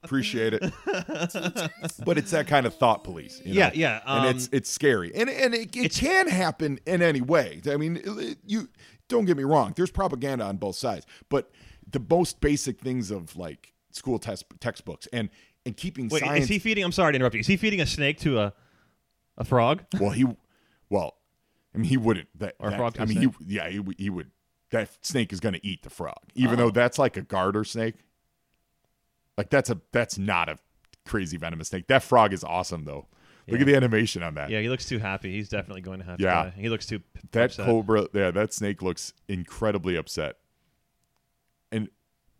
appreciate 0.02 0.54
it 0.54 0.62
but 2.04 2.16
it's 2.18 2.30
that 2.30 2.46
kind 2.46 2.66
of 2.66 2.74
thought 2.74 3.04
police 3.04 3.42
you 3.44 3.52
know? 3.54 3.60
Yeah, 3.60 3.70
yeah, 3.74 4.00
and 4.06 4.26
um, 4.26 4.36
it's 4.36 4.48
it's 4.52 4.70
scary 4.70 5.12
and 5.14 5.28
and 5.28 5.54
it, 5.54 5.74
it 5.76 5.92
can 5.92 6.28
happen 6.28 6.78
in 6.86 7.02
any 7.02 7.20
way 7.20 7.60
I 7.68 7.76
mean 7.76 8.00
it- 8.04 8.38
you 8.46 8.68
don't 9.08 9.24
get 9.24 9.36
me 9.36 9.44
wrong 9.44 9.72
there's 9.76 9.90
propaganda 9.90 10.44
on 10.44 10.56
both 10.56 10.76
sides 10.76 11.04
but 11.28 11.50
the 11.90 12.00
most 12.08 12.40
basic 12.40 12.80
things 12.80 13.10
of 13.10 13.36
like 13.36 13.72
school 13.90 14.18
test 14.18 14.44
textbooks 14.60 15.08
and 15.12 15.30
and 15.66 15.76
keeping 15.76 16.08
Wait, 16.08 16.20
science 16.20 16.44
is 16.44 16.48
he 16.48 16.58
feeding? 16.58 16.82
I'm 16.84 16.92
sorry 16.92 17.12
to 17.12 17.16
interrupt 17.16 17.34
you. 17.34 17.40
Is 17.40 17.46
he 17.46 17.58
feeding 17.58 17.80
a 17.82 17.86
snake 17.86 18.18
to 18.20 18.38
a 18.38 18.54
a 19.38 19.44
frog? 19.44 19.84
Well, 19.98 20.10
he, 20.10 20.26
well, 20.90 21.14
I 21.74 21.78
mean, 21.78 21.88
he 21.88 21.96
wouldn't. 21.96 22.28
That, 22.38 22.54
Or 22.58 22.68
a 22.68 22.70
that- 22.72 22.76
frog 22.76 22.94
to 22.94 23.00
I 23.00 23.04
a 23.04 23.06
mean, 23.06 23.18
he, 23.20 23.54
yeah, 23.54 23.68
he, 23.70 23.78
would- 23.78 23.98
he 23.98 24.10
would. 24.10 24.30
That 24.70 24.90
snake 25.00 25.32
is 25.32 25.40
going 25.40 25.54
to 25.54 25.66
eat 25.66 25.82
the 25.82 25.88
frog, 25.88 26.18
even 26.34 26.58
though 26.58 26.68
that's 26.70 26.98
like 26.98 27.16
a 27.16 27.22
garter 27.22 27.64
snake. 27.64 27.94
Like 29.38 29.48
that's 29.48 29.70
a 29.70 29.80
that's 29.92 30.18
not 30.18 30.50
a 30.50 30.58
crazy 31.06 31.38
venomous 31.38 31.68
snake. 31.68 31.86
That 31.86 32.02
frog 32.02 32.34
is 32.34 32.44
awesome 32.44 32.84
though. 32.84 33.06
Look 33.46 33.56
Yeah. 33.56 33.60
at 33.60 33.66
the 33.66 33.76
animation 33.76 34.22
on 34.22 34.34
that. 34.34 34.50
Yeah, 34.50 34.60
he 34.60 34.68
looks 34.68 34.84
too 34.84 34.98
happy. 34.98 35.32
He's 35.32 35.48
definitely 35.48 35.80
going 35.80 36.00
to 36.00 36.04
have 36.04 36.20
Yeah. 36.20 36.44
to 36.44 36.50
die. 36.50 36.54
He 36.60 36.68
looks 36.68 36.84
too 36.84 36.98
p- 36.98 37.04
that 37.32 37.44
upset. 37.46 37.64
cobra, 37.64 38.08
yeah, 38.12 38.30
that 38.30 38.52
snake 38.52 38.82
looks 38.82 39.14
incredibly 39.26 39.96
upset. 39.96 40.36
And 41.72 41.88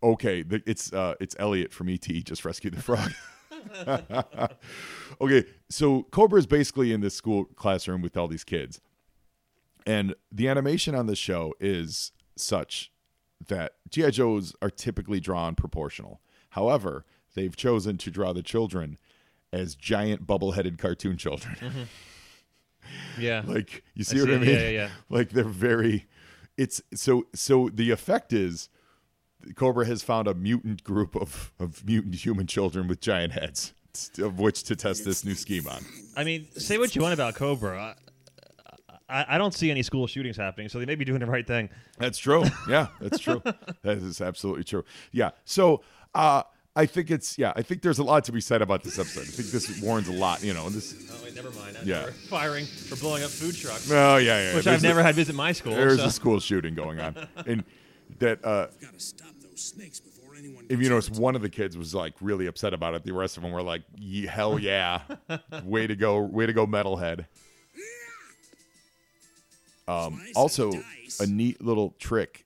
okay, 0.03 0.43
the, 0.43 0.61
it's 0.67 0.93
uh, 0.93 1.15
it's 1.19 1.35
Elliot 1.39 1.73
from 1.73 1.89
ET 1.89 2.01
just 2.25 2.45
rescued 2.45 2.75
the 2.75 2.81
frog. 2.83 3.11
okay, 5.21 5.45
so 5.69 6.03
Cobra 6.11 6.39
is 6.39 6.47
basically 6.47 6.91
in 6.93 7.01
this 7.01 7.15
school 7.15 7.45
classroom 7.45 8.01
with 8.01 8.17
all 8.17 8.27
these 8.27 8.43
kids, 8.43 8.81
And 9.85 10.15
the 10.31 10.47
animation 10.47 10.95
on 10.95 11.07
the 11.07 11.15
show 11.15 11.53
is 11.59 12.11
such 12.35 12.91
that 13.47 13.73
GI 13.89 14.11
Joes 14.11 14.53
are 14.61 14.69
typically 14.69 15.19
drawn 15.19 15.55
proportional. 15.55 16.21
However, 16.51 17.05
they've 17.35 17.55
chosen 17.55 17.97
to 17.97 18.11
draw 18.11 18.33
the 18.33 18.43
children 18.43 18.97
as 19.51 19.75
giant 19.75 20.27
bubble-headed 20.27 20.77
cartoon 20.77 21.17
children. 21.17 21.55
Mm-hmm. 21.59 21.81
Yeah. 23.19 23.43
like 23.45 23.83
you 23.93 24.03
see, 24.03 24.17
I 24.17 24.21
what 24.21 24.29
see 24.29 24.35
I 24.35 24.37
mean? 24.39 24.49
Yeah, 24.49 24.61
yeah, 24.61 24.69
yeah. 24.69 24.89
Like 25.09 25.29
they're 25.29 25.43
very 25.43 26.07
it's 26.57 26.81
so 26.93 27.27
so 27.35 27.69
the 27.71 27.91
effect 27.91 28.33
is 28.33 28.67
Cobra 29.55 29.85
has 29.85 30.03
found 30.03 30.27
a 30.27 30.33
mutant 30.33 30.83
group 30.83 31.15
of 31.15 31.51
of 31.59 31.85
mutant 31.85 32.15
human 32.15 32.47
children 32.47 32.87
with 32.87 32.99
giant 33.01 33.33
heads 33.33 33.73
of 34.19 34.39
which 34.39 34.63
to 34.63 34.75
test 34.75 35.03
this 35.05 35.25
new 35.25 35.33
scheme 35.35 35.67
on. 35.67 35.83
I 36.15 36.23
mean, 36.23 36.47
say 36.51 36.77
what 36.77 36.95
you 36.95 37.01
want 37.01 37.13
about 37.13 37.35
Cobra. 37.35 37.95
I, 39.09 39.25
I 39.27 39.37
don't 39.39 39.53
see 39.53 39.71
any 39.71 39.81
school 39.81 40.05
shootings 40.05 40.37
happening, 40.37 40.69
so 40.69 40.77
they 40.79 40.85
may 40.85 40.95
be 40.95 41.03
doing 41.05 41.19
the 41.19 41.25
right 41.25 41.45
thing. 41.47 41.69
That's 41.97 42.19
true. 42.19 42.43
Yeah, 42.67 42.87
that's 43.01 43.17
true. 43.19 43.41
that 43.81 43.97
is 43.97 44.21
absolutely 44.21 44.63
true. 44.63 44.83
Yeah. 45.11 45.31
So 45.45 45.81
uh 46.13 46.43
I 46.75 46.85
think 46.85 47.09
it's 47.09 47.37
yeah, 47.37 47.51
I 47.55 47.61
think 47.63 47.81
there's 47.81 47.99
a 47.99 48.03
lot 48.03 48.23
to 48.25 48.31
be 48.31 48.39
said 48.41 48.61
about 48.61 48.83
this 48.83 48.99
episode. 48.99 49.21
I 49.21 49.31
think 49.31 49.49
this 49.49 49.81
warns 49.81 50.07
a 50.07 50.13
lot, 50.13 50.43
you 50.43 50.53
know, 50.53 50.69
this 50.69 50.95
Oh 51.11 51.23
wait, 51.23 51.35
never 51.35 51.49
mind. 51.51 51.77
Yeah. 51.83 52.05
We're 52.05 52.11
firing 52.11 52.65
for 52.65 52.95
blowing 52.97 53.23
up 53.23 53.31
food 53.31 53.55
trucks, 53.55 53.89
Oh 53.91 54.17
yeah, 54.17 54.49
yeah. 54.51 54.55
which 54.55 54.65
there's 54.65 54.77
I've 54.77 54.83
a- 54.83 54.87
never 54.87 55.03
had 55.03 55.15
visit 55.15 55.35
my 55.35 55.51
school. 55.51 55.73
There's 55.73 55.97
so. 55.99 56.05
a 56.05 56.11
school 56.11 56.39
shooting 56.39 56.75
going 56.75 56.99
on. 56.99 57.15
And 57.47 57.63
that 58.19 58.43
uh 58.45 58.67
Got 58.81 58.93
to 58.93 58.99
stop 58.99 59.31
those 59.41 59.61
snakes 59.61 59.99
before 59.99 60.35
anyone. 60.37 60.65
if 60.69 60.81
you 60.81 60.89
notice, 60.89 61.09
one 61.09 61.35
of 61.35 61.41
the 61.41 61.49
kids 61.49 61.77
was 61.77 61.93
like 61.95 62.13
really 62.21 62.45
upset 62.47 62.73
about 62.73 62.93
it. 62.95 63.03
The 63.03 63.13
rest 63.13 63.37
of 63.37 63.43
them 63.43 63.51
were 63.51 63.61
like, 63.63 63.81
"Hell 64.27 64.59
yeah, 64.59 65.01
way 65.63 65.87
to 65.87 65.95
go, 65.95 66.19
way 66.21 66.45
to 66.45 66.53
go, 66.53 66.65
metalhead." 66.67 67.25
Um, 69.87 70.21
also, 70.35 70.83
a 71.19 71.25
neat 71.25 71.63
little 71.63 71.95
trick. 71.97 72.45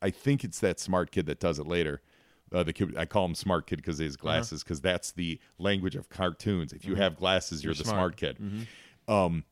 I 0.00 0.10
think 0.10 0.44
it's 0.44 0.60
that 0.60 0.78
smart 0.78 1.10
kid 1.10 1.26
that 1.26 1.40
does 1.40 1.58
it 1.58 1.66
later. 1.66 2.00
Uh, 2.52 2.62
the 2.62 2.72
kid, 2.72 2.96
I 2.96 3.06
call 3.06 3.24
him 3.24 3.34
smart 3.34 3.66
kid 3.66 3.76
because 3.76 3.98
he 3.98 4.04
Uh-huh. 4.04 4.10
has 4.10 4.16
glasses. 4.16 4.62
Because 4.62 4.80
that's 4.80 5.10
the 5.10 5.40
language 5.58 5.96
of 5.96 6.08
cartoons. 6.08 6.72
If 6.72 6.84
you 6.84 6.94
have 6.94 7.16
glasses, 7.16 7.64
you're, 7.64 7.74
the 7.74 7.82
Mm-hmm. 7.82 7.90
smart. 7.90 8.16
Mm-hmm. 8.16 8.58
kid. 8.60 9.12
Um, 9.12 9.44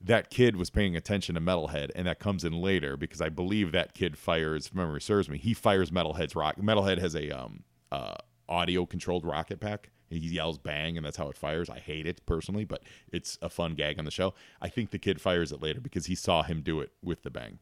that 0.00 0.30
kid 0.30 0.56
was 0.56 0.70
paying 0.70 0.96
attention 0.96 1.34
to 1.34 1.40
Metalhead, 1.40 1.90
and 1.94 2.06
that 2.06 2.18
comes 2.18 2.44
in 2.44 2.52
later 2.52 2.96
because 2.96 3.20
I 3.20 3.28
believe 3.28 3.72
that 3.72 3.94
kid 3.94 4.16
fires. 4.16 4.66
If 4.66 4.74
memory 4.74 5.00
serves 5.00 5.28
me, 5.28 5.38
he 5.38 5.54
fires 5.54 5.90
Metalhead's 5.90 6.34
rock. 6.34 6.56
Metalhead 6.56 6.98
has 6.98 7.14
a 7.14 7.30
um 7.30 7.64
uh 7.92 8.14
audio 8.48 8.86
controlled 8.86 9.24
rocket 9.24 9.60
pack. 9.60 9.90
He 10.08 10.18
yells 10.18 10.58
bang, 10.58 10.96
and 10.96 11.06
that's 11.06 11.16
how 11.16 11.28
it 11.28 11.36
fires. 11.36 11.70
I 11.70 11.78
hate 11.78 12.06
it 12.06 12.26
personally, 12.26 12.64
but 12.64 12.82
it's 13.12 13.38
a 13.40 13.48
fun 13.48 13.74
gag 13.74 13.98
on 13.98 14.04
the 14.04 14.10
show. 14.10 14.34
I 14.60 14.68
think 14.68 14.90
the 14.90 14.98
kid 14.98 15.20
fires 15.20 15.52
it 15.52 15.62
later 15.62 15.80
because 15.80 16.06
he 16.06 16.16
saw 16.16 16.42
him 16.42 16.62
do 16.62 16.80
it 16.80 16.90
with 17.02 17.22
the 17.22 17.30
bang. 17.30 17.60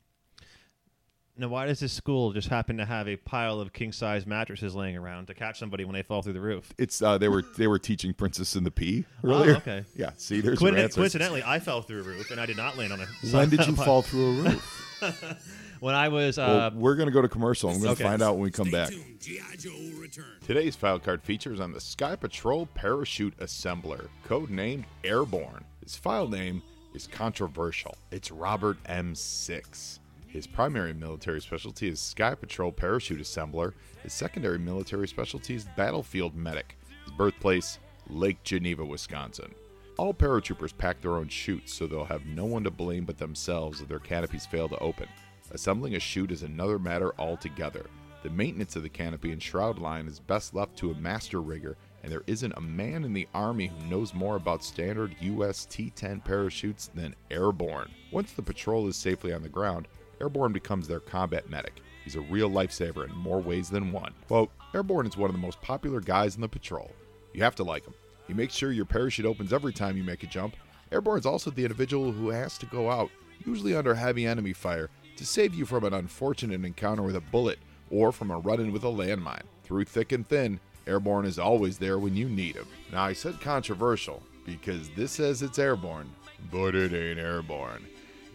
Now, 1.38 1.46
why 1.48 1.66
does 1.66 1.78
this 1.78 1.92
school 1.92 2.32
just 2.32 2.48
happen 2.48 2.78
to 2.78 2.84
have 2.84 3.06
a 3.06 3.16
pile 3.16 3.60
of 3.60 3.72
king 3.72 3.92
size 3.92 4.26
mattresses 4.26 4.74
laying 4.74 4.96
around 4.96 5.26
to 5.28 5.34
catch 5.34 5.58
somebody 5.60 5.84
when 5.84 5.94
they 5.94 6.02
fall 6.02 6.20
through 6.20 6.32
the 6.32 6.40
roof? 6.40 6.72
It's 6.76 7.00
uh 7.00 7.16
they 7.16 7.28
were 7.28 7.44
they 7.56 7.68
were 7.68 7.78
teaching 7.78 8.12
Princess 8.12 8.56
and 8.56 8.66
the 8.66 8.72
Pea 8.72 9.04
earlier. 9.22 9.56
okay. 9.56 9.84
Yeah, 9.94 10.10
see, 10.16 10.40
there's 10.40 10.60
your 10.60 10.76
answer. 10.76 11.00
coincidentally, 11.00 11.42
I 11.44 11.60
fell 11.60 11.82
through 11.82 12.00
a 12.00 12.04
roof 12.04 12.30
and 12.32 12.40
I 12.40 12.46
did 12.46 12.56
not 12.56 12.76
land 12.76 12.92
on 12.92 13.00
a. 13.00 13.06
When 13.30 13.48
did 13.48 13.66
you 13.66 13.76
fall 13.76 14.02
through 14.02 14.40
a 14.40 14.42
roof? 14.42 14.84
When 15.80 15.94
I 15.94 16.08
was 16.08 16.38
well, 16.38 16.60
uh, 16.60 16.70
we're 16.74 16.96
gonna 16.96 17.12
go 17.12 17.22
to 17.22 17.28
commercial. 17.28 17.70
I'm 17.70 17.78
gonna 17.78 17.92
okay. 17.92 18.02
find 18.02 18.20
out 18.20 18.34
when 18.34 18.42
we 18.42 18.50
come 18.50 18.66
Stay 18.66 18.76
back. 18.76 18.88
tuned. 18.88 19.20
G.I. 19.20 19.56
Joe 19.56 19.70
will 19.70 20.00
return. 20.00 20.24
Today's 20.44 20.74
file 20.74 20.98
card 20.98 21.22
features 21.22 21.60
on 21.60 21.72
the 21.72 21.80
Sky 21.80 22.16
Patrol 22.16 22.66
Parachute 22.74 23.36
Assembler, 23.38 24.08
codenamed 24.26 24.84
Airborne. 25.04 25.64
His 25.82 25.94
file 25.94 26.26
name 26.26 26.62
is 26.94 27.06
controversial. 27.06 27.96
It's 28.10 28.32
Robert 28.32 28.82
M6. 28.84 29.97
His 30.28 30.46
primary 30.46 30.92
military 30.92 31.40
specialty 31.40 31.88
is 31.88 32.00
Sky 32.00 32.34
Patrol 32.34 32.70
Parachute 32.70 33.20
Assembler. 33.20 33.72
His 34.02 34.12
secondary 34.12 34.58
military 34.58 35.08
specialty 35.08 35.54
is 35.54 35.66
Battlefield 35.74 36.36
Medic. 36.36 36.76
His 37.04 37.14
birthplace, 37.14 37.78
Lake 38.08 38.42
Geneva, 38.42 38.84
Wisconsin. 38.84 39.54
All 39.96 40.12
paratroopers 40.12 40.76
pack 40.76 41.00
their 41.00 41.16
own 41.16 41.28
chutes, 41.28 41.72
so 41.72 41.86
they'll 41.86 42.04
have 42.04 42.26
no 42.26 42.44
one 42.44 42.62
to 42.64 42.70
blame 42.70 43.06
but 43.06 43.16
themselves 43.16 43.80
if 43.80 43.88
their 43.88 43.98
canopies 43.98 44.44
fail 44.44 44.68
to 44.68 44.78
open. 44.80 45.08
Assembling 45.50 45.94
a 45.94 46.00
chute 46.00 46.30
is 46.30 46.42
another 46.42 46.78
matter 46.78 47.14
altogether. 47.18 47.86
The 48.22 48.30
maintenance 48.30 48.76
of 48.76 48.82
the 48.82 48.88
canopy 48.90 49.32
and 49.32 49.42
shroud 49.42 49.78
line 49.78 50.06
is 50.06 50.20
best 50.20 50.54
left 50.54 50.76
to 50.76 50.90
a 50.90 50.94
master 50.96 51.40
rigger, 51.40 51.78
and 52.02 52.12
there 52.12 52.24
isn't 52.26 52.52
a 52.56 52.60
man 52.60 53.04
in 53.04 53.14
the 53.14 53.28
Army 53.32 53.68
who 53.68 53.86
knows 53.86 54.12
more 54.12 54.36
about 54.36 54.62
standard 54.62 55.16
US 55.20 55.64
T 55.64 55.90
10 55.90 56.20
parachutes 56.20 56.90
than 56.94 57.14
Airborne. 57.30 57.90
Once 58.12 58.32
the 58.32 58.42
patrol 58.42 58.88
is 58.88 58.96
safely 58.96 59.32
on 59.32 59.42
the 59.42 59.48
ground, 59.48 59.88
Airborne 60.20 60.52
becomes 60.52 60.88
their 60.88 61.00
combat 61.00 61.48
medic. 61.48 61.80
He's 62.04 62.16
a 62.16 62.20
real 62.20 62.50
lifesaver 62.50 63.08
in 63.08 63.14
more 63.14 63.40
ways 63.40 63.68
than 63.68 63.92
one. 63.92 64.14
Quote, 64.26 64.50
Airborne 64.74 65.06
is 65.06 65.16
one 65.16 65.30
of 65.30 65.36
the 65.36 65.42
most 65.42 65.60
popular 65.60 66.00
guys 66.00 66.34
in 66.34 66.40
the 66.40 66.48
patrol. 66.48 66.90
You 67.32 67.42
have 67.42 67.54
to 67.56 67.64
like 67.64 67.84
him. 67.84 67.94
He 68.26 68.34
makes 68.34 68.54
sure 68.54 68.72
your 68.72 68.84
parachute 68.84 69.26
opens 69.26 69.52
every 69.52 69.72
time 69.72 69.96
you 69.96 70.04
make 70.04 70.22
a 70.22 70.26
jump. 70.26 70.56
Airborne's 70.90 71.26
also 71.26 71.50
the 71.50 71.64
individual 71.64 72.12
who 72.12 72.30
has 72.30 72.58
to 72.58 72.66
go 72.66 72.90
out, 72.90 73.10
usually 73.44 73.74
under 73.74 73.94
heavy 73.94 74.26
enemy 74.26 74.52
fire, 74.52 74.90
to 75.16 75.26
save 75.26 75.54
you 75.54 75.66
from 75.66 75.84
an 75.84 75.94
unfortunate 75.94 76.64
encounter 76.64 77.02
with 77.02 77.16
a 77.16 77.20
bullet 77.20 77.58
or 77.90 78.12
from 78.12 78.30
a 78.30 78.38
run 78.38 78.60
in 78.60 78.72
with 78.72 78.84
a 78.84 78.88
landmine. 78.88 79.42
Through 79.64 79.84
thick 79.84 80.12
and 80.12 80.26
thin, 80.26 80.60
Airborne 80.86 81.26
is 81.26 81.38
always 81.38 81.78
there 81.78 81.98
when 81.98 82.16
you 82.16 82.28
need 82.28 82.56
him. 82.56 82.66
Now, 82.90 83.02
I 83.02 83.12
said 83.12 83.40
controversial 83.40 84.22
because 84.46 84.88
this 84.90 85.12
says 85.12 85.42
it's 85.42 85.58
airborne, 85.58 86.10
but 86.50 86.74
it 86.74 86.94
ain't 86.94 87.18
airborne. 87.18 87.84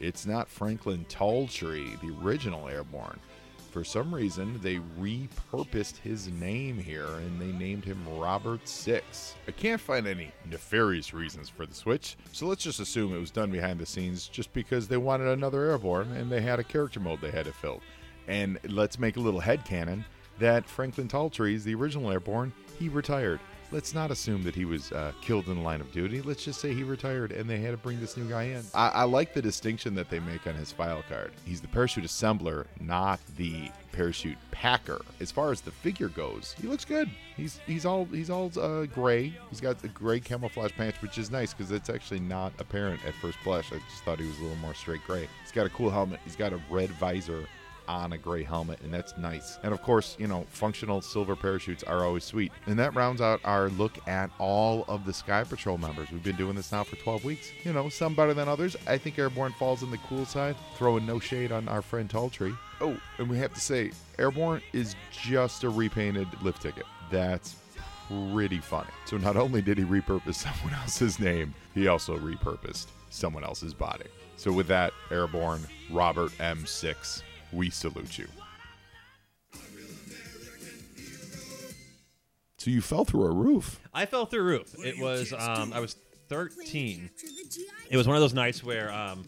It's 0.04 0.26
not 0.26 0.50
Franklin 0.50 1.06
Talltree, 1.08 1.98
the 2.02 2.14
original 2.22 2.68
Airborne. 2.68 3.22
For 3.72 3.86
some 3.86 4.14
reason, 4.14 4.60
they 4.62 4.82
repurposed 5.00 5.98
his 5.98 6.28
name 6.28 6.78
here 6.78 7.08
and 7.08 7.40
they 7.40 7.54
named 7.54 7.86
him 7.86 8.06
Robert 8.20 8.68
Six. 8.68 9.36
I 9.48 9.52
can't 9.52 9.80
find 9.80 10.06
any 10.06 10.34
nefarious 10.52 11.14
reasons 11.14 11.48
for 11.48 11.66
the 11.66 11.74
switch, 11.74 12.18
so 12.34 12.48
let's 12.48 12.66
just 12.66 12.82
assume 12.82 13.16
it 13.16 13.20
was 13.20 13.32
done 13.32 13.50
behind 13.50 13.80
the 13.80 13.86
scenes 13.86 14.28
just 14.28 14.52
because 14.52 14.90
they 14.90 14.98
wanted 14.98 15.30
another 15.30 15.72
Airborne 15.72 16.12
and 16.12 16.30
they 16.30 16.42
had 16.42 16.60
a 16.60 16.66
character 16.66 17.00
mode 17.00 17.22
they 17.22 17.32
had 17.32 17.46
to 17.46 17.54
fill. 17.54 17.80
And 18.28 18.60
let's 18.68 19.00
make 19.00 19.16
a 19.16 19.22
little 19.22 19.40
head 19.40 19.64
headcanon 19.64 20.04
that 20.38 20.68
Franklin 20.68 21.08
Talltree 21.08 21.54
is 21.54 21.64
the 21.64 21.76
original 21.76 22.12
Airborne. 22.12 22.52
He 22.78 22.90
retired. 22.90 23.40
Let's 23.74 23.96
not 23.96 24.12
assume 24.12 24.44
that 24.44 24.54
he 24.54 24.66
was 24.66 24.92
uh, 24.92 25.14
killed 25.20 25.48
in 25.48 25.56
the 25.56 25.62
line 25.64 25.82
of 25.82 25.92
duty. 25.92 26.22
Let's 26.22 26.46
just 26.46 26.62
say 26.62 26.76
he 26.76 26.84
retired 26.84 27.32
and 27.32 27.50
they 27.50 27.58
had 27.58 27.72
to 27.72 27.78
bring 27.78 28.00
this 28.00 28.16
new 28.16 28.30
guy 28.30 28.44
in. 28.44 28.64
I, 28.76 28.90
I 28.90 29.04
like 29.06 29.34
the 29.34 29.42
distinction 29.42 29.96
that 29.96 30.12
they 30.12 30.20
make 30.20 30.46
on 30.46 30.54
his 30.54 30.72
file 30.72 31.04
card. 31.10 31.32
He's 31.44 31.60
the 31.60 31.68
parachute 31.68 32.06
assembler, 32.06 32.68
not 32.80 33.20
the 33.36 33.72
parachute 33.92 34.38
packer. 34.52 35.02
As 35.20 35.32
far 35.32 35.52
as 35.52 35.62
the 35.62 35.72
figure 35.72 36.10
goes, 36.10 36.56
he 36.62 36.68
looks 36.68 36.86
good. 36.86 37.10
He's 37.36 37.60
he's 37.66 37.84
all 37.84 38.06
he's 38.06 38.30
all 38.30 38.52
uh, 38.60 38.86
gray. 38.86 39.34
He's 39.50 39.60
got 39.60 39.80
the 39.80 39.88
gray 39.88 40.20
camouflage 40.20 40.74
pants, 40.74 41.02
which 41.02 41.18
is 41.18 41.32
nice 41.32 41.52
because 41.52 41.72
it's 41.72 41.90
actually 41.90 42.20
not 42.20 42.54
apparent 42.60 43.04
at 43.08 43.16
first 43.16 43.40
blush. 43.44 43.72
I 43.72 43.80
just 43.90 44.04
thought 44.06 44.20
he 44.20 44.28
was 44.28 44.38
a 44.38 44.44
little 44.44 44.58
more 44.58 44.76
straight 44.76 45.04
gray. 45.08 45.28
He's 45.42 45.52
got 45.52 45.66
a 45.66 45.70
cool 45.70 45.90
helmet. 45.90 46.20
He's 46.26 46.36
got 46.36 46.54
a 46.54 46.62
red 46.70 46.92
visor 46.92 47.48
on 47.88 48.14
a 48.14 48.18
gray 48.18 48.44
helmet, 48.44 48.80
and 48.82 48.94
that's 48.94 49.18
nice. 49.18 49.60
And 49.64 49.74
of 49.74 49.82
course, 49.82 50.16
you 50.20 50.28
know, 50.28 50.46
functional 50.50 51.02
silver 51.02 51.36
parachutes 51.36 51.84
are 51.84 52.06
always 52.06 52.24
sweet. 52.24 52.52
And 52.68 52.78
that 52.80 52.96
rounds 52.96 53.22
out 53.22 53.40
our 53.44 53.70
look 53.70 53.94
at 54.08 54.30
all 54.40 54.86
of 54.88 55.06
the 55.06 55.14
Sky 55.14 55.44
Patrol 55.44 55.78
members. 55.78 56.12
We've 56.12 56.24
been 56.24 56.36
doing 56.36 56.56
this 56.56 56.72
now 56.72 56.84
for 56.84 56.96
12 56.98 57.24
weeks. 57.24 57.50
You 57.64 57.74
know, 57.74 57.90
some 57.90 58.14
better 58.14 58.34
than 58.34 58.48
others. 58.48 58.76
I 58.88 58.98
think 58.98 59.20
Airborne 59.20 59.54
falls 59.54 59.84
in 59.84 59.92
the 59.92 59.98
cool 60.00 60.26
side, 60.26 60.56
throwing 60.76 61.06
no 61.06 61.20
shade 61.20 61.52
on 61.52 61.68
our 61.68 61.82
friend 61.82 62.10
Talltree. 62.10 62.58
Oh, 62.82 62.98
and 63.18 63.30
we 63.30 63.38
have 63.38 63.54
to 63.54 63.62
say, 63.62 63.92
Airborne 64.20 64.62
is 64.74 64.96
just 65.12 65.64
a 65.64 65.70
repainted 65.70 66.28
lift 66.42 66.62
ticket. 66.62 66.86
That's 67.12 67.56
pretty 68.08 68.60
funny. 68.60 68.90
So 69.06 69.18
not 69.18 69.38
only 69.38 69.62
did 69.62 69.78
he 69.78 69.84
repurpose 69.84 70.36
someone 70.36 70.74
else's 70.80 71.20
name, 71.20 71.54
he 71.74 71.88
also 71.88 72.18
repurposed 72.18 72.88
someone 73.10 73.44
else's 73.44 73.74
body. 73.74 74.06
So 74.36 74.52
with 74.52 74.68
that, 74.68 74.94
Airborne 75.12 75.62
Robert 75.92 76.32
M6, 76.34 77.22
we 77.54 77.70
salute 77.70 78.18
you. 78.18 78.28
So 82.58 82.72
you 82.72 82.82
fell 82.82 83.04
through 83.04 83.26
a 83.26 83.32
roof. 83.32 83.80
I 83.94 84.06
fell 84.06 84.26
through 84.26 84.40
a 84.42 84.44
roof. 84.44 84.74
It 84.80 84.98
was 84.98 85.34
um, 85.34 85.74
I 85.74 85.80
was 85.80 85.96
13. 86.30 87.10
It 87.90 87.98
was 87.98 88.08
one 88.08 88.16
of 88.16 88.22
those 88.22 88.34
nights 88.34 88.64
where 88.64 88.92
um, 88.92 89.26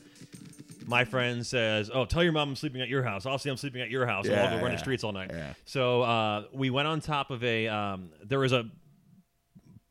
my 0.85 1.03
friend 1.03 1.45
says, 1.45 1.91
"Oh, 1.93 2.05
tell 2.05 2.23
your 2.23 2.31
mom 2.31 2.49
I'm 2.49 2.55
sleeping 2.55 2.81
at 2.81 2.87
your 2.87 3.03
house. 3.03 3.25
I'll 3.25 3.37
say 3.37 3.49
I'm 3.49 3.57
sleeping 3.57 3.81
at 3.81 3.89
your 3.89 4.05
house. 4.05 4.25
and 4.25 4.35
I'll 4.35 4.45
Yeah, 4.45 4.57
go 4.57 4.63
run 4.63 4.71
the 4.71 4.77
streets 4.77 5.03
all 5.03 5.11
night." 5.11 5.31
yeah. 5.33 5.53
So 5.65 6.01
uh, 6.03 6.43
we 6.53 6.69
went 6.69 6.87
on 6.87 7.01
top 7.01 7.29
of 7.29 7.43
a. 7.43 7.67
Um, 7.67 8.09
there 8.23 8.39
was 8.39 8.53
a 8.53 8.69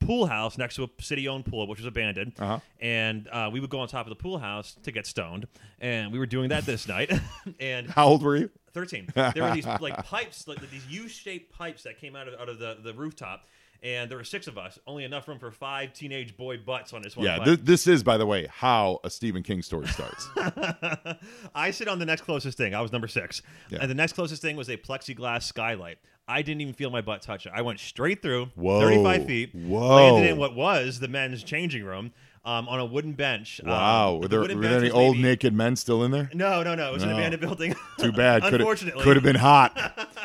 pool 0.07 0.27
house 0.27 0.59
next 0.59 0.77
to 0.77 0.85
a 0.85 0.89
city-owned 1.03 1.45
pool, 1.47 1.67
which 1.67 1.79
was 1.79 1.87
abandoned, 1.87 2.33
Uh-huh. 2.39 2.61
and 2.81 3.29
uh, 3.29 3.49
we 3.53 3.61
would 3.61 3.71
go 3.71 3.81
on 3.81 3.89
top 3.89 4.07
of 4.07 4.11
the 4.11 4.23
pool 4.23 4.39
house 4.39 4.77
to 4.83 4.93
get 4.93 5.07
stoned, 5.07 5.47
and 5.81 6.13
we 6.13 6.19
were 6.19 6.27
doing 6.27 6.49
that 6.51 6.65
this 6.67 6.87
night, 6.89 7.13
and 7.61 7.89
How 7.91 8.07
old 8.09 8.23
were 8.23 8.37
you? 8.37 8.51
13. 8.73 9.09
There 9.15 9.43
were 9.45 9.55
these 9.55 9.67
like 9.67 10.05
pipes, 10.05 10.49
like 10.49 10.59
these 10.71 10.87
U-shaped 10.89 11.53
pipes 11.53 11.83
that 11.85 11.99
came 12.01 12.17
out 12.17 12.27
of 12.29 12.35
out 12.41 12.49
of 12.49 12.59
the, 12.59 12.77
the 12.83 12.93
rooftop, 12.93 13.47
and 13.83 14.11
there 14.11 14.17
were 14.19 14.25
six 14.25 14.47
of 14.47 14.57
us, 14.59 14.79
only 14.87 15.05
enough 15.05 15.29
room 15.29 15.39
for 15.39 15.51
five 15.53 15.93
teenage 15.93 16.37
boy 16.37 16.57
butts 16.57 16.93
on 16.93 17.03
this 17.03 17.17
one. 17.17 17.27
Yeah, 17.27 17.39
th- 17.45 17.61
this 17.63 17.87
is, 17.87 18.03
by 18.03 18.17
the 18.17 18.25
way, 18.27 18.49
how 18.51 18.99
a 19.05 19.11
Stephen 19.11 19.43
King 19.43 19.63
story 19.63 19.87
starts. 19.89 20.27
I 21.55 21.71
sit 21.71 21.87
on 21.89 21.99
the 21.99 22.07
next 22.07 22.23
closest 22.23 22.57
thing. 22.59 22.75
I 22.75 22.81
was 22.81 22.93
number 22.93 23.09
six. 23.09 23.43
Yeah. 23.71 23.79
And 23.83 23.91
the 23.91 23.95
next 23.95 24.15
closest 24.15 24.43
thing 24.43 24.57
was 24.57 24.69
a 24.71 24.77
plexiglass 24.77 25.43
skylight. 25.45 25.99
I 26.27 26.43
didn't 26.43 26.63
even 26.63 26.75
feel 26.75 26.91
my 26.91 27.01
butt 27.03 27.23
touch 27.23 27.47
it. 27.47 27.53
I 27.55 27.63
went 27.63 27.81
straight 27.81 28.23
through, 28.23 28.47
Whoa. 28.55 28.81
35 28.81 29.27
feet, 29.27 29.55
Whoa. 29.55 29.95
landed 29.97 30.31
in 30.31 30.37
what 30.39 30.55
was 30.55 31.01
the 31.01 31.09
men's 31.09 31.43
changing 31.43 31.85
room 31.85 32.13
um, 32.47 32.67
on 32.69 32.81
a 32.81 32.85
wooden 32.85 33.13
bench. 33.13 33.61
Um, 33.63 33.69
wow, 33.71 34.15
were 34.23 34.29
there, 34.29 34.41
were 34.41 34.49
there 34.49 34.79
any 34.79 34.91
old 34.91 35.17
maybe- 35.17 35.29
naked 35.29 35.53
men 35.55 35.77
still 35.77 36.03
in 36.03 36.11
there? 36.11 36.31
No, 36.33 36.63
no, 36.63 36.75
no. 36.75 36.91
It 36.91 36.95
was 36.95 37.03
an 37.03 37.11
No. 37.11 37.17
abandoned 37.17 37.41
building. 37.43 37.75
Too 37.99 38.13
bad. 38.13 38.43
Could 38.43 38.55
Unfortunately. 38.55 39.03
could 39.03 39.17
have 39.17 39.25
been 39.25 39.37
hot. 39.37 40.09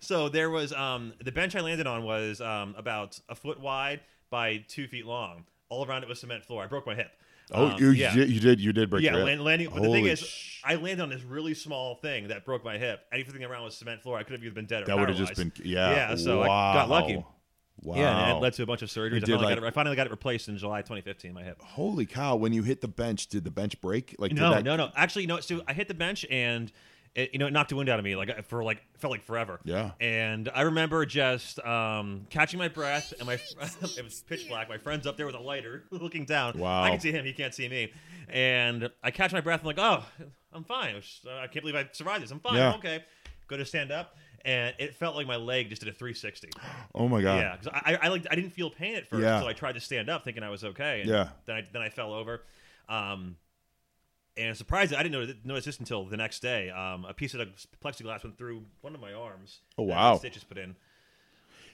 So 0.00 0.28
there 0.28 0.50
was 0.50 0.72
um, 0.72 1.14
the 1.24 1.32
bench 1.32 1.56
I 1.56 1.60
landed 1.60 1.88
on 1.88 2.04
was 2.04 2.40
um, 2.40 2.76
about 2.78 3.18
a 3.28 3.34
foot 3.34 3.58
wide 3.58 4.02
by 4.30 4.58
two 4.68 4.86
feet 4.86 5.04
long. 5.04 5.46
All 5.68 5.84
around 5.84 6.04
it 6.04 6.08
was 6.08 6.20
cement 6.20 6.44
floor. 6.44 6.62
I 6.62 6.66
broke 6.68 6.86
my 6.86 6.94
hip. 6.94 7.10
Oh, 7.52 7.66
Um, 7.68 7.76
you, 7.80 7.90
yeah. 7.90 8.14
you, 8.14 8.40
did 8.40 8.60
you 8.60 8.72
did 8.72 8.90
break 8.90 9.04
yeah, 9.04 9.10
your 9.12 9.20
hip. 9.20 9.26
land, 9.26 9.44
landing. 9.44 9.68
But 9.72 9.82
the 9.82 9.90
thing 9.90 10.06
is, 10.06 10.18
sh- 10.20 10.60
I 10.64 10.74
landed 10.74 11.00
on 11.00 11.10
this 11.10 11.22
really 11.22 11.54
small 11.54 11.94
thing 11.94 12.28
that 12.28 12.44
broke 12.44 12.64
my 12.64 12.76
hip. 12.76 13.00
Anything 13.12 13.44
around 13.44 13.62
was 13.64 13.76
cement 13.76 14.02
floor. 14.02 14.18
I 14.18 14.24
could 14.24 14.32
have 14.32 14.42
either 14.42 14.54
been 14.54 14.66
dead 14.66 14.82
or 14.82 14.86
that 14.86 14.98
would 14.98 15.08
have 15.08 15.18
just 15.18 15.36
been 15.36 15.52
yeah. 15.64 15.90
Yeah, 16.10 16.16
so 16.16 16.42
I 16.42 16.74
got 16.74 16.88
lucky. 16.88 17.24
Wow. 17.82 17.94
Yeah, 17.96 18.28
and 18.30 18.38
it 18.38 18.40
led 18.40 18.54
to 18.54 18.62
a 18.62 18.66
bunch 18.66 18.80
of 18.82 18.88
surgeries. 18.88 19.18
I 19.18 19.26
finally, 19.26 19.44
like- 19.44 19.54
got 19.56 19.64
it, 19.64 19.66
I 19.66 19.70
finally 19.70 19.96
got 19.96 20.06
it 20.06 20.10
replaced 20.10 20.48
in 20.48 20.56
July 20.56 20.80
2015. 20.80 21.32
My 21.34 21.44
hip. 21.44 21.60
Holy 21.62 22.06
cow! 22.06 22.34
When 22.34 22.52
you 22.52 22.62
hit 22.62 22.80
the 22.80 22.88
bench, 22.88 23.28
did 23.28 23.44
the 23.44 23.50
bench 23.50 23.80
break? 23.80 24.16
Like 24.18 24.32
No, 24.32 24.50
that- 24.50 24.64
no, 24.64 24.74
no. 24.76 24.90
Actually, 24.96 25.26
no. 25.26 25.38
So 25.40 25.62
I 25.68 25.72
hit 25.74 25.86
the 25.86 25.94
bench 25.94 26.24
and 26.30 26.72
it, 27.16 27.30
you 27.32 27.38
know, 27.38 27.46
it 27.46 27.52
knocked 27.52 27.70
the 27.70 27.76
wind 27.76 27.88
out 27.88 27.98
of 27.98 28.04
me 28.04 28.14
like 28.14 28.46
for 28.46 28.62
like 28.62 28.82
felt 28.98 29.10
like 29.10 29.24
forever. 29.24 29.58
Yeah. 29.64 29.92
And 30.00 30.50
I 30.54 30.62
remember 30.62 31.06
just 31.06 31.58
um, 31.64 32.26
catching 32.28 32.58
my 32.58 32.68
breath 32.68 33.14
and 33.18 33.26
my 33.26 33.34
it 33.60 34.04
was 34.04 34.22
pitch 34.28 34.48
black. 34.48 34.68
My 34.68 34.76
friend's 34.76 35.06
up 35.06 35.16
there 35.16 35.24
with 35.24 35.34
a 35.34 35.40
lighter 35.40 35.84
looking 35.90 36.26
down. 36.26 36.58
Wow. 36.58 36.82
I 36.82 36.90
can 36.90 37.00
see 37.00 37.10
him. 37.10 37.24
He 37.24 37.32
can't 37.32 37.54
see 37.54 37.68
me. 37.68 37.90
And 38.28 38.90
I 39.02 39.10
catch 39.10 39.32
my 39.32 39.40
breath. 39.40 39.60
I'm 39.60 39.66
like, 39.66 39.78
oh, 39.78 40.04
I'm 40.52 40.64
fine. 40.64 40.94
I 41.26 41.46
can't 41.46 41.64
believe 41.64 41.74
I 41.74 41.88
survived 41.92 42.22
this. 42.22 42.30
I'm 42.30 42.40
fine. 42.40 42.56
Yeah. 42.56 42.72
I'm 42.72 42.78
okay. 42.80 43.02
Go 43.48 43.56
to 43.56 43.64
stand 43.64 43.90
up. 43.90 44.14
And 44.44 44.74
it 44.78 44.94
felt 44.94 45.16
like 45.16 45.26
my 45.26 45.36
leg 45.36 45.70
just 45.70 45.82
did 45.82 45.88
a 45.88 45.92
360. 45.92 46.50
Oh 46.94 47.08
my 47.08 47.20
god. 47.20 47.36
Yeah, 47.38 47.56
because 47.56 47.80
I, 47.84 47.94
I, 47.94 47.98
I 48.06 48.08
like 48.08 48.26
I 48.30 48.34
didn't 48.34 48.52
feel 48.52 48.70
pain 48.70 48.94
at 48.94 49.06
first, 49.06 49.22
Yeah. 49.22 49.40
so 49.40 49.46
I 49.46 49.52
tried 49.52 49.72
to 49.74 49.80
stand 49.80 50.08
up 50.08 50.24
thinking 50.24 50.42
I 50.42 50.48
was 50.48 50.64
okay. 50.64 51.00
And 51.02 51.10
Yeah. 51.10 51.28
Then 51.44 51.56
I 51.56 51.66
then 51.72 51.82
I 51.82 51.90
fell 51.90 52.14
over, 52.14 52.42
um, 52.88 53.36
and 54.36 54.56
surprised 54.56 54.92
I 54.94 55.02
didn't 55.02 55.44
notice, 55.44 55.64
this 55.64 55.78
until 55.78 56.04
the 56.04 56.16
next 56.16 56.40
day. 56.40 56.70
Um, 56.70 57.04
a 57.04 57.14
piece 57.14 57.34
of 57.34 57.40
plexiglass 57.82 58.22
went 58.24 58.38
through 58.38 58.64
one 58.80 58.94
of 58.94 59.00
my 59.00 59.12
arms. 59.12 59.60
Oh, 59.78 59.84
wow. 59.84 60.16
Stitches 60.18 60.44
put 60.44 60.58
in. 60.58 60.76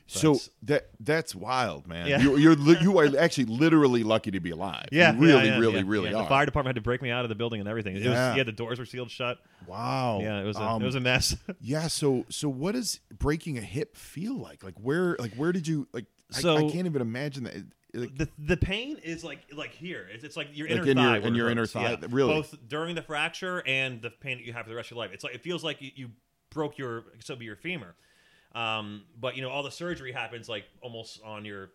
So 0.06 0.38
that 0.64 0.90
that's 1.00 1.34
wild, 1.34 1.86
man. 1.86 2.06
Yeah. 2.06 2.20
You, 2.20 2.36
you're 2.36 2.54
li- 2.54 2.78
you 2.82 2.98
are 2.98 3.16
actually 3.18 3.44
literally 3.44 4.02
lucky 4.02 4.30
to 4.32 4.40
be 4.40 4.50
alive. 4.50 4.86
you 4.90 5.00
really, 5.00 5.46
yeah, 5.46 5.58
really, 5.58 5.76
yeah, 5.76 5.82
really 5.86 6.10
yeah. 6.10 6.16
are. 6.16 6.22
The 6.24 6.28
fire 6.28 6.44
department 6.44 6.76
had 6.76 6.80
to 6.82 6.84
break 6.84 7.00
me 7.02 7.10
out 7.10 7.24
of 7.24 7.28
the 7.28 7.34
building 7.34 7.60
and 7.60 7.68
everything. 7.68 7.94
It 7.96 8.00
was, 8.00 8.06
Yeah. 8.06 8.34
yeah, 8.36 8.42
the 8.42 8.52
doors 8.52 8.78
were 8.78 8.84
sealed 8.84 9.10
shut. 9.10 9.38
wow. 9.66 10.18
Yeah, 10.20 10.40
it 10.40 10.44
was 10.44 10.56
a, 10.56 10.62
Um, 10.62 10.82
it 10.82 10.86
was 10.86 10.96
a 10.96 11.00
mess. 11.00 11.36
Yeah. 11.60 11.86
So 11.86 12.26
so 12.28 12.48
what 12.48 12.72
does 12.72 13.00
breaking 13.16 13.58
a 13.58 13.62
hip 13.62 13.96
feel 13.96 14.36
like? 14.36 14.62
Like 14.62 14.74
where 14.78 15.16
like 15.18 15.34
where 15.34 15.52
did 15.52 15.66
you 15.66 15.88
like? 15.92 16.06
I- 16.34 16.56
I, 16.56 16.60
can't 16.70 16.86
even 16.86 17.02
imagine 17.02 17.44
that. 17.44 17.54
Like, 17.94 18.16
the 18.16 18.28
the 18.38 18.56
pain 18.56 18.96
is 19.02 19.22
like 19.22 19.40
like 19.54 19.72
here. 19.72 20.08
It's, 20.12 20.24
it's 20.24 20.36
like 20.36 20.48
your 20.56 20.66
Like 20.68 20.78
inner 20.78 20.90
in 20.90 20.96
your- 20.96 21.06
thigh. 21.06 21.16
in 21.16 21.22
where 21.22 21.32
it 21.32 21.36
your 21.36 21.50
inner 21.50 21.66
thigh, 21.66 21.90
Yeah. 22.00 22.06
really? 22.10 22.32
Both 22.34 22.56
during 22.68 22.94
the 22.94 23.02
fracture 23.02 23.62
and 23.66 24.00
the 24.00 24.10
pain 24.10 24.38
that 24.38 24.44
you 24.46 24.52
have 24.54 24.64
for 24.64 24.70
the 24.70 24.76
rest 24.76 24.86
of 24.90 24.96
your 24.96 25.04
life. 25.04 25.12
It's 25.12 25.24
like 25.24 25.34
it 25.34 25.42
feels 25.42 25.62
like 25.62 25.82
you, 25.82 25.90
you 25.94 26.10
broke 26.50 26.78
your 26.78 27.04
so 27.20 27.36
be 27.36 27.44
your 27.44 27.56
femur. 27.56 27.94
Um, 28.54 29.02
but 29.20 29.36
you 29.36 29.42
know 29.42 29.50
all 29.50 29.62
the 29.62 29.70
surgery 29.70 30.12
happens 30.12 30.48
like 30.48 30.64
almost 30.80 31.20
on 31.22 31.44
your 31.44 31.70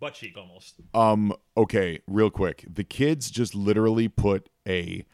butt 0.00 0.14
cheek 0.14 0.36
almost. 0.38 0.76
Um. 0.94 1.34
Okay. 1.56 2.00
Real 2.06 2.30
quick, 2.30 2.64
the 2.72 2.84
kids 2.84 3.30
just 3.30 3.54
literally 3.54 4.08
put 4.08 4.48
a 4.66 5.04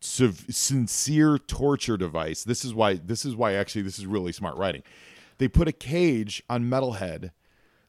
sev- 0.00 0.44
sincere 0.50 1.38
torture 1.38 1.96
device. 1.96 2.44
This 2.44 2.64
is 2.66 2.74
why. 2.74 2.94
This 2.94 3.24
is 3.24 3.34
why. 3.34 3.54
Actually, 3.54 3.82
this 3.82 3.98
is 3.98 4.04
really 4.06 4.32
smart 4.32 4.56
writing. 4.58 4.82
They 5.38 5.48
put 5.48 5.68
a 5.68 5.72
cage 5.72 6.42
on 6.50 6.64
Metalhead 6.64 7.30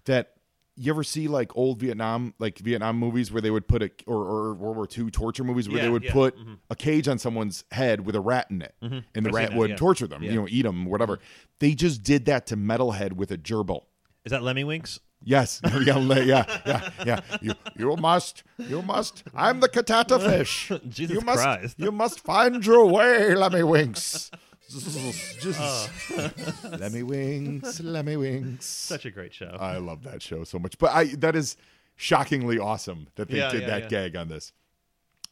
that. 0.05 0.35
You 0.81 0.91
ever 0.93 1.03
see 1.03 1.27
like 1.27 1.55
old 1.55 1.79
Vietnam, 1.79 2.33
like 2.39 2.57
Vietnam 2.59 2.97
movies 2.97 3.31
where 3.31 3.41
they 3.41 3.51
would 3.51 3.67
put 3.67 3.83
a 3.83 3.91
or, 4.07 4.15
or 4.15 4.53
World 4.53 4.77
War 4.77 4.87
II 4.97 5.11
torture 5.11 5.43
movies 5.43 5.67
where 5.67 5.81
they 5.81 5.89
would 5.89 6.05
yeah, 6.05 6.13
put 6.13 6.37
mm-hmm. 6.37 6.53
a 6.69 6.75
cage 6.75 7.07
on 7.07 7.19
someone's 7.19 7.65
head 7.71 8.05
with 8.05 8.15
a 8.15 8.21
rat 8.21 8.47
in 8.49 8.61
it, 8.61 8.73
mm-hmm. 8.81 8.99
and 9.13 9.25
the 9.25 9.29
I've 9.29 9.35
rat 9.35 9.49
that, 9.49 9.57
would 9.57 9.71
yeah. 9.71 9.75
torture 9.75 10.07
them, 10.07 10.23
Yeah. 10.23 10.31
you 10.31 10.39
know, 10.39 10.47
eat 10.49 10.63
them, 10.63 10.85
whatever. 10.85 11.17
Mm-hmm. 11.17 11.23
They 11.59 11.73
just 11.75 12.03
did 12.03 12.25
that 12.25 12.47
to 12.47 12.57
Metalhead 12.57 13.13
with 13.13 13.31
a 13.31 13.37
gerbil. 13.37 13.83
Is 14.23 14.31
that 14.31 14.41
Lemmiwinks? 14.41 14.99
Yes. 15.23 15.61
yeah, 15.85 15.97
yeah, 15.99 16.45
yeah, 16.65 16.89
yeah. 17.05 17.19
You, 17.41 17.53
you 17.77 17.95
must, 17.97 18.43
you 18.57 18.81
must. 18.81 19.23
I'm 19.35 19.59
the 19.59 19.69
Catatafish. 19.69 20.89
Jesus 20.89 21.15
you 21.15 21.21
must, 21.21 21.43
Christ. 21.43 21.75
you 21.77 21.91
must 21.91 22.19
find 22.21 22.65
your 22.65 22.85
way, 22.85 23.33
Lemmiwinks. 23.35 24.31
Just, 24.69 25.89
Lemmy 26.79 27.03
Winks, 27.03 27.79
Lemmiwinks. 27.81 28.61
Such 28.63 29.05
a 29.05 29.11
great 29.11 29.33
show. 29.33 29.57
I 29.59 29.77
love 29.77 30.03
that 30.03 30.21
show 30.21 30.43
so 30.43 30.59
much. 30.59 30.77
But 30.77 30.91
I, 30.93 31.05
that 31.15 31.35
is 31.35 31.57
shockingly 31.95 32.59
awesome 32.59 33.07
that 33.15 33.29
they 33.29 33.37
Yeah, 33.37 33.51
did 33.51 33.61
yeah, 33.61 33.67
that 33.67 33.81
yeah. 33.83 33.87
gag 33.89 34.15
on 34.15 34.27
this. 34.27 34.53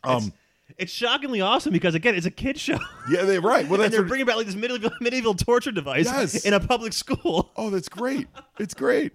Um, 0.04 0.34
it's 0.78 0.92
shockingly 0.92 1.40
awesome 1.42 1.72
because 1.72 1.94
again, 1.96 2.16
it's 2.16 2.26
a 2.26 2.32
kid 2.32 2.58
show. 2.60 2.80
yeah, 3.10 3.24
they 3.24 3.38
right. 3.40 3.66
Well, 3.66 3.76
and 3.76 3.84
that's 3.84 3.92
they're 3.92 4.02
what- 4.02 4.08
bringing 4.10 4.26
back 4.26 4.38
like 4.38 4.48
this 4.48 4.56
medieval, 4.56 4.90
medieval 5.02 5.34
torture 5.36 5.72
device 5.72 6.06
Yes. 6.06 6.44
in 6.46 6.54
a 6.54 6.60
public 6.60 6.94
school. 6.94 7.52
Oh, 7.56 7.70
that's 7.70 7.90
great. 7.90 8.28
It's 8.60 8.74
great. 8.74 9.14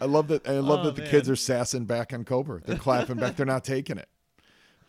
I 0.00 0.06
love 0.06 0.28
that. 0.28 0.48
I 0.48 0.52
love 0.60 0.80
Oh, 0.80 0.84
that 0.84 0.94
the 0.96 1.02
man. 1.02 1.10
kids 1.10 1.28
are 1.28 1.36
sassing 1.36 1.84
back 1.84 2.12
on 2.14 2.24
Cobra. 2.24 2.60
They're 2.64 2.78
clapping 2.78 3.16
back. 3.16 3.36
They're 3.36 3.44
not 3.44 3.64
taking 3.64 3.98
it. 3.98 4.08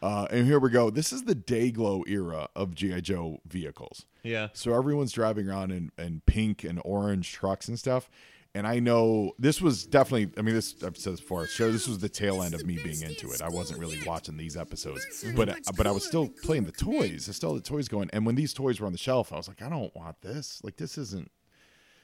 Uh, 0.02 0.28
and 0.32 0.46
here 0.46 0.60
we 0.60 0.70
go. 0.70 0.90
This 0.90 1.12
is 1.12 1.24
the 1.24 1.36
Day-Glo 1.36 2.04
era 2.08 2.48
of 2.56 2.76
GI 2.76 3.02
Joe 3.02 3.40
vehicles. 3.48 4.06
Yeah. 4.24 4.50
So 4.54 4.74
everyone's 4.74 5.12
driving 5.12 5.50
around 5.50 5.72
in, 5.72 5.92
in 5.98 6.22
pink 6.26 6.64
and 6.64 6.82
orange 6.84 7.32
trucks 7.32 7.68
and 7.68 7.78
stuff. 7.78 8.10
And 8.56 8.68
I 8.68 8.80
know 8.80 9.34
this 9.40 9.62
was 9.62 9.86
definitely. 9.86 10.32
I 10.38 10.44
mean, 10.44 10.54
this 10.54 10.76
I've 10.84 10.96
said 10.96 11.14
this 11.14 11.22
before. 11.22 11.48
Show 11.48 11.72
this 11.72 11.88
was 11.88 11.98
the 11.98 12.10
tail 12.10 12.44
end 12.44 12.54
of 12.54 12.64
me 12.66 12.76
being 12.76 13.02
into 13.02 13.32
it. 13.32 13.42
I 13.42 13.50
wasn't 13.50 13.80
really 13.80 14.00
watching 14.06 14.38
these 14.38 14.56
episodes, 14.56 15.26
but 15.36 15.58
but 15.76 15.88
I 15.88 15.92
was 15.92 16.06
still 16.06 16.30
playing 16.44 16.66
the 16.66 16.72
toys. 16.72 17.28
I 17.28 17.32
still 17.32 17.56
had 17.56 17.64
the 17.64 17.68
toys 17.68 17.88
going. 17.88 18.12
And 18.14 18.28
when 18.28 18.36
these 18.36 18.54
toys 18.54 18.80
were 18.80 18.86
on 18.86 18.92
the 18.92 19.00
shelf, 19.00 19.34
I 19.34 19.38
was 19.38 19.48
like, 19.48 19.64
I 19.64 19.70
don't 19.70 19.94
want 19.96 20.22
this. 20.22 20.62
Like 20.64 20.78
this 20.78 21.00
isn't 21.00 21.32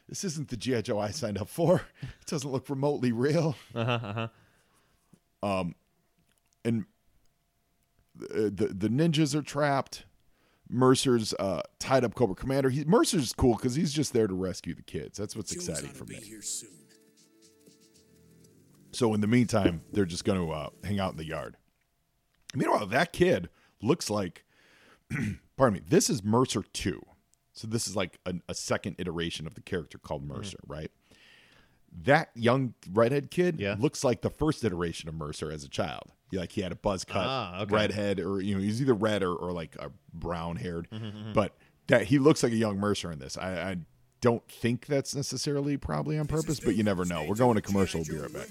this 0.08 0.24
isn't 0.24 0.48
the 0.48 0.58
GI 0.58 0.82
Joe 0.82 0.98
I 0.98 1.12
signed 1.12 1.38
up 1.38 1.50
for. 1.50 1.84
It 2.02 2.26
doesn't 2.26 2.52
look 2.52 2.70
remotely 2.70 3.12
real. 3.12 3.56
Uh-huh, 3.76 4.00
uh-huh. 4.04 4.28
Um, 5.42 5.76
and 6.66 6.86
the, 8.16 8.50
the 8.50 8.68
the 8.68 8.90
ninjas 8.90 9.36
are 9.36 9.42
trapped. 9.44 10.06
Mercer's 10.70 11.34
uh, 11.40 11.62
tied 11.80 12.04
up 12.04 12.14
Cobra 12.16 12.36
Commander. 12.36 12.70
He, 12.70 12.84
Mercer's 12.86 13.34
cool 13.34 13.56
because 13.56 13.76
he's 13.76 13.92
just 13.92 14.14
there 14.14 14.28
to 14.28 14.34
rescue 14.36 14.76
the 14.76 14.84
kids. 14.84 15.18
That's 15.18 15.36
what's 15.36 15.52
Joe's 15.54 15.68
exciting 15.68 15.92
for 15.92 16.06
to 16.06 16.14
me. 16.14 16.20
here 16.20 16.42
soon. 16.42 16.70
So 18.92 19.14
in 19.14 19.22
the 19.22 19.28
meantime, 19.28 19.82
they're 19.92 20.06
just 20.06 20.26
going 20.26 20.40
to 20.40 20.52
uh, 20.52 20.70
hang 20.84 21.00
out 21.00 21.12
in 21.12 21.18
the 21.18 21.26
yard. 21.26 21.58
Meanwhile, 22.56 22.88
that 22.88 23.14
kid 23.14 23.50
looks 23.82 24.10
like, 24.10 24.46
pardon 25.58 25.76
me, 25.76 25.82
this 25.88 26.10
is 26.10 26.24
Mercer 26.24 26.64
2. 26.74 27.02
So 27.54 27.68
this 27.68 27.88
is 27.88 27.96
like 27.96 28.20
a, 28.26 28.36
a 28.48 28.54
second 28.56 28.96
iteration 28.98 29.46
of 29.46 29.54
the 29.54 29.62
character 29.62 29.98
called 30.00 30.24
Mercer, 30.24 30.58
right? 30.68 30.90
That 32.04 32.30
young 32.36 32.74
redhead 32.92 33.30
kid 33.32 33.60
Yeah. 33.60 33.76
looks 33.78 34.04
like 34.04 34.22
the 34.22 34.30
first 34.30 34.64
iteration 34.64 35.08
of 35.10 35.16
Mercer 35.16 35.52
as 35.52 35.64
a 35.64 35.70
child. 35.70 36.12
Like 36.32 36.52
he 36.52 36.62
had 36.62 36.72
a 36.72 36.76
buzz 36.76 37.04
cut, 37.06 37.26
Ah, 37.26 37.62
okay. 37.62 37.74
redhead, 37.76 38.20
or 38.20 38.42
you 38.42 38.56
know, 38.56 38.62
he's 38.62 38.82
either 38.82 38.94
red 38.94 39.24
or, 39.24 39.34
or 39.34 39.52
like 39.52 39.76
a 39.80 39.92
brown 40.14 40.56
haired. 40.58 40.88
Mm-hmm, 40.92 41.34
But 41.34 41.56
that 41.88 42.04
he 42.04 42.20
looks 42.20 42.44
like 42.44 42.52
a 42.52 42.56
young 42.58 42.78
Mercer 42.78 43.12
in 43.12 43.20
this. 43.20 43.38
I, 43.38 43.72
I 43.72 43.78
don't 44.22 44.46
think 44.48 44.86
that's 44.86 45.16
necessarily 45.16 45.78
probably 45.78 46.18
on 46.20 46.28
purpose, 46.28 46.60
but 46.60 46.76
you 46.76 46.84
never 46.84 47.06
know. 47.06 47.24
We're 47.24 47.36
going 47.36 47.56
to 47.56 47.62
commercial. 47.62 48.02
We'll 48.02 48.16
be 48.18 48.22
right 48.22 48.34
back. 48.34 48.48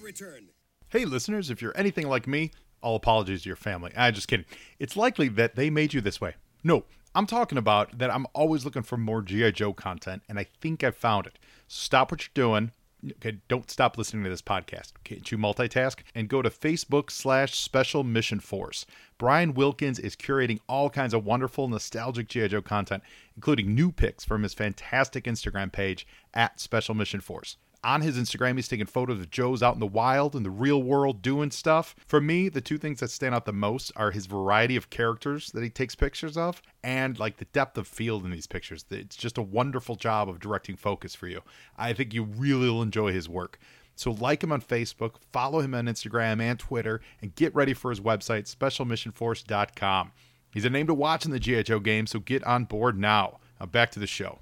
Hey, 0.89 1.05
listeners, 1.05 1.51
if 1.51 1.61
you're 1.63 1.77
anything 1.77 2.09
like 2.09 2.27
me, 2.27 2.51
all 2.81 2.97
apologies 2.97 3.43
to 3.43 3.49
your 3.49 3.57
family. 3.57 3.93
I 3.97 4.11
just 4.11 4.29
kidding. 4.29 4.47
It's 4.79 4.97
likely 4.97 5.29
that 5.29 5.55
they 5.57 5.69
made 5.71 5.93
you 5.95 6.01
this 6.01 6.21
way. 6.21 6.35
No, 6.65 6.85
I'm 7.15 7.27
talking 7.27 7.59
about 7.59 7.99
that 7.99 8.11
I'm 8.11 8.27
always 8.33 8.65
looking 8.65 8.83
for 8.83 8.97
more 8.97 9.21
G.I. 9.23 9.51
Joe 9.53 9.73
content, 9.73 10.23
and 10.29 10.39
I 10.39 10.47
think 10.61 10.83
I 10.83 10.91
found 10.91 11.27
it. 11.27 11.39
Stop 11.67 12.11
what 12.11 12.23
you're 12.23 12.31
doing. 12.35 12.73
Okay, 13.05 13.39
don't 13.47 13.71
stop 13.71 13.97
listening 13.97 14.25
to 14.25 14.31
this 14.31 14.43
podcast. 14.43 14.93
Can't 15.05 15.31
you 15.31 15.39
multitask? 15.39 15.99
And 16.15 16.29
go 16.29 16.43
to 16.43 16.51
Facebook 16.51 17.13
slash 17.13 17.57
Special 17.57 18.03
Mission 18.03 18.41
Force. 18.41 18.87
Brian 19.19 19.55
Wilkins 19.55 20.01
is 20.01 20.17
curating 20.17 20.59
all 20.69 20.91
kinds 20.91 21.15
of 21.15 21.25
wonderful, 21.25 21.69
nostalgic 21.69 22.29
G.I. 22.29 22.49
Joe 22.49 22.63
content, 22.63 23.05
including 23.37 23.75
new 23.75 23.93
pics 23.93 24.25
from 24.25 24.43
his 24.43 24.55
fantastic 24.55 25.25
Instagram 25.25 25.71
page 25.71 26.07
at 26.35 26.59
Special 26.59 26.95
Mission 26.95 27.21
Force. 27.21 27.57
On 27.85 28.01
his 28.01 28.19
Instagram, 28.19 28.57
he's 28.57 28.67
taking 28.67 28.87
photos 28.87 29.21
of 29.21 29.31
Joe's 29.31 29.63
out 29.63 29.75
in 29.75 29.81
the 29.81 29.87
wild, 29.87 30.35
in 30.35 30.43
the 30.43 30.51
real 30.51 30.83
world, 30.83 31.23
doing 31.23 31.53
stuff. 31.53 31.95
For 32.07 32.21
me, 32.21 32.49
the 32.49 32.61
two 32.61 32.77
things 32.77 32.99
that 32.99 33.11
stand 33.11 33.37
out 33.37 33.45
the 33.45 33.53
most 33.53 33.93
are 33.95 34.11
his 34.11 34.27
variety 34.27 34.75
of 34.75 34.91
characters 34.91 35.53
that 35.53 35.63
he 35.63 35.71
takes 35.71 35.95
pictures 35.95 36.37
of 36.37 36.61
and 36.83 37.19
like 37.21 37.37
the 37.37 37.45
depth 37.47 37.79
of 37.79 37.87
field 37.87 38.25
in 38.25 38.33
these 38.33 38.49
pictures. 38.49 38.85
It's 38.91 39.15
just 39.15 39.39
a 39.39 39.43
wonderful 39.43 39.95
job 39.95 40.29
of 40.29 40.41
directing 40.41 40.75
focus 40.75 41.15
for 41.15 41.29
you. 41.29 41.43
I 41.77 41.93
think 41.93 42.13
you 42.13 42.25
really 42.25 42.69
will 42.69 42.83
enjoy 42.83 43.13
his 43.13 43.29
work. 43.29 43.61
So 43.95 44.11
like 44.11 44.43
him 44.43 44.53
on 44.53 44.61
Facebook, 44.61 45.15
follow 45.33 45.61
him 45.61 45.75
on 45.75 45.87
Instagram 45.87 46.41
and 46.41 46.59
Twitter, 46.59 47.01
and 47.21 47.35
get 47.35 47.55
ready 47.55 47.75
for 47.75 47.91
his 47.91 48.01
website, 48.01 48.53
specialmissionforce.com. 48.53 50.13
He's 50.53 50.65
a 50.65 50.71
name 50.71 50.87
to 50.87 50.95
watch 50.95 51.25
in 51.25 51.31
the 51.31 51.41
GHO 51.41 51.81
game, 51.81 52.07
so 52.07 52.19
get 52.19 52.43
on 52.45 52.65
board 52.65 52.99
now. 52.99 53.39
Now 53.61 53.67
back 53.67 53.91
to 53.93 54.01
the 54.01 54.07
show. 54.07 54.39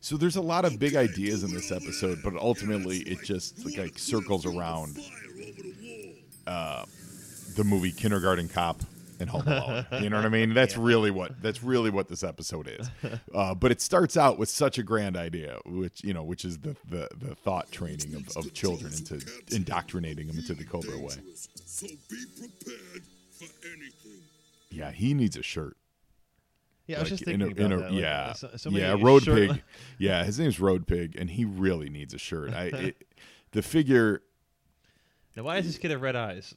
So 0.00 0.16
there's 0.16 0.36
a 0.36 0.42
lot 0.42 0.64
of 0.64 0.78
big 0.78 0.94
ideas 0.94 1.42
in 1.42 1.52
this 1.52 1.72
episode, 1.72 2.20
but 2.22 2.34
ultimately 2.36 2.98
it 2.98 3.22
just 3.24 3.64
like, 3.64 3.76
like 3.78 3.98
circles 3.98 4.46
around 4.46 4.98
uh, 6.46 6.84
the 7.56 7.64
movie 7.64 7.90
Kindergarten 7.92 8.48
Cop 8.48 8.80
and 9.20 9.28
Home 9.28 9.46
Alone. 9.46 9.86
You 10.00 10.10
know 10.10 10.16
what 10.16 10.24
I 10.24 10.28
mean? 10.28 10.54
That's 10.54 10.76
really 10.78 11.10
what 11.10 11.42
that's 11.42 11.62
really 11.62 11.90
what 11.90 12.08
this 12.08 12.22
episode 12.22 12.68
is. 12.68 12.88
Uh, 13.34 13.54
but 13.54 13.72
it 13.72 13.80
starts 13.80 14.16
out 14.16 14.38
with 14.38 14.48
such 14.48 14.78
a 14.78 14.82
grand 14.82 15.16
idea, 15.16 15.58
which 15.66 16.02
you 16.04 16.14
know, 16.14 16.22
which 16.22 16.44
is 16.44 16.58
the 16.58 16.76
the, 16.88 17.08
the 17.18 17.34
thought 17.34 17.70
training 17.72 18.14
of, 18.14 18.36
of 18.36 18.54
children 18.54 18.92
into 18.92 19.20
indoctrinating 19.50 20.28
them 20.28 20.38
into 20.38 20.54
the 20.54 20.64
Cobra 20.64 20.98
way. 20.98 21.14
So 21.34 21.86
be 22.08 22.24
prepared 22.38 23.02
for 23.32 23.48
anything. 23.66 24.22
Yeah, 24.70 24.90
he 24.92 25.14
needs 25.14 25.36
a 25.36 25.42
shirt. 25.42 25.76
Yeah, 26.88 26.96
I 26.96 27.00
was 27.00 27.10
just 27.10 27.24
thinking 27.24 27.42
a- 27.42 27.46
in 27.46 27.52
about 27.52 27.72
a- 27.72 27.76
that. 27.76 27.92
like, 27.92 28.00
yeah, 28.00 28.32
so, 28.32 28.50
so 28.56 28.70
yeah, 28.70 28.96
Road 29.00 29.22
short- 29.22 29.38
Pig. 29.38 29.62
Yeah, 29.98 30.24
his 30.24 30.38
name's 30.40 30.58
Road 30.58 30.86
Pig, 30.86 31.14
and 31.16 31.30
he 31.30 31.44
really 31.44 31.88
needs 31.90 32.14
a 32.14 32.18
shirt. 32.18 32.52
I 32.52 32.64
it, 32.74 33.04
the 33.52 33.62
figure 33.62 34.22
Now, 35.36 35.42
why 35.44 35.56
does 35.56 35.66
this 35.66 35.78
kid 35.78 35.90
have 35.92 36.02
red 36.02 36.16
eyes? 36.16 36.54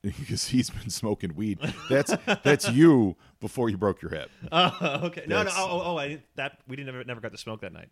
because 0.02 0.46
he's 0.48 0.70
been 0.70 0.90
smoking 0.90 1.34
weed. 1.34 1.58
That's 1.90 2.14
that's 2.44 2.70
you 2.70 3.16
before 3.40 3.68
you 3.68 3.76
broke 3.76 4.00
your 4.00 4.12
hip. 4.12 4.30
Oh, 4.52 5.00
okay. 5.06 5.24
No, 5.26 5.42
no. 5.42 5.50
Oh, 5.52 5.68
oh, 5.70 5.82
oh, 5.92 5.98
I 5.98 6.22
that 6.36 6.58
we 6.68 6.76
didn't 6.76 6.86
never, 6.92 7.04
never 7.04 7.20
got 7.20 7.32
to 7.32 7.38
smoke 7.38 7.62
that 7.62 7.72
night. 7.72 7.88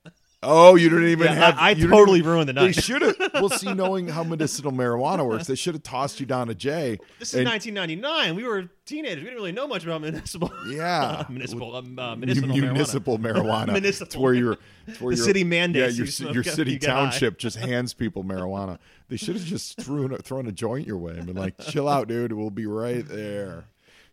Oh, 0.48 0.74
you 0.76 0.88
didn't 0.88 1.08
even 1.08 1.26
Yeah, 1.26 1.34
have. 1.34 1.58
I- 1.58 1.68
I 1.68 1.70
you 1.70 1.88
totally 1.88 2.20
even- 2.20 2.30
ruined 2.30 2.48
the 2.48 2.52
night. 2.52 2.74
They 2.74 2.80
should 2.80 3.02
have. 3.02 3.16
Well, 3.34 3.50
see, 3.50 3.74
knowing 3.74 4.08
how 4.08 4.22
medicinal 4.24 4.72
marijuana 4.72 5.26
works, 5.26 5.46
they 5.46 5.54
should 5.56 5.74
have 5.74 5.82
tossed 5.82 6.20
you 6.20 6.26
down 6.26 6.46
to 6.46 6.54
J. 6.54 6.98
This 7.18 7.34
is 7.34 7.40
and- 7.40 7.48
1999. 7.48 8.36
We 8.36 8.44
were 8.44 8.68
teenagers. 8.86 9.18
We 9.18 9.24
didn't 9.24 9.36
really 9.36 9.52
know 9.52 9.66
much 9.68 9.84
about 9.84 10.00
municipal. 10.00 10.50
Yeah, 10.68 11.24
municipal. 11.28 11.74
Um, 11.76 11.98
uh, 11.98 12.14
Mu- 12.14 12.20
medicinal 12.20 12.48
marijuana. 12.56 12.60
municipal 12.72 13.18
marijuana. 13.18 13.72
Municipal. 13.72 14.06
It's 14.06 14.16
where 14.16 14.34
your 14.34 14.58
it's 14.86 15.00
where 15.00 15.10
The 15.12 15.16
your- 15.18 15.26
city 15.26 15.44
mandates 15.44 15.98
Yeah, 15.98 16.04
your, 16.04 16.30
you 16.30 16.34
your 16.42 16.44
city 16.44 16.72
you 16.72 16.78
township 16.78 17.38
just 17.38 17.56
hands 17.56 17.92
people 17.94 18.24
marijuana. 18.24 18.78
They 19.08 19.16
should 19.16 19.36
have 19.36 19.44
just 19.44 19.78
thrown 19.80 20.16
thrown 20.18 20.46
a 20.46 20.52
joint 20.52 20.86
your 20.86 20.98
way 20.98 21.12
and 21.16 21.26
been 21.26 21.36
like, 21.36 21.54
"Chill 21.58 21.88
out, 21.88 22.08
dude. 22.08 22.32
We'll 22.32 22.50
be 22.50 22.66
right 22.66 23.06
there." 23.06 23.64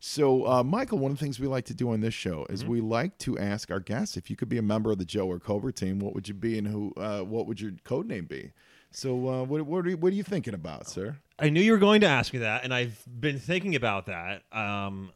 So, 0.05 0.45
uh, 0.45 0.63
Michael, 0.63 0.97
one 0.97 1.11
of 1.13 1.17
the 1.17 1.23
things 1.23 1.39
we 1.39 1.47
like 1.47 1.63
to 1.65 1.73
do 1.73 1.91
on 1.91 2.01
this 2.01 2.13
show 2.13 2.41
Mm-hmm. 2.41 2.53
is 2.53 2.65
we 2.65 2.81
like 2.81 3.17
to 3.19 3.39
ask 3.39 3.71
our 3.71 3.79
guests 3.79 4.17
if 4.17 4.29
you 4.29 4.35
could 4.35 4.49
be 4.49 4.57
a 4.57 4.61
member 4.61 4.91
of 4.91 4.97
the 4.97 5.05
Joe 5.05 5.27
or 5.31 5.39
Cobra 5.39 5.71
team, 5.71 5.99
what 5.99 6.13
would 6.13 6.27
you 6.27 6.33
be 6.33 6.57
and 6.57 6.67
who? 6.67 6.93
Uh, 6.97 7.21
what 7.21 7.47
would 7.47 7.61
your 7.61 7.71
code 7.85 8.05
name 8.07 8.25
be? 8.25 8.51
So, 8.91 9.29
uh, 9.29 9.43
what 9.45 9.61
what 9.61 9.85
are, 9.85 9.89
you, 9.91 9.95
what 9.95 10.11
are 10.11 10.15
you 10.15 10.23
thinking 10.23 10.53
about, 10.53 10.89
sir? 10.89 11.15
I 11.39 11.49
knew 11.49 11.61
you 11.61 11.71
were 11.71 11.77
going 11.77 12.01
to 12.01 12.07
ask 12.07 12.33
me 12.33 12.39
that, 12.39 12.65
and 12.65 12.73
I've 12.73 13.01
been 13.07 13.39
thinking 13.39 13.75
about 13.75 14.07
that. 14.07 14.41
Um, 14.51 15.13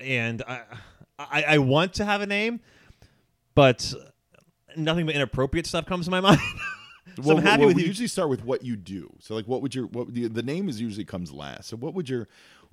and 0.00 0.42
I, 0.48 0.62
I, 1.16 1.42
I 1.50 1.58
want 1.58 1.94
to 1.94 2.04
have 2.04 2.20
a 2.20 2.26
name, 2.26 2.58
but 3.54 3.94
nothing 4.76 5.06
but 5.06 5.14
inappropriate 5.14 5.66
stuff 5.66 5.86
comes 5.86 6.06
to 6.06 6.10
my 6.10 6.20
mind. 6.28 6.40
so 7.16 7.22
well, 7.22 7.38
I'm 7.38 7.44
happy 7.44 7.60
well, 7.60 7.68
with 7.68 7.76
we 7.76 7.82
you. 7.82 7.88
usually 7.88 8.08
start 8.08 8.28
with 8.28 8.44
what 8.44 8.64
you 8.64 8.74
do. 8.74 9.08
So, 9.20 9.36
like, 9.36 9.46
what 9.46 9.62
would 9.62 9.72
your 9.72 9.86
what 9.86 10.12
the, 10.12 10.26
the 10.26 10.42
name 10.42 10.68
is 10.68 10.80
usually 10.80 11.04
comes 11.04 11.30
last. 11.32 11.68
So, 11.68 11.76
what 11.76 11.94
would 11.94 12.08
your 12.08 12.26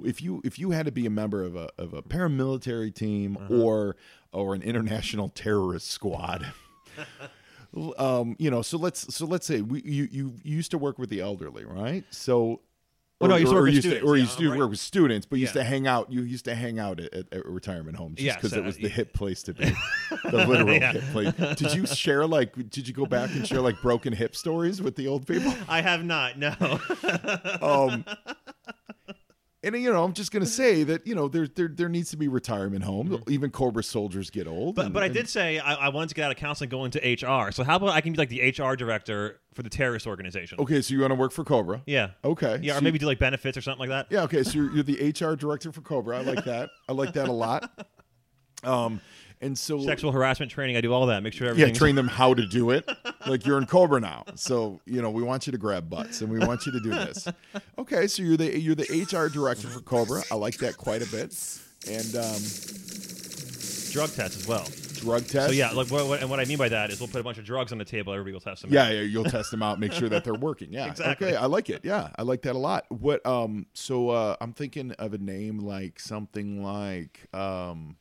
if 0.04 0.22
you 0.22 0.41
if 0.43 0.60
you 0.60 0.72
had 0.72 0.86
to 0.86 0.91
be 0.91 1.06
a 1.06 1.10
member 1.10 1.43
of 1.43 1.56
a 1.56 1.70
of 1.78 1.93
a 1.93 2.02
paramilitary 2.02 2.93
team 2.93 3.38
Uh-huh. 3.38 3.62
or 3.62 3.96
or 4.32 4.54
an 4.56 4.62
international 4.62 5.30
terrorist 5.30 5.88
squad? 5.89 6.46
um, 7.98 8.36
you 8.39 8.50
know, 8.50 8.62
so 8.62 8.78
let's 8.78 9.14
so 9.14 9.26
let's 9.26 9.46
say 9.46 9.62
we 9.62 9.82
you 9.84 10.08
you 10.12 10.34
used 10.43 10.72
to 10.72 10.78
work 10.78 10.98
with 10.98 11.10
the 11.10 11.22
elderly, 11.22 11.66
right? 11.66 12.04
So. 12.10 12.62
Oh, 13.22 13.28
no, 13.28 13.36
I 13.36 13.38
used 13.38 13.54
to 13.54 13.66
used 13.66 13.80
students, 13.80 14.04
or 14.06 14.18
yeah, 14.18 14.20
you 14.20 14.24
used 14.24 14.38
to 14.39 14.50
right. 14.50 14.60
work 14.60 14.70
with 14.72 14.80
students, 14.80 15.26
but 15.26 15.38
you 15.38 15.43
used 15.43 15.54
to 15.54 15.64
hang 15.64 15.88
out. 15.88 16.12
You 16.12 16.24
used 16.24 16.43
to 16.46 16.54
hang 16.54 16.80
out 16.80 17.00
at, 17.00 17.14
at, 17.14 17.34
at 17.34 17.46
retirement 17.46 17.96
homes 17.96 18.20
just 18.20 18.36
because 18.38 18.52
it 18.52 18.60
uh, 18.60 18.64
was 18.64 18.76
the 18.76 18.84
yeah. 18.84 18.89
hip 18.89 19.14
place 19.14 19.41
to 19.43 19.54
be, 19.54 19.72
the 20.30 20.46
literal 20.46 20.74
Yeah. 20.74 20.91
hip 20.91 21.04
place. 21.14 21.34
Did 21.56 21.74
you 21.74 21.86
share 21.86 22.28
like? 22.28 22.54
Did 22.70 22.89
you 22.89 22.93
go 22.93 23.06
back 23.06 23.30
and 23.34 23.48
share 23.48 23.62
like 23.62 23.82
broken 23.82 24.12
hip 24.12 24.36
stories 24.36 24.82
with 24.82 24.98
the 24.98 25.08
old 25.08 25.26
people? 25.26 25.54
I 25.70 25.80
have 25.82 26.04
not. 26.04 26.38
No. 26.38 26.54
um, 27.62 28.04
and 29.66 29.76
you 29.82 29.91
know, 29.91 30.03
I'm 30.03 30.13
just 30.13 30.32
gonna 30.32 30.45
say 30.45 30.84
that 30.84 31.05
you 31.05 31.16
know 31.16 31.28
there 31.28 31.47
there 31.47 31.68
there 31.68 31.89
needs 31.89 32.11
to 32.11 32.18
be 32.18 32.28
retirement 32.28 32.84
homes. 32.84 33.18
Even 33.28 33.49
Cobra 33.51 33.84
soldiers 33.84 34.30
get 34.30 34.47
old. 34.47 34.76
Mm-hmm. 34.76 34.76
But 34.76 34.86
and- 34.86 34.93
but 34.93 35.03
I 35.03 35.07
did 35.09 35.28
say 35.28 35.59
I, 35.59 35.74
I 35.74 35.89
wanted 35.89 36.09
to 36.09 36.16
get 36.16 36.26
out 36.26 36.32
of 36.32 36.38
counseling, 36.38 36.70
go 36.70 36.86
into 36.86 36.99
HR. 36.99 37.51
So 37.51 37.63
how 37.63 37.76
about 37.76 37.89
I 37.89 38.01
can 38.01 38.13
be 38.13 38.18
like 38.18 38.30
the 38.30 38.41
HR 38.49 38.76
director 38.76 39.41
for 39.53 39.63
the 39.63 39.70
terrorist 39.70 40.07
organization? 40.07 40.59
Okay, 40.59 40.82
so 40.82 40.93
you 40.93 41.01
want 41.01 41.11
to 41.11 41.16
work 41.16 41.32
for 41.32 41.43
Cobra? 41.43 41.82
Yeah. 41.86 42.11
Okay. 42.24 42.59
Yeah, 42.61 42.74
so 42.74 42.80
or 42.80 42.82
maybe 42.82 42.99
do 42.99 43.05
like 43.05 43.20
benefits 43.20 43.57
or 43.57 43.61
something 43.61 43.89
like 43.89 43.89
that. 43.89 44.07
Yeah. 44.13 44.24
Okay. 44.24 44.43
So 44.43 44.51
you're, 44.59 44.72
you're 44.72 44.84
the 44.84 45.09
HR 45.11 45.36
director 45.36 45.72
for 45.72 45.82
Cobra. 45.82 46.20
I 46.20 46.22
like 46.22 46.45
that. 46.45 46.70
I 46.88 46.93
like 46.93 47.13
that 47.13 47.28
a 47.28 47.34
lot. 47.34 47.88
Um, 48.63 48.99
and 49.42 49.58
so 49.58 49.80
Sexual 49.82 50.12
harassment 50.12 50.52
training. 50.52 50.78
I 50.78 50.82
do 50.82 50.94
all 50.94 51.06
that. 51.08 51.22
Make 51.24 51.34
sure 51.34 51.48
everything. 51.50 51.74
yeah, 51.74 51.78
train 51.78 51.96
them 51.96 52.08
how 52.08 52.34
to 52.34 52.46
do 52.46 52.70
it. 52.72 52.90
Like 53.28 53.46
you're 53.46 53.58
in 53.58 53.66
Cobra 53.66 54.00
now, 54.00 54.24
so 54.36 54.80
you 54.86 55.02
know 55.02 55.10
we 55.10 55.24
want 55.24 55.46
you 55.48 55.52
to 55.52 55.58
grab 55.58 55.90
butts 55.90 56.22
and 56.22 56.32
we 56.32 56.40
want 56.40 56.66
you 56.66 56.72
to 56.72 56.80
do 56.80 56.90
this. 56.90 57.28
Okay, 57.78 58.08
so 58.08 58.24
you're 58.24 58.38
the 58.38 58.60
you're 58.60 58.76
the 58.76 58.84
HR 59.12 59.30
director 59.30 59.68
for 59.68 59.82
Cobra. 59.82 60.22
I 60.32 60.36
like 60.36 60.58
that 60.58 60.78
quite 60.78 61.02
a 61.02 61.08
bit. 61.12 61.36
And 61.88 62.16
um, 62.16 62.42
drug 63.92 64.10
tests 64.12 64.38
as 64.42 64.48
well. 64.48 64.66
drug 64.96 65.26
test. 65.28 65.48
So 65.48 65.52
yeah, 65.52 65.72
like 65.72 65.90
what, 65.92 66.08
what, 66.08 66.22
and 66.22 66.30
what 66.30 66.40
I 66.40 66.46
mean 66.46 66.58
by 66.58 66.70
that 66.70 66.90
is 66.90 67.00
we'll 67.00 67.08
put 67.10 67.22
a 67.22 67.24
bunch 67.24 67.38
of 67.38 67.46
drugs 67.46 67.72
on 67.72 67.78
the 67.78 67.86
table. 67.86 68.12
Everybody 68.14 68.34
will 68.34 68.40
test 68.42 68.62
them. 68.64 68.74
Yeah, 68.74 68.90
yeah, 68.90 69.02
you'll 69.02 69.24
test 69.26 69.52
them 69.52 69.62
out, 69.64 69.80
make 69.80 69.92
sure 69.94 70.10
that 70.10 70.24
they're 70.24 70.34
working. 70.34 70.72
Yeah. 70.74 70.86
Exactly. 70.96 71.28
Okay, 71.30 71.36
I 71.36 71.46
like 71.46 71.70
it. 71.70 71.82
Yeah, 71.84 72.10
I 72.16 72.22
like 72.24 72.42
that 72.44 72.56
a 72.56 72.60
lot. 72.60 72.86
What 72.90 73.26
um 73.26 73.66
so 73.74 74.10
uh 74.10 74.36
I'm 74.42 74.54
thinking 74.54 74.92
of 74.94 75.14
a 75.14 75.18
name 75.18 75.60
like 75.60 76.00
something 76.00 76.64
like 76.64 77.28
um 77.34 77.98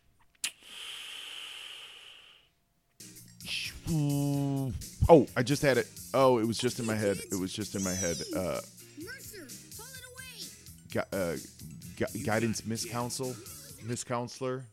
Oh, 3.90 5.26
I 5.36 5.42
just 5.42 5.62
had 5.62 5.76
it. 5.78 5.86
Oh, 6.12 6.38
it 6.38 6.46
was 6.46 6.58
just 6.58 6.78
in 6.78 6.86
my 6.86 6.94
head. 6.94 7.18
It 7.30 7.38
was 7.38 7.52
just 7.52 7.74
in 7.74 7.82
my 7.84 7.92
head. 7.92 8.16
Uh 8.34 8.60
Mercer, 9.02 9.46
pull 9.76 9.86
it 9.86 10.04
away. 10.12 10.48
gu- 10.92 11.16
uh 11.16 11.36
gu- 11.96 12.24
guidance 12.24 12.64
miss 12.66 12.84
counsel, 12.84 13.34
miss 13.84 14.04
counselor. 14.04 14.64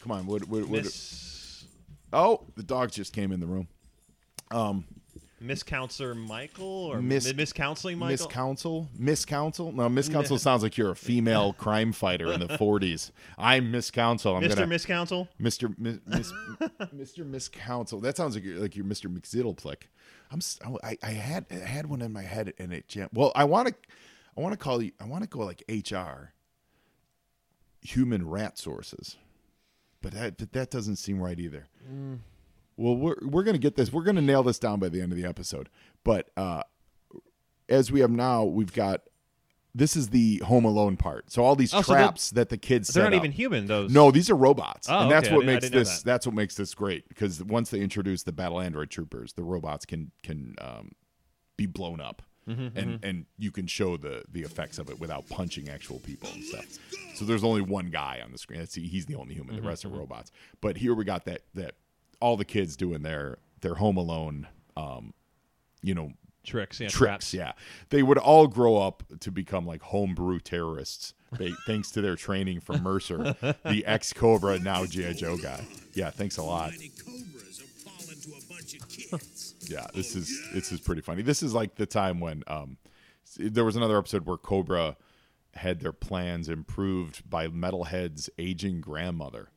Come 0.00 0.12
on, 0.12 0.26
what 0.26 0.46
what, 0.48 0.62
what 0.68 0.84
Miss 0.84 1.64
Oh, 2.12 2.44
the 2.56 2.62
dogs 2.62 2.94
just 2.94 3.12
came 3.12 3.32
in 3.32 3.40
the 3.40 3.46
room. 3.46 3.66
Miss 4.52 4.84
Counselor 5.64 6.14
Michael 6.14 6.66
or 6.86 7.00
Miss- 7.02 7.26
Miss 7.26 7.34
Miss 7.34 7.52
Counseling 7.52 7.98
Michael. 7.98 8.12
Miss 8.12 8.26
Counsel? 8.26 8.88
Miss 8.98 9.24
Counsel? 9.24 9.72
No, 9.72 9.88
Miss 9.88 10.08
Counsel 10.08 10.38
sounds 10.40 10.62
like 10.62 10.76
you're 10.78 10.90
a 10.92 10.96
female 10.96 11.52
crime 11.52 11.92
fighter 11.92 12.32
in 12.32 12.40
the 12.40 12.46
40s. 12.58 13.10
I'm 13.36 13.70
Miss 13.70 13.90
Counsel. 13.90 14.36
I'm 14.36 14.42
Mr. 14.42 14.54
gonna 14.54 14.66
Miss 14.66 14.86
Counsel. 14.86 15.28
Mr. 15.40 15.74
Miss, 15.78 15.98
Miss 16.06 16.32
Mr. 16.94 17.26
Miss 17.26 17.48
Counsel. 17.48 18.00
That 18.00 18.16
sounds 18.16 18.34
like 18.34 18.44
you're 18.44 18.58
like 18.58 18.74
you're 18.76 18.84
Mr. 18.86 19.12
McZiddleplick. 19.14 19.82
I'm 20.30 20.38
s- 20.38 20.58
oh, 20.66 20.78
I, 20.82 20.96
I 21.02 21.10
had 21.10 21.46
I 21.50 21.54
had 21.56 21.86
one 21.86 22.02
in 22.02 22.12
my 22.12 22.22
head 22.22 22.52
and 22.58 22.72
it 22.72 22.88
jammed. 22.88 23.10
Well, 23.12 23.32
I 23.34 23.44
want 23.44 23.68
to 23.68 23.74
I 24.36 24.40
want 24.40 24.52
to 24.54 24.58
call 24.58 24.82
you 24.82 24.92
I 25.00 25.04
want 25.04 25.22
to 25.22 25.28
go 25.28 25.40
like 25.40 25.62
HR 25.68 26.32
human 27.82 28.28
rat 28.28 28.58
sources. 28.58 29.16
But 30.02 30.12
that 30.12 30.36
but 30.38 30.52
that 30.52 30.70
doesn't 30.70 30.96
seem 30.96 31.20
right 31.20 31.38
either. 31.38 31.66
Mm. 31.90 32.18
Well, 32.76 32.96
we're 32.96 33.16
we're 33.22 33.42
gonna 33.44 33.58
get 33.58 33.76
this. 33.76 33.92
We're 33.92 34.02
gonna 34.04 34.20
nail 34.22 34.42
this 34.42 34.58
down 34.58 34.78
by 34.80 34.88
the 34.88 35.00
end 35.00 35.12
of 35.12 35.18
the 35.18 35.24
episode. 35.26 35.68
But 36.04 36.30
uh, 36.36 36.62
as 37.68 37.90
we 37.90 38.00
have 38.00 38.10
now, 38.10 38.44
we've 38.44 38.72
got 38.72 39.02
this 39.74 39.94
is 39.96 40.08
the 40.08 40.38
Home 40.38 40.64
Alone 40.64 40.96
part. 40.96 41.30
So 41.30 41.44
all 41.44 41.54
these 41.54 41.74
Oh, 41.74 41.82
so 41.82 41.92
traps 41.94 42.30
that 42.30 42.48
the 42.48 42.56
kids 42.56 42.88
They're 42.88 43.04
not 43.04 43.12
up- 43.12 43.18
even 43.18 43.32
human. 43.32 43.66
Those. 43.66 43.92
no, 43.92 44.10
these 44.10 44.30
are 44.30 44.34
robots, 44.36 44.88
Oh, 44.90 45.00
and 45.00 45.10
that's 45.10 45.26
okay. 45.28 45.36
What 45.36 45.44
makes 45.46 45.68
this. 45.68 45.98
that. 45.98 46.04
That's 46.04 46.26
what 46.26 46.34
makes 46.34 46.54
this 46.54 46.74
great 46.74 47.08
because 47.08 47.42
once 47.44 47.70
they 47.70 47.80
introduce 47.80 48.22
the 48.22 48.32
battle 48.32 48.60
android 48.60 48.90
troopers, 48.90 49.32
the 49.34 49.42
robots 49.42 49.84
can 49.84 50.12
can 50.22 50.54
um, 50.60 50.92
be 51.56 51.66
blown 51.66 52.00
up, 52.00 52.22
Mm-hmm, 52.48 52.78
and 52.78 52.98
and 53.04 53.26
you 53.38 53.50
can 53.50 53.66
show 53.66 53.96
the 53.96 54.22
the 54.30 54.42
effects 54.42 54.78
of 54.78 54.88
it 54.88 55.00
without 55.00 55.28
punching 55.28 55.68
actual 55.68 55.98
people 55.98 56.28
and 56.32 56.44
stuff. 56.44 56.78
So 57.16 57.24
there's 57.24 57.42
only 57.44 57.60
one 57.62 57.86
guy 57.90 58.20
on 58.24 58.30
the 58.32 58.38
screen. 58.38 58.60
That's, 58.60 58.74
he's 58.74 59.06
the 59.06 59.16
only 59.16 59.34
human. 59.34 59.56
Mm-hmm, 59.56 59.64
The 59.64 59.68
rest 59.68 59.84
are 59.84 59.88
robots. 59.88 60.30
But 60.60 60.76
here 60.76 60.94
we 60.94 61.04
got 61.04 61.24
that 61.24 61.40
that 61.54 61.74
all 62.20 62.36
the 62.36 62.44
kids 62.44 62.76
doing 62.76 63.02
their 63.02 63.38
their 63.60 63.74
Home 63.74 63.96
Alone, 63.96 64.46
um, 64.76 65.12
you 65.82 65.94
know, 65.94 66.12
tricks, 66.44 66.80
yeah, 66.80 66.88
tricks. 66.88 66.98
traps. 66.98 67.34
Yeah, 67.34 67.52
they 67.90 68.02
would 68.02 68.18
all 68.18 68.46
grow 68.46 68.76
up 68.76 69.02
to 69.20 69.30
become 69.30 69.66
like 69.66 69.82
homebrew 69.82 70.40
terrorists, 70.40 71.14
thanks 71.66 71.90
to 71.92 72.00
their 72.00 72.16
training 72.16 72.60
from 72.60 72.82
Mercer, 72.82 73.34
the 73.64 73.84
ex 73.86 74.12
Cobra 74.12 74.58
now 74.58 74.86
GI 74.86 75.14
Joe 75.14 75.36
guy. 75.36 75.66
Yeah, 75.94 76.10
thanks 76.10 76.36
a 76.36 76.42
lot. 76.42 76.70
Mighty 76.70 76.90
cobras 76.90 77.60
will 77.84 77.90
fall 77.90 78.12
into 78.12 78.30
a 78.30 78.52
bunch 78.52 78.74
of 78.74 78.88
kids. 78.88 79.54
Yeah, 79.68 79.86
this 79.94 80.14
is 80.14 80.48
this 80.52 80.72
is 80.72 80.80
pretty 80.80 81.02
funny. 81.02 81.22
This 81.22 81.42
is 81.42 81.54
like 81.54 81.74
the 81.74 81.86
time 81.86 82.20
when 82.20 82.42
um, 82.46 82.78
there 83.36 83.64
was 83.64 83.76
another 83.76 83.98
episode 83.98 84.26
where 84.26 84.36
Cobra 84.36 84.96
had 85.54 85.80
their 85.80 85.92
plans 85.92 86.48
improved 86.48 87.28
by 87.28 87.48
Metalhead's 87.48 88.28
aging 88.38 88.80
grandmother. 88.80 89.48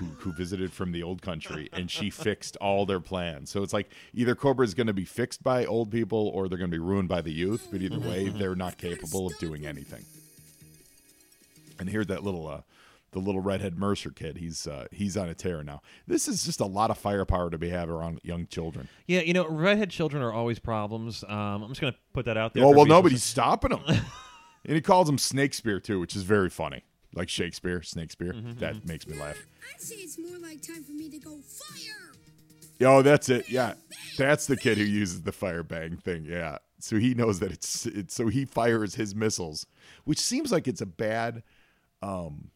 Who, 0.00 0.06
who 0.18 0.32
visited 0.32 0.72
from 0.72 0.92
the 0.92 1.02
old 1.02 1.22
country 1.22 1.68
and 1.72 1.90
she 1.90 2.10
fixed 2.10 2.56
all 2.56 2.86
their 2.86 3.00
plans. 3.00 3.50
So 3.50 3.62
it's 3.62 3.72
like 3.72 3.90
either 4.14 4.34
Cobra 4.34 4.64
is 4.64 4.74
going 4.74 4.86
to 4.86 4.92
be 4.92 5.04
fixed 5.04 5.42
by 5.42 5.64
old 5.64 5.90
people 5.90 6.28
or 6.28 6.48
they're 6.48 6.58
going 6.58 6.70
to 6.70 6.74
be 6.76 6.82
ruined 6.82 7.08
by 7.08 7.20
the 7.20 7.32
youth. 7.32 7.68
But 7.70 7.82
either 7.82 7.98
way, 7.98 8.28
they're 8.28 8.54
not 8.54 8.78
capable 8.78 9.26
of 9.26 9.38
doing 9.38 9.66
anything. 9.66 10.04
And 11.78 11.88
here's 11.88 12.06
that 12.08 12.24
little 12.24 12.48
uh, 12.48 12.62
the 13.12 13.18
little 13.18 13.40
redhead 13.40 13.78
Mercer 13.78 14.10
kid. 14.10 14.36
He's 14.36 14.66
uh, 14.66 14.86
he's 14.90 15.16
on 15.16 15.28
a 15.28 15.34
tear 15.34 15.62
now. 15.62 15.80
This 16.06 16.28
is 16.28 16.44
just 16.44 16.60
a 16.60 16.66
lot 16.66 16.90
of 16.90 16.98
firepower 16.98 17.50
to 17.50 17.58
be 17.58 17.70
had 17.70 17.88
around 17.88 18.20
young 18.22 18.46
children. 18.46 18.88
Yeah, 19.06 19.20
you 19.20 19.32
know, 19.32 19.46
redhead 19.48 19.90
children 19.90 20.22
are 20.22 20.32
always 20.32 20.58
problems. 20.58 21.24
Um, 21.24 21.62
I'm 21.62 21.68
just 21.68 21.80
gonna 21.80 21.96
put 22.12 22.26
that 22.26 22.36
out 22.36 22.54
there. 22.54 22.64
Oh 22.64 22.70
well, 22.70 22.86
nobody's 22.86 23.24
stopping 23.24 23.72
him, 23.72 23.82
and 24.64 24.74
he 24.74 24.80
calls 24.80 25.08
him 25.08 25.18
Snakespeare 25.18 25.80
too, 25.80 26.00
which 26.00 26.14
is 26.14 26.22
very 26.22 26.50
funny, 26.50 26.84
like 27.14 27.28
Shakespeare, 27.28 27.82
Snakespeare. 27.82 28.32
Mm-hmm, 28.32 28.58
That 28.58 28.86
makes 28.86 29.06
me 29.06 29.18
laugh. 29.18 29.36
I'd 29.74 29.80
say 29.80 29.96
it's 29.96 30.18
more 30.18 30.38
like 30.38 30.62
time 30.62 30.82
for 30.84 30.92
me 30.92 31.08
to 31.10 31.18
go 31.18 31.36
fire. 31.38 32.12
Oh, 32.80 33.02
that's 33.02 33.28
it. 33.28 33.50
Yeah, 33.50 33.74
that's 34.16 34.46
the 34.46 34.56
kid 34.56 34.78
who 34.78 34.84
uses 34.84 35.22
the 35.22 35.32
fire 35.32 35.62
bang 35.64 35.96
thing. 35.96 36.24
Yeah, 36.24 36.58
so 36.78 36.96
he 36.96 37.12
knows 37.14 37.40
that 37.40 37.50
it's, 37.50 37.86
it's 37.86 38.14
so 38.14 38.28
he 38.28 38.44
fires 38.44 38.94
his 38.94 39.14
missiles, 39.14 39.66
which 40.04 40.20
seems 40.20 40.52
like 40.52 40.68
it's 40.68 40.80
a 40.80 40.86
bad, 40.86 41.42
um, 42.02 42.50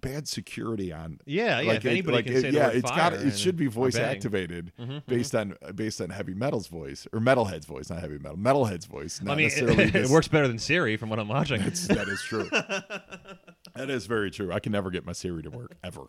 bad 0.00 0.26
security 0.26 0.92
on. 0.92 1.20
Yeah, 1.26 1.60
yeah, 1.60 1.68
Like 1.68 1.76
if 1.78 1.84
it- 1.84 1.90
anybody 1.90 2.16
like 2.16 2.24
can 2.26 2.34
it- 2.36 2.40
say 2.42 2.50
yeah, 2.50 2.68
it's 2.68 2.90
got 2.90 3.12
it 3.12 3.36
should 3.38 3.56
be 3.56 3.66
voice 3.66 3.94
bang. 3.94 4.02
Mm-hmm, 4.04 4.10
activated 4.12 4.72
based 5.06 5.34
on 5.34 5.54
based 5.74 6.00
on 6.00 6.10
heavy 6.10 6.34
metal's 6.34 6.66
voice 6.66 7.06
or 7.12 7.20
metalhead's 7.20 7.66
voice, 7.66 7.90
not 7.90 8.00
heavy 8.00 8.18
metal, 8.18 8.36
metalhead's 8.38 8.86
voice. 8.86 9.20
Not 9.22 9.34
I 9.34 9.36
mean, 9.36 9.50
it, 9.54 9.92
this- 9.92 10.10
works 10.10 10.28
better 10.28 10.48
than 10.48 10.58
Siri 10.58 10.96
from 10.96 11.08
what 11.10 11.18
I'm 11.18 11.28
watching. 11.28 11.60
It's- 11.60 11.86
that 11.88 12.08
is 12.08 12.20
true. 12.22 12.48
that 13.74 13.90
is 13.90 14.06
very 14.06 14.30
true. 14.30 14.52
I 14.52 14.60
can 14.60 14.72
never 14.72 14.90
get 14.90 15.04
my 15.06 15.12
Siri 15.12 15.42
to 15.42 15.50
work 15.50 15.74
ever. 15.84 16.06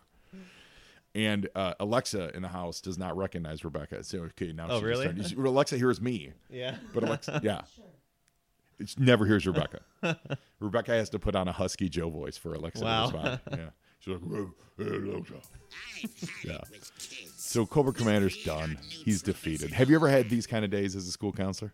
And 1.16 1.48
uh, 1.54 1.74
Alexa 1.78 2.34
in 2.34 2.42
the 2.42 2.48
house 2.48 2.80
does 2.80 2.98
not 2.98 3.16
recognize 3.16 3.64
Rebecca. 3.64 4.02
So 4.02 4.18
okay, 4.22 4.52
now 4.52 4.66
Oh, 4.68 4.80
really? 4.80 5.06
Alexa 5.36 5.76
hears 5.76 6.00
me, 6.00 6.32
yeah. 6.50 6.74
but 6.92 7.04
Alexa, 7.04 7.40
yeah, 7.44 7.60
it 8.78 8.94
never 8.98 9.26
hears 9.26 9.46
Rebecca. 9.46 9.80
Rebecca 10.60 10.92
has 10.92 11.10
to 11.10 11.18
put 11.18 11.34
on 11.36 11.48
a 11.48 11.52
husky 11.52 11.88
Joe 11.88 12.10
voice 12.10 12.36
for 12.36 12.54
Alexa 12.54 12.84
Wow. 12.84 13.06
to 13.10 13.16
respond. 13.16 13.40
Yeah, 13.58 13.70
she's 14.00 14.14
like, 14.14 14.22
hey, 14.78 14.84
Alexa." 14.84 15.34
Yeah. 16.44 16.58
So 17.36 17.66
Cobra 17.66 17.92
Commander's 17.92 18.42
done. 18.44 18.78
He's 18.88 19.22
defeated. 19.22 19.72
Have 19.72 19.88
you 19.90 19.96
ever 19.96 20.08
had 20.08 20.28
these 20.28 20.46
kind 20.46 20.64
of 20.64 20.70
days 20.70 20.96
as 20.96 21.06
a 21.06 21.10
school 21.12 21.32
counselor? 21.32 21.72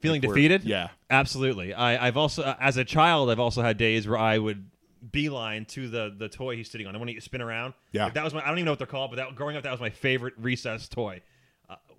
Feeling 0.00 0.20
Like 0.22 0.30
defeated? 0.30 0.64
yeah. 0.64 0.88
absolutely. 1.10 1.74
I, 1.74 2.06
I've 2.08 2.16
also, 2.16 2.42
uh, 2.42 2.56
as 2.58 2.76
a 2.76 2.84
child, 2.84 3.30
I've 3.30 3.38
also 3.38 3.62
had 3.62 3.76
days 3.78 4.08
where 4.08 4.18
I 4.18 4.38
would 4.38 4.68
beeline 5.10 5.64
to 5.66 5.88
the 5.88 6.14
the 6.16 6.28
toy 6.28 6.56
he's 6.56 6.70
sitting 6.70 6.86
on. 6.86 6.94
I 6.94 6.98
want 6.98 7.10
to 7.10 7.20
spin 7.20 7.40
around. 7.40 7.74
Yeah. 7.92 8.04
Like, 8.04 8.14
that 8.14 8.24
was 8.24 8.34
my. 8.34 8.40
I 8.42 8.46
don't 8.48 8.58
even 8.58 8.64
know 8.64 8.72
what 8.72 8.78
they're 8.78 8.86
called, 8.86 9.10
but 9.10 9.16
that 9.16 9.34
growing 9.36 9.56
up, 9.56 9.62
that 9.64 9.70
was 9.70 9.80
my 9.80 9.90
favorite 9.90 10.34
recess 10.38 10.88
toy. 10.88 11.20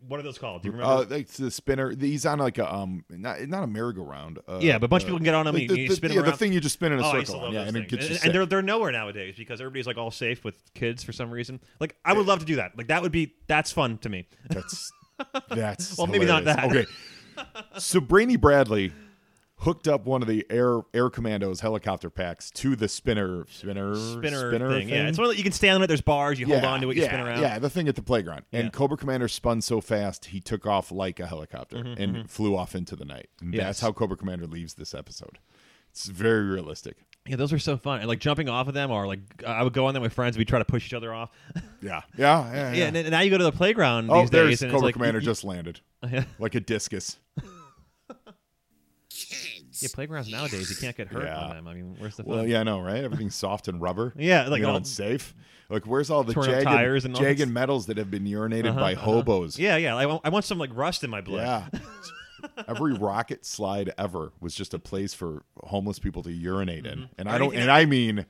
Uh, 0.03 0.05
what 0.07 0.19
are 0.19 0.23
those 0.23 0.37
called? 0.37 0.61
Do 0.63 0.67
you 0.67 0.73
remember? 0.73 0.93
Uh, 0.93 1.05
like 1.09 1.27
the 1.29 1.49
spinner. 1.49 1.93
He's 1.97 2.25
on 2.25 2.39
like 2.39 2.57
a 2.57 2.73
um, 2.73 3.05
not 3.09 3.41
not 3.47 3.63
a 3.63 3.67
merry-go-round. 3.67 4.39
Uh, 4.47 4.59
Yeah, 4.61 4.77
but 4.77 4.85
a 4.85 4.87
bunch 4.89 5.03
of 5.03 5.07
uh, 5.07 5.09
people 5.09 5.19
can 5.19 5.25
get 5.25 5.33
on 5.35 5.47
'em 5.47 5.53
like 5.55 5.67
the, 5.69 5.79
you 5.79 5.87
the- 5.89 5.95
spin 5.95 6.11
'em 6.11 6.17
yeah, 6.17 6.23
the 6.23 6.37
thing 6.37 6.53
you 6.53 6.59
just 6.59 6.73
spin 6.73 6.91
in 6.91 6.99
a 6.99 7.03
Oh, 7.05 7.09
I 7.11 7.15
used 7.19 7.27
to 7.27 7.31
circle. 7.33 7.47
on, 7.47 7.53
Yeah, 7.53 7.61
and 7.61 7.77
it 7.77 7.87
gets 7.89 8.09
you 8.09 8.17
and, 8.23 8.33
they're 8.33 8.45
they're 8.45 8.61
nowhere 8.61 8.91
nowadays 8.91 9.35
because 9.37 9.61
everybody's 9.61 9.87
like 9.87 9.97
all 9.97 10.11
safe 10.11 10.43
with 10.43 10.57
kids 10.73 11.03
for 11.03 11.11
some 11.13 11.31
reason. 11.31 11.59
Like 11.79 11.95
I 12.03 12.13
would 12.13 12.25
love 12.25 12.39
to 12.39 12.45
do 12.45 12.57
that. 12.57 12.77
Like 12.77 12.87
that 12.87 13.01
would 13.01 13.11
be 13.11 13.33
that's 13.47 13.71
fun 13.71 13.97
to 13.99 14.09
me. 14.09 14.27
That's 14.49 14.91
that's 15.49 15.97
Well, 15.97 16.07
maybe 16.07 16.25
not 16.25 16.45
that. 16.45 16.65
Okay, 16.65 16.85
so 17.77 17.99
Brainy 18.01 18.35
Bradley 18.35 18.91
hooked 19.57 19.87
up 19.87 20.05
one 20.05 20.21
of 20.21 20.27
the 20.27 20.45
air 20.49 20.81
air 20.93 21.09
commandos 21.09 21.61
helicopter 21.61 22.09
packs 22.09 22.51
to 22.51 22.75
the 22.75 22.87
spinner 22.87 23.45
spinner 23.49 23.95
Spinner, 23.95 24.49
spinner 24.49 24.69
thing. 24.69 24.89
Yeah, 24.89 25.07
it's 25.07 25.17
one 25.17 25.29
that 25.29 25.37
you 25.37 25.43
can 25.43 25.51
stand 25.53 25.75
on 25.75 25.83
it. 25.83 25.87
There's 25.87 26.01
bars. 26.01 26.39
You 26.39 26.47
hold 26.47 26.63
on 26.65 26.81
to 26.81 26.89
it. 26.91 26.97
You 26.97 27.03
yeah, 27.03 27.07
spin 27.09 27.19
around. 27.21 27.41
Yeah, 27.41 27.59
the 27.59 27.69
thing 27.69 27.87
at 27.87 27.95
the 27.95 28.01
playground. 28.01 28.43
And 28.51 28.65
Yeah. 28.65 28.69
Cobra 28.71 28.97
Commander 28.97 29.27
spun 29.27 29.61
so 29.61 29.79
fast 29.79 30.25
he 30.25 30.39
took 30.41 30.65
off 30.65 30.91
like 30.91 31.19
a 31.19 31.27
helicopter 31.27 31.77
and 31.77 32.29
flew 32.29 32.55
off 32.57 32.75
into 32.75 32.95
the 32.95 33.05
night. 33.05 33.29
And 33.39 33.49
Mm-hmm, 33.49 33.55
Yes. 33.55 33.65
that's 33.65 33.79
how 33.81 33.91
Cobra 33.93 34.17
Commander 34.17 34.47
leaves 34.47 34.73
this 34.73 34.93
episode. 34.93 35.37
It's 35.91 36.07
very 36.07 36.43
realistic. 36.45 36.97
Yeah, 37.27 37.37
those 37.37 37.53
are 37.53 37.59
so 37.59 37.77
fun. 37.77 37.99
And 37.99 38.09
like 38.09 38.19
jumping 38.19 38.49
off 38.49 38.67
of 38.67 38.73
them, 38.73 38.91
or 38.91 39.07
like 39.07 39.19
I 39.47 39.63
would 39.63 39.71
go 39.73 39.85
on 39.85 39.93
them 39.93 40.03
with 40.03 40.11
friends. 40.11 40.37
We 40.37 40.43
try 40.43 40.59
to 40.59 40.65
push 40.65 40.85
each 40.87 40.93
other 40.93 41.13
off. 41.13 41.29
Yeah, 41.81 41.99
yeah, 42.17 42.53
yeah. 42.53 42.73
yeah, 42.73 42.85
and, 42.85 42.95
and 42.95 43.11
now 43.11 43.19
you 43.19 43.29
go 43.29 43.37
to 43.37 43.43
the 43.43 43.51
playground 43.51 44.09
Oh, 44.09 44.21
these 44.21 44.29
there's 44.29 44.49
days, 44.51 44.61
and 44.61 44.71
Cobra 44.71 44.85
like 44.85 44.93
Commander 44.93 45.19
you- 45.19 45.25
just 45.25 45.43
landed 45.43 45.81
like 46.39 46.55
a 46.55 46.61
discus. 46.61 47.17
Yeah, 49.83 49.89
playgrounds 49.93 50.29
nowadays 50.31 50.69
you 50.69 50.75
can't 50.75 50.95
get 50.97 51.07
hurt 51.09 51.25
Yeah. 51.25 51.37
on 51.37 51.49
them. 51.55 51.67
I 51.67 51.73
mean, 51.75 51.95
where's 51.99 52.15
the 52.15 52.23
fun? 52.23 52.35
Well, 52.35 52.47
yeah, 52.47 52.61
I 52.61 52.63
know, 52.63 52.79
right? 52.81 53.03
Everything's 53.03 53.35
soft 53.35 53.67
and 53.67 53.79
rubber. 53.81 54.13
Yeah, 54.17 54.47
like 54.47 54.59
you 54.59 54.65
know, 54.65 54.71
all- 54.71 54.77
it's 54.77 54.89
safe. 54.89 55.35
Like, 55.69 55.85
where's 55.87 56.09
all 56.09 56.23
the 56.23 56.33
Torn 56.33 56.47
jagged, 56.49 56.65
tires 56.65 57.05
and 57.05 57.15
all 57.15 57.21
jagged 57.21 57.47
metals 57.49 57.85
that 57.87 57.97
have 57.97 58.11
been 58.11 58.25
urinated 58.25 58.69
Uh-huh, 58.71 58.79
by 58.79 58.93
uh-huh. 58.93 59.01
hobos? 59.05 59.57
Yeah, 59.57 59.77
yeah. 59.77 59.95
I 59.95 60.05
want, 60.05 60.21
I 60.23 60.29
want 60.29 60.45
some 60.45 60.57
like 60.59 60.69
rust 60.73 61.03
in 61.03 61.09
my 61.09 61.21
blood. 61.21 61.69
Yeah. 61.73 61.79
Every 62.67 62.93
rocket 62.93 63.45
slide 63.45 63.93
ever 63.97 64.33
was 64.41 64.53
just 64.53 64.73
a 64.73 64.79
place 64.79 65.13
for 65.13 65.43
homeless 65.63 65.97
people 65.99 66.21
to 66.23 66.31
urinate 66.31 66.85
in, 66.85 67.09
and 67.17 67.29
I 67.29 67.37
don't, 67.37 67.55
and 67.55 67.71
I 67.71 67.85
mean, 67.85 68.25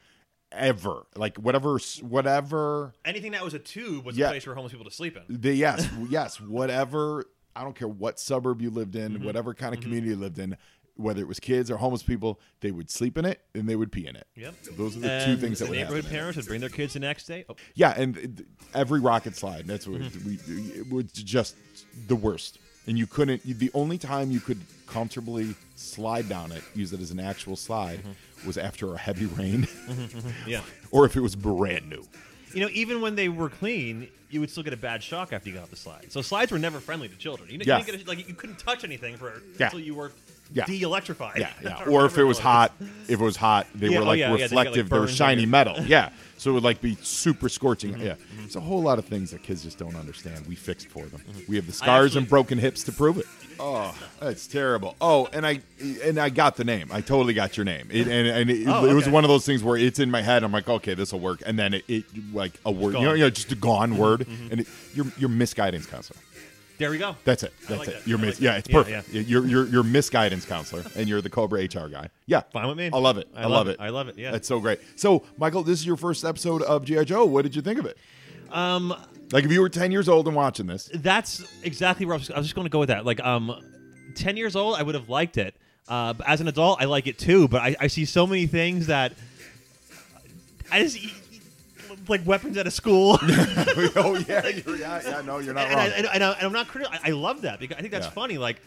ever. 0.51 1.07
Like 1.15 1.37
whatever, 1.37 1.79
whatever. 2.01 2.93
Anything 3.05 3.31
that 3.31 3.43
was 3.43 3.53
a 3.55 3.59
tube 3.59 4.05
was 4.05 4.15
Yeah. 4.17 4.27
a 4.27 4.29
place 4.29 4.43
for 4.43 4.53
homeless 4.53 4.71
people 4.71 4.85
to 4.85 4.91
sleep 4.95 5.17
in. 5.17 5.23
The 5.41 5.53
yes, 5.53 5.89
yes, 6.09 6.39
whatever. 6.39 7.25
I 7.55 7.63
don't 7.63 7.75
care 7.75 7.87
what 7.87 8.19
suburb 8.19 8.61
you 8.61 8.69
lived 8.69 8.95
in, 8.95 9.13
Mm-hmm. 9.13 9.25
whatever 9.25 9.53
kind 9.53 9.73
of 9.75 9.81
community 9.81 10.11
you 10.11 10.15
lived 10.15 10.39
in, 10.39 10.57
whether 10.95 11.21
it 11.21 11.27
was 11.27 11.39
kids 11.39 11.71
or 11.71 11.77
homeless 11.77 12.03
people, 12.03 12.39
they 12.61 12.71
would 12.71 12.89
sleep 12.89 13.17
in 13.17 13.25
it 13.25 13.41
and 13.55 13.67
they 13.67 13.75
would 13.75 13.91
pee 13.91 14.05
in 14.07 14.15
it. 14.15 14.27
Yep. 14.35 14.53
Those 14.77 14.95
are 14.95 14.99
the 14.99 15.23
two 15.25 15.37
things 15.37 15.59
that 15.59 15.69
would 15.69 15.77
happen. 15.77 15.93
neighborhood 15.95 16.11
parents 16.11 16.37
would 16.37 16.45
bring 16.45 16.59
their 16.61 16.69
kids 16.69 16.93
the 16.93 16.99
next 16.99 17.25
day. 17.25 17.45
Oh, 17.49 17.55
Yeah, 17.75 17.93
and 17.97 18.45
every 18.73 18.99
rocket 18.99 19.35
slide. 19.35 19.65
That's 19.67 19.87
what 19.87 20.01
Mm-hmm. 20.01 20.27
we 20.27 20.79
it 20.81 20.91
was 20.91 21.11
just 21.11 21.55
the 22.07 22.15
worst. 22.15 22.59
And 22.85 22.97
you 22.97 23.07
couldn't. 23.07 23.41
The 23.43 23.71
only 23.73 23.97
time 23.97 24.29
you 24.29 24.39
could 24.41 24.59
comfortably 24.87 25.55
slide 25.75 26.27
down 26.29 26.51
it, 26.51 26.61
use 26.75 26.91
it 26.93 26.99
as 26.99 27.11
an 27.11 27.19
actual 27.19 27.55
slide, 27.55 27.99
Mm-hmm. 27.99 28.47
was 28.47 28.57
after 28.57 28.93
a 28.93 28.97
heavy 28.97 29.25
rain, 29.25 29.67
yeah. 30.45 30.61
or 30.91 31.05
if 31.05 31.15
it 31.15 31.21
was 31.21 31.35
brand 31.35 31.89
new. 31.89 32.03
You 32.53 32.61
know, 32.61 32.69
even 32.73 33.01
when 33.01 33.15
they 33.15 33.29
were 33.29 33.49
clean, 33.49 34.09
you 34.29 34.39
would 34.41 34.49
still 34.51 34.63
get 34.63 34.73
a 34.73 34.77
bad 34.77 35.01
shock 35.01 35.31
after 35.33 35.49
you 35.49 35.55
got 35.55 35.63
off 35.63 35.69
the 35.69 35.75
slide. 35.75 36.11
So 36.11 36.21
slides 36.21 36.51
were 36.51 36.59
never 36.59 36.79
friendly 36.79 37.07
to 37.07 37.15
children. 37.15 37.49
You, 37.49 37.59
Yeah. 37.63 37.83
you 37.85 37.93
a, 37.93 38.03
like 38.07 38.27
you 38.27 38.33
couldn't 38.35 38.59
touch 38.59 38.83
anything 38.83 39.15
for 39.17 39.41
Yeah. 39.59 39.67
until 39.67 39.79
you 39.79 39.95
were 39.95 40.11
Yeah. 40.53 40.65
de-electrified. 40.65 41.39
Yeah, 41.39 41.49
yeah. 41.63 41.83
Or 41.89 42.05
if 42.05 42.17
it 42.17 42.23
was 42.23 42.39
hot, 42.39 42.71
if 43.07 43.19
it 43.19 43.23
was 43.23 43.35
hot, 43.35 43.67
they 43.75 43.87
Yeah, 43.89 43.99
were 43.99 44.03
oh, 44.03 44.07
like 44.07 44.17
they 44.19 44.21
got, 44.23 44.31
like, 44.31 44.41
reflective. 44.41 44.89
they 44.89 44.99
were 44.99 45.07
shiny 45.07 45.45
metal. 45.45 45.79
Yeah, 45.83 46.09
so 46.37 46.51
it 46.51 46.53
would 46.53 46.63
like 46.63 46.79
be 46.81 46.95
super 47.01 47.49
scorching. 47.49 47.93
Mm-hmm. 47.93 48.03
Yeah, 48.03 48.15
it's 48.43 48.55
a 48.55 48.59
whole 48.59 48.81
lot 48.81 48.99
of 48.99 49.05
things 49.05 49.31
that 49.31 49.41
kids 49.43 49.63
just 49.63 49.77
don't 49.79 49.95
understand. 49.95 50.45
We 50.47 50.55
fixed 50.55 50.87
for 50.89 51.05
them. 51.05 51.21
Mm-hmm. 51.27 51.39
We 51.49 51.55
have 51.55 51.65
the 51.65 51.73
scars 51.73 52.15
and 52.15 52.27
broken 52.29 52.57
hips 52.59 52.83
to 52.83 52.91
prove 52.91 53.17
it. 53.17 53.25
Oh, 53.59 53.95
that's 54.19 54.47
terrible. 54.47 54.95
Oh, 55.01 55.27
and 55.33 55.45
I 55.45 55.61
and 56.03 56.17
I 56.19 56.29
got 56.29 56.55
the 56.55 56.63
name. 56.63 56.89
I 56.91 57.01
totally 57.01 57.33
got 57.33 57.55
your 57.57 57.65
name. 57.65 57.87
It, 57.91 58.07
and 58.07 58.27
and 58.27 58.49
it, 58.49 58.67
Oh, 58.67 58.85
it 58.85 58.93
was 58.93 59.05
okay. 59.05 59.11
one 59.11 59.23
of 59.23 59.29
those 59.29 59.45
things 59.45 59.63
where 59.63 59.77
it's 59.77 59.99
in 59.99 60.09
my 60.11 60.21
head. 60.21 60.43
I'm 60.43 60.51
like, 60.51 60.67
okay, 60.69 60.93
this 60.95 61.13
will 61.13 61.19
work. 61.19 61.41
And 61.45 61.57
then 61.57 61.73
it, 61.75 61.83
it 61.87 62.05
like 62.33 62.59
a 62.65 62.71
word, 62.71 62.93
you 62.95 63.01
know, 63.01 63.13
you 63.13 63.23
know, 63.23 63.29
just 63.29 63.51
a 63.51 63.55
gone 63.55 63.97
word, 63.97 64.21
Mm-hmm. 64.21 64.51
and 64.51 64.61
it, 64.61 64.67
you're 64.93 65.05
you're 65.17 65.29
misguidance 65.29 65.85
counselor. 65.85 66.19
There 66.79 66.89
we 66.89 66.97
go. 66.97 67.15
That's 67.23 67.43
it. 67.43 67.53
That's 67.67 67.79
like 67.79 67.87
it. 67.87 67.91
that. 67.99 68.07
You're 68.07 68.17
mis- 68.17 68.35
like 68.35 68.41
yeah, 68.41 68.55
it's 68.57 68.69
Yeah, 68.69 68.83
perfect. 68.83 69.09
You're 69.13 69.45
you're 69.45 69.67
you're 69.67 69.83
misguidance 69.83 70.45
counselor, 70.45 70.83
and 70.95 71.07
you're 71.07 71.21
the 71.21 71.29
Cobra 71.29 71.61
HR 71.63 71.87
guy. 71.87 72.09
Yeah, 72.25 72.41
Fine 72.51 72.67
with 72.67 72.77
me. 72.77 72.89
I 72.91 72.97
love 72.97 73.17
it. 73.17 73.27
I, 73.35 73.41
I 73.41 73.43
love, 73.43 73.51
love 73.51 73.67
it. 73.67 73.71
it. 73.71 73.79
I 73.79 73.89
love 73.89 74.07
it, 74.09 74.17
yeah. 74.17 74.31
that's 74.31 74.47
so 74.47 74.59
great. 74.59 74.79
So, 74.95 75.23
Michael, 75.37 75.63
this 75.63 75.79
is 75.79 75.85
your 75.85 75.97
first 75.97 76.25
episode 76.25 76.61
of 76.63 76.83
GI 76.83 77.05
Joe. 77.05 77.25
What 77.25 77.43
did 77.43 77.55
you 77.55 77.61
think 77.61 77.79
of 77.79 77.85
it? 77.85 77.97
Um, 78.51 78.93
Like, 79.31 79.45
if 79.45 79.51
you 79.51 79.61
were 79.61 79.69
ten 79.69 79.91
years 79.91 80.09
old 80.09 80.27
and 80.27 80.35
watching 80.35 80.65
this, 80.67 80.89
that's 80.93 81.43
exactly 81.63 82.05
where 82.05 82.15
I 82.15 82.17
was, 82.17 82.31
I 82.31 82.37
was 82.37 82.45
just 82.47 82.55
going 82.55 82.65
to 82.65 82.71
go 82.71 82.79
with 82.79 82.89
that. 82.89 83.05
Like, 83.05 83.19
um, 83.21 83.55
ten 84.15 84.35
years 84.37 84.55
old, 84.55 84.75
I 84.75 84.83
would 84.83 84.95
have 84.95 85.09
liked 85.09 85.37
it. 85.37 85.55
Uh, 85.87 86.13
but 86.13 86.27
as 86.27 86.41
an 86.41 86.47
adult, 86.47 86.81
I 86.81 86.85
like 86.85 87.07
it 87.07 87.17
too. 87.19 87.47
But 87.47 87.61
I, 87.61 87.75
I 87.79 87.87
see 87.87 88.05
so 88.05 88.25
many 88.25 88.47
things 88.47 88.87
that 88.87 89.13
I 90.71 90.81
just 90.83 90.97
like 92.07 92.25
weapons 92.25 92.57
at 92.57 92.67
a 92.67 92.71
school. 92.71 93.17
oh 93.21 94.23
yeah, 94.27 94.47
you're, 94.47 94.75
yeah, 94.77 95.01
yeah, 95.03 95.21
no, 95.21 95.39
you're 95.39 95.53
not 95.53 95.67
and, 95.67 95.79
I, 95.79 95.87
wrong. 95.87 95.93
and, 96.13 96.23
I, 96.23 96.31
and 96.31 96.43
I'm 96.45 96.51
not 96.53 96.67
critical. 96.67 96.93
I, 97.03 97.09
I 97.09 97.11
love 97.11 97.41
that 97.41 97.59
because 97.59 97.77
I 97.77 97.81
think 97.81 97.91
that's 97.91 98.07
Yeah. 98.07 98.11
funny. 98.11 98.37
Like, 98.37 98.61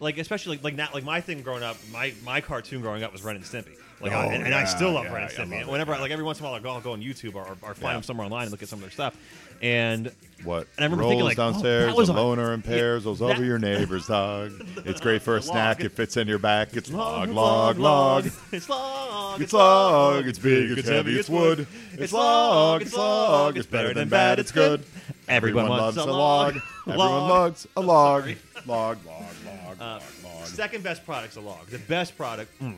like 0.00 0.18
especially 0.18 0.56
like 0.56 0.64
like 0.64 0.74
now 0.74 0.88
like 0.94 1.04
my 1.04 1.20
thing 1.20 1.42
growing 1.42 1.62
up, 1.62 1.76
my 1.92 2.12
my 2.24 2.40
cartoon 2.40 2.80
growing 2.80 3.02
up 3.02 3.12
was 3.12 3.22
Ren 3.22 3.36
and 3.36 3.44
Stimpy. 3.44 3.76
Like, 4.00 4.12
Oh, 4.12 4.16
I, 4.16 4.24
and, 4.32 4.44
and 4.44 4.54
I 4.54 4.62
oh, 4.62 4.64
still 4.66 4.92
love 4.92 5.04
yeah, 5.04 5.12
Ren 5.12 5.22
and 5.24 5.30
I 5.30 5.34
Stimpy. 5.56 5.60
it, 5.60 5.68
Whenever, 5.68 5.94
I 5.94 6.00
like 6.00 6.10
every 6.10 6.24
once 6.24 6.38
in 6.38 6.44
a 6.44 6.48
while, 6.48 6.54
I'll 6.56 6.62
go, 6.62 6.70
I'll 6.70 6.80
go 6.80 6.92
on 6.92 7.02
YouTube 7.02 7.34
or, 7.34 7.42
or, 7.44 7.56
or 7.62 7.74
find 7.74 7.82
Yeah. 7.82 7.92
them 7.94 8.02
somewhere 8.02 8.24
online 8.24 8.44
and 8.44 8.50
look 8.50 8.62
at 8.62 8.68
some 8.68 8.78
of 8.78 8.82
their 8.82 8.90
stuff. 8.90 9.14
And 9.62 10.10
What? 10.44 10.66
And 10.76 10.80
I 10.80 10.84
remember 10.84 11.02
Rolls 11.02 11.10
thinking, 11.12 11.24
like, 11.26 11.38
oh, 11.38 11.52
downstairs, 11.52 11.86
that 11.86 11.96
was 11.96 12.08
a 12.08 12.12
on- 12.12 12.18
loner 12.18 12.54
in 12.54 12.62
pairs, 12.62 13.04
that- 13.04 13.10
over 13.10 13.44
your 13.44 13.58
neighbor's 13.58 14.06
dog. 14.08 14.52
It's 14.86 15.00
great 15.00 15.20
for 15.22 15.36
a 15.36 15.42
snack. 15.42 15.80
It 15.84 15.92
fits 15.92 16.16
in 16.16 16.28
your 16.28 16.38
back. 16.38 16.74
It's 16.76 16.90
log, 16.90 17.28
log, 17.30 17.78
log. 17.78 18.30
It's 18.52 18.68
log. 18.68 19.40
It's 19.42 19.52
log. 19.52 20.26
It's 20.26 20.38
big. 20.38 20.78
It's 20.78 20.88
heavy. 20.88 21.18
It's 21.18 21.28
wood. 21.28 21.66
It's 21.92 22.12
log. 22.12 22.82
It's 22.82 22.94
log. 22.96 23.58
It's 23.58 23.66
better 23.66 23.92
than 23.92 24.08
bad. 24.08 24.38
It's 24.38 24.52
good. 24.52 24.82
Everyone 25.28 25.68
loves 25.68 25.96
a 25.98 26.04
log. 26.06 26.56
Everyone 26.86 27.08
loves 27.28 27.68
a 27.76 27.80
log. 27.80 28.24
Log, 28.66 28.98
log, 29.06 29.06
log, 29.06 29.76
Uh, 29.80 29.84
log, 29.84 30.02
log. 30.24 30.46
Second 30.46 30.82
best 30.82 31.04
product's 31.04 31.36
a 31.36 31.40
log. 31.40 31.66
The 31.68 31.78
best 31.78 32.16
product, 32.16 32.50
mm, 32.60 32.76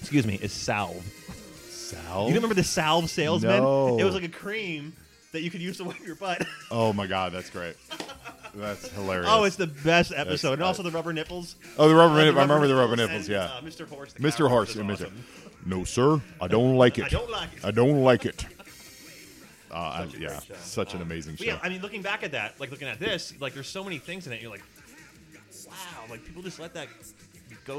excuse 0.00 0.26
me, 0.26 0.38
is 0.42 0.52
salve. 0.52 1.04
Salve? 1.68 2.28
You 2.28 2.34
remember 2.36 2.54
the 2.54 2.64
salve 2.64 3.10
salesman? 3.10 3.62
No. 3.62 3.98
It 3.98 4.04
was 4.04 4.14
like 4.14 4.24
a 4.24 4.28
cream 4.28 4.92
that 5.32 5.42
you 5.42 5.50
could 5.50 5.60
use 5.62 5.76
to 5.78 5.84
wipe 5.84 6.04
your 6.04 6.16
butt. 6.16 6.46
Oh 6.70 6.92
my 6.92 7.06
god, 7.06 7.32
that's 7.32 7.50
great. 7.50 7.76
That's 8.54 8.88
hilarious. 8.88 9.28
oh, 9.30 9.44
it's 9.44 9.56
the 9.56 9.68
best 9.68 10.12
episode. 10.14 10.54
and 10.54 10.62
also 10.62 10.82
the 10.82 10.90
rubber 10.90 11.12
nipples. 11.12 11.54
Oh, 11.78 11.88
the 11.88 11.94
rubber 11.94 12.14
Uh, 12.14 12.24
nipples. 12.24 12.38
I 12.38 12.42
remember 12.42 12.66
the 12.66 12.74
rubber 12.74 12.94
and, 12.94 13.02
nipples. 13.02 13.28
Yeah. 13.28 13.44
uh, 13.44 13.60
Mr. 13.60 13.88
Horse. 13.88 14.12
The 14.12 14.20
Mr. 14.20 14.48
Horse. 14.48 14.70
is 14.70 14.76
yeah, 14.76 14.82
Mr. 14.82 14.92
awesome. 14.94 15.24
No, 15.66 15.84
sir. 15.84 16.20
I 16.40 16.48
don't 16.48 16.76
like 16.76 16.98
it. 16.98 17.04
I 17.04 17.08
don't 17.08 17.30
like 17.30 17.50
it. 17.56 17.64
I 17.64 17.70
don't 17.70 18.02
like 18.02 18.26
it. 18.26 18.46
Uh, 19.72 19.74
I, 19.76 20.08
yeah, 20.18 20.40
such 20.62 20.94
an 20.94 21.00
amazing 21.02 21.34
But 21.36 21.44
show. 21.46 21.52
yeah, 21.52 21.60
I 21.62 21.68
mean, 21.68 21.80
looking 21.80 22.02
back 22.02 22.24
at 22.24 22.32
that, 22.32 22.58
like 22.58 22.72
looking 22.72 22.88
at 22.88 22.98
this, 22.98 23.32
like 23.40 23.54
there's 23.54 23.68
so 23.68 23.84
many 23.84 23.98
things 23.98 24.26
in 24.26 24.32
it. 24.32 24.42
You're 24.42 24.50
like, 24.50 24.64
wow, 25.64 25.74
like 26.10 26.24
people 26.26 26.42
just 26.42 26.58
let 26.58 26.74
that 26.74 26.88
go 27.64 27.76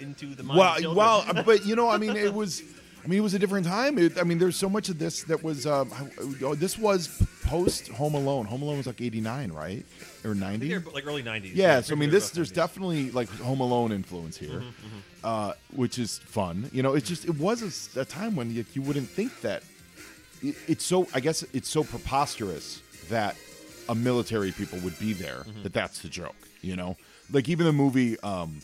into 0.00 0.36
the 0.36 0.44
mind. 0.44 0.84
of 0.84 0.94
well, 0.94 1.20
children. 1.22 1.34
well, 1.34 1.44
but 1.44 1.66
you 1.66 1.74
know, 1.74 1.88
I 1.88 1.96
mean, 1.96 2.14
it 2.16 2.32
was. 2.42 2.62
I 3.04 3.08
mean, 3.08 3.18
it 3.18 3.22
was 3.22 3.34
a 3.34 3.38
different 3.38 3.66
time. 3.66 3.98
It, 3.98 4.18
I 4.18 4.22
mean, 4.22 4.38
there's 4.38 4.56
so 4.56 4.68
much 4.68 4.88
of 4.88 4.98
this 4.98 5.24
that 5.24 5.42
was. 5.42 5.66
Um, 5.66 5.90
oh, 6.42 6.54
this 6.54 6.78
was 6.78 7.08
post 7.44 7.88
Home 7.88 8.14
Alone. 8.14 8.46
Home 8.46 8.62
Alone 8.62 8.76
was 8.78 8.86
like 8.86 9.00
'89, 9.00 9.50
right, 9.52 9.84
or 10.24 10.34
'90? 10.34 10.68
they're 10.68 10.80
like 10.94 11.06
early 11.06 11.22
'90s. 11.22 11.50
Yeah, 11.54 11.80
so 11.80 11.94
I 11.94 11.98
mean, 11.98 12.10
this 12.10 12.30
there's 12.30 12.52
90s. 12.52 12.54
definitely 12.54 13.10
like 13.10 13.28
Home 13.40 13.60
Alone 13.60 13.90
influence 13.92 14.36
here, 14.36 14.62
Uh, 15.24 15.52
which 15.74 15.98
is 15.98 16.18
fun. 16.18 16.70
You 16.72 16.82
know, 16.82 16.94
it 16.94 17.04
just 17.04 17.24
it 17.24 17.36
was 17.38 17.88
a 17.96 18.04
time 18.04 18.36
when 18.36 18.52
you, 18.54 18.64
you 18.72 18.82
wouldn't 18.82 19.08
think 19.08 19.40
that. 19.40 19.62
It, 20.42 20.54
it's 20.68 20.84
so 20.84 21.08
I 21.14 21.20
guess 21.20 21.42
it's 21.52 21.68
so 21.68 21.82
preposterous 21.84 22.82
that 23.08 23.36
a 23.88 23.94
military 23.96 24.52
people 24.52 24.78
would 24.80 24.98
be 25.00 25.12
there 25.12 25.44
that 25.64 25.72
that's 25.72 26.00
the 26.02 26.08
joke. 26.08 26.36
You 26.60 26.76
know, 26.76 26.96
like 27.32 27.48
even 27.48 27.66
the 27.66 27.72
movie. 27.72 28.18
Um, 28.20 28.60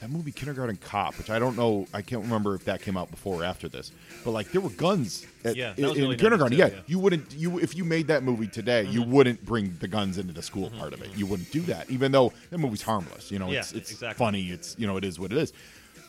that 0.00 0.10
movie 0.10 0.30
Kindergarten 0.30 0.76
Cop, 0.76 1.18
which 1.18 1.28
I 1.28 1.38
don't 1.40 1.56
know, 1.56 1.86
I 1.92 2.02
can't 2.02 2.22
remember 2.22 2.54
if 2.54 2.64
that 2.66 2.80
came 2.82 2.96
out 2.96 3.10
before 3.10 3.42
or 3.42 3.44
after 3.44 3.68
this, 3.68 3.90
but 4.24 4.30
like 4.30 4.52
there 4.52 4.60
were 4.60 4.70
guns 4.70 5.26
at, 5.44 5.56
Yeah, 5.56 5.74
in, 5.76 5.88
was 5.88 5.98
in 5.98 6.16
kindergarten. 6.16 6.52
too, 6.56 6.56
yeah, 6.58 6.66
yeah. 6.66 6.72
Mm-hmm. 6.74 6.82
you 6.92 6.98
wouldn't 7.00 7.34
you 7.34 7.58
if 7.58 7.76
you 7.76 7.84
made 7.84 8.06
that 8.08 8.22
movie 8.22 8.46
today, 8.46 8.84
you 8.84 9.02
wouldn't 9.02 9.44
bring 9.44 9.76
the 9.80 9.88
guns 9.88 10.16
into 10.18 10.32
the 10.32 10.42
school 10.42 10.70
part 10.70 10.92
of 10.92 11.02
it. 11.02 11.10
You 11.16 11.26
wouldn't 11.26 11.50
do 11.50 11.60
that, 11.62 11.90
even 11.90 12.12
though 12.12 12.32
that 12.50 12.58
movie's 12.58 12.82
harmless. 12.82 13.30
You 13.32 13.38
know, 13.40 13.50
Yeah, 13.50 13.60
it's 13.60 13.72
it's 13.72 13.90
exactly. 13.90 14.18
funny. 14.24 14.42
It's 14.50 14.76
you 14.78 14.86
know, 14.86 14.96
it 14.96 15.04
is 15.04 15.18
what 15.18 15.32
it 15.32 15.38
is, 15.38 15.52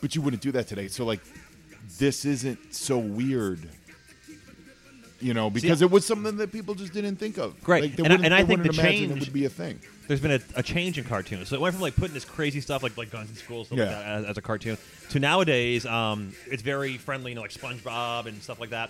but 0.02 0.16
you 0.16 0.22
wouldn't 0.22 0.42
do 0.44 0.52
that 0.52 0.68
today. 0.68 0.88
So 0.88 1.04
like, 1.06 1.22
this 1.98 2.26
isn't 2.26 2.74
so 2.76 2.98
weird. 3.00 3.68
You 5.22 5.34
know, 5.34 5.50
because 5.50 5.82
it 5.82 5.92
was 5.92 6.06
something 6.06 6.38
that 6.38 6.50
people 6.52 6.76
just 6.76 6.94
didn't 6.94 7.18
think 7.18 7.38
of. 7.38 7.62
Great. 7.62 7.82
Like, 7.84 7.96
they 7.98 8.04
And 8.04 8.14
I- 8.14 8.16
wouldn't- 8.16 8.26
and 8.26 8.34
I 8.34 8.38
think 8.46 8.50
wouldn't 8.60 8.76
the 8.76 8.82
imagine 8.82 9.04
it 9.04 9.08
change- 9.16 9.20
would 9.26 9.34
be 9.34 9.44
a 9.46 9.50
thing. 9.50 9.80
There's 10.10 10.20
been 10.20 10.32
a, 10.32 10.39
a 10.55 10.64
change 10.64 10.97
in 10.97 11.03
cartoons. 11.03 11.49
So 11.49 11.55
it 11.55 11.62
went 11.62 11.76
from 11.76 11.84
like 11.84 11.95
putting 11.95 12.16
this 12.16 12.26
crazy 12.26 12.62
stuff 12.62 12.82
like 12.82 12.97
like 12.97 13.12
guns 13.12 13.30
in 13.30 13.36
school 13.36 13.64
stuff 13.64 13.78
like 13.78 13.89
that 13.89 14.05
as, 14.05 14.26
as 14.26 14.38
a 14.39 14.41
cartoon 14.41 14.76
to 15.12 15.20
nowadays 15.20 15.86
um, 15.86 16.34
it's 16.47 16.64
very 16.64 16.97
friendly, 16.97 17.32
you 17.32 17.36
know, 17.36 17.41
like 17.41 17.51
SpongeBob 17.53 18.26
and 18.26 18.41
stuff 18.41 18.60
like 18.60 18.72
that. 18.72 18.89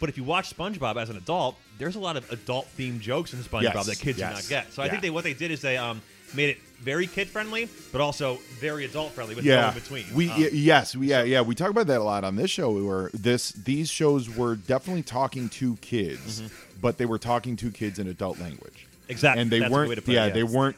But 0.00 0.08
if 0.08 0.16
you 0.16 0.24
watch 0.24 0.56
SpongeBob 0.56 0.96
as 0.96 1.10
an 1.10 1.16
adult, 1.18 1.56
there's 1.78 1.96
a 1.96 2.00
lot 2.00 2.16
of 2.16 2.30
adult 2.32 2.66
themed 2.78 3.00
jokes 3.00 3.34
in 3.34 3.40
SpongeBob 3.40 3.74
Yes, 3.74 3.86
that 3.86 3.98
kids 3.98 4.18
yes. 4.18 4.30
do 4.30 4.34
not 4.34 4.48
get. 4.48 4.72
So 4.72 4.82
I 4.82 4.88
think 4.88 5.02
they 5.02 5.10
what 5.10 5.22
they 5.22 5.34
did 5.34 5.50
is 5.50 5.60
they 5.60 5.76
um, 5.76 6.00
made 6.34 6.48
it 6.48 6.58
very 6.80 7.06
kid 7.06 7.28
friendly, 7.28 7.68
but 7.92 8.00
also 8.00 8.38
very 8.58 8.86
adult 8.86 9.12
friendly 9.12 9.34
with 9.34 9.44
no 9.44 9.68
in 9.68 9.74
between. 9.74 10.04
We 10.14 10.30
Um, 10.30 10.40
y- 10.40 10.48
yes, 10.52 10.96
we, 10.96 11.08
yeah, 11.08 11.22
yeah, 11.24 11.42
we 11.42 11.54
talk 11.54 11.68
about 11.68 11.88
that 11.88 12.00
a 12.00 12.04
lot 12.04 12.24
on 12.24 12.36
this 12.36 12.50
show. 12.50 12.72
Where 12.72 13.10
this 13.12 13.52
these 13.52 13.90
shows 13.90 14.34
were 14.34 14.56
definitely 14.56 15.02
talking 15.02 15.50
to 15.50 15.76
kids, 15.76 16.42
but 16.80 16.96
they 16.96 17.06
were 17.06 17.18
talking 17.18 17.56
to 17.56 17.70
kids 17.70 17.98
in 17.98 18.08
adult 18.08 18.38
language. 18.38 18.86
Mm-hmm. 19.04 19.12
Exactly. 19.12 19.42
and 19.42 19.50
they 19.50 19.60
That's 19.60 19.72
weren't. 19.72 19.88
way 19.88 19.94
to 19.94 20.02
put 20.02 20.10
it, 20.10 20.14
yeah, 20.14 20.26
yeah. 20.26 20.32
they 20.32 20.42
weren't. 20.44 20.76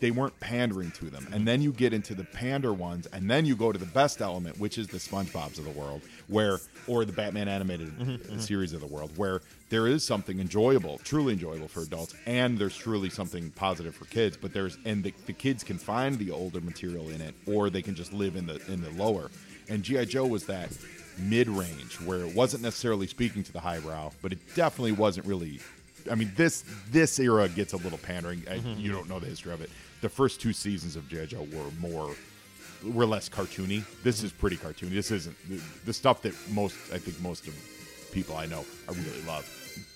They 0.00 0.12
weren't 0.12 0.38
pandering 0.38 0.92
to 0.92 1.06
them, 1.06 1.26
and 1.32 1.44
then 1.44 1.60
you 1.60 1.72
get 1.72 1.92
into 1.92 2.14
the 2.14 2.22
pander 2.22 2.72
ones, 2.72 3.06
and 3.12 3.28
then 3.28 3.44
you 3.44 3.56
go 3.56 3.72
to 3.72 3.78
the 3.80 3.84
best 3.86 4.20
element, 4.20 4.56
which 4.60 4.78
is 4.78 4.86
the 4.86 4.98
SpongeBob's 4.98 5.58
of 5.58 5.64
the 5.64 5.72
world, 5.72 6.02
where 6.28 6.60
or 6.86 7.04
the 7.04 7.12
Batman 7.12 7.48
animated 7.48 7.88
Mm-hmm, 7.98 8.38
series 8.38 8.72
of 8.72 8.80
the 8.80 8.86
world, 8.86 9.10
where 9.16 9.42
there 9.70 9.88
is 9.88 10.04
something 10.04 10.38
enjoyable, 10.38 10.98
truly 11.02 11.32
enjoyable 11.32 11.66
for 11.66 11.80
adults, 11.82 12.14
and 12.26 12.56
there's 12.58 12.76
truly 12.76 13.10
something 13.10 13.50
positive 13.56 13.92
for 13.92 14.04
kids. 14.04 14.36
But 14.36 14.52
there's 14.52 14.78
and 14.84 15.02
the, 15.02 15.12
the 15.26 15.32
kids 15.32 15.64
can 15.64 15.78
find 15.78 16.16
the 16.16 16.30
older 16.30 16.60
material 16.60 17.08
in 17.10 17.20
it, 17.20 17.34
or 17.48 17.68
they 17.68 17.82
can 17.82 17.96
just 17.96 18.12
live 18.12 18.36
in 18.36 18.46
the 18.46 18.64
in 18.72 18.80
the 18.80 18.90
lower. 18.90 19.32
And 19.68 19.82
GI 19.82 20.06
Joe 20.06 20.26
was 20.26 20.46
that 20.46 20.70
mid 21.18 21.48
range 21.48 22.00
where 22.02 22.20
it 22.20 22.36
wasn't 22.36 22.62
necessarily 22.62 23.08
speaking 23.08 23.42
to 23.42 23.52
the 23.52 23.58
highbrow, 23.60 24.12
but 24.22 24.30
it 24.30 24.38
definitely 24.54 24.92
wasn't 24.92 25.26
really. 25.26 25.58
I 26.10 26.14
mean, 26.14 26.32
this 26.36 26.64
this 26.90 27.18
era 27.18 27.48
gets 27.48 27.72
a 27.72 27.76
little 27.78 27.98
pandering. 27.98 28.44
I, 28.50 28.58
Mm-hmm. 28.58 28.80
you 28.80 28.92
don't 28.92 29.08
know 29.08 29.18
the 29.20 29.26
history 29.26 29.52
of 29.52 29.60
it. 29.60 29.70
The 30.00 30.08
first 30.08 30.40
two 30.40 30.52
seasons 30.52 30.96
of 30.96 31.08
GI 31.08 31.26
Joe 31.26 31.46
were 31.52 31.70
more 31.80 32.14
were 32.92 33.06
less 33.06 33.28
cartoony. 33.28 33.84
This 34.04 34.22
is 34.22 34.32
pretty 34.32 34.56
cartoony. 34.56 34.90
This 34.90 35.10
isn't 35.10 35.36
the, 35.48 35.60
the 35.84 35.92
stuff 35.92 36.22
that 36.22 36.34
most 36.50 36.76
I 36.92 36.98
think 36.98 37.20
most 37.20 37.46
of 37.48 37.54
people 38.12 38.36
I 38.36 38.46
know 38.46 38.64
I 38.88 38.92
really 38.92 39.22
love 39.26 39.44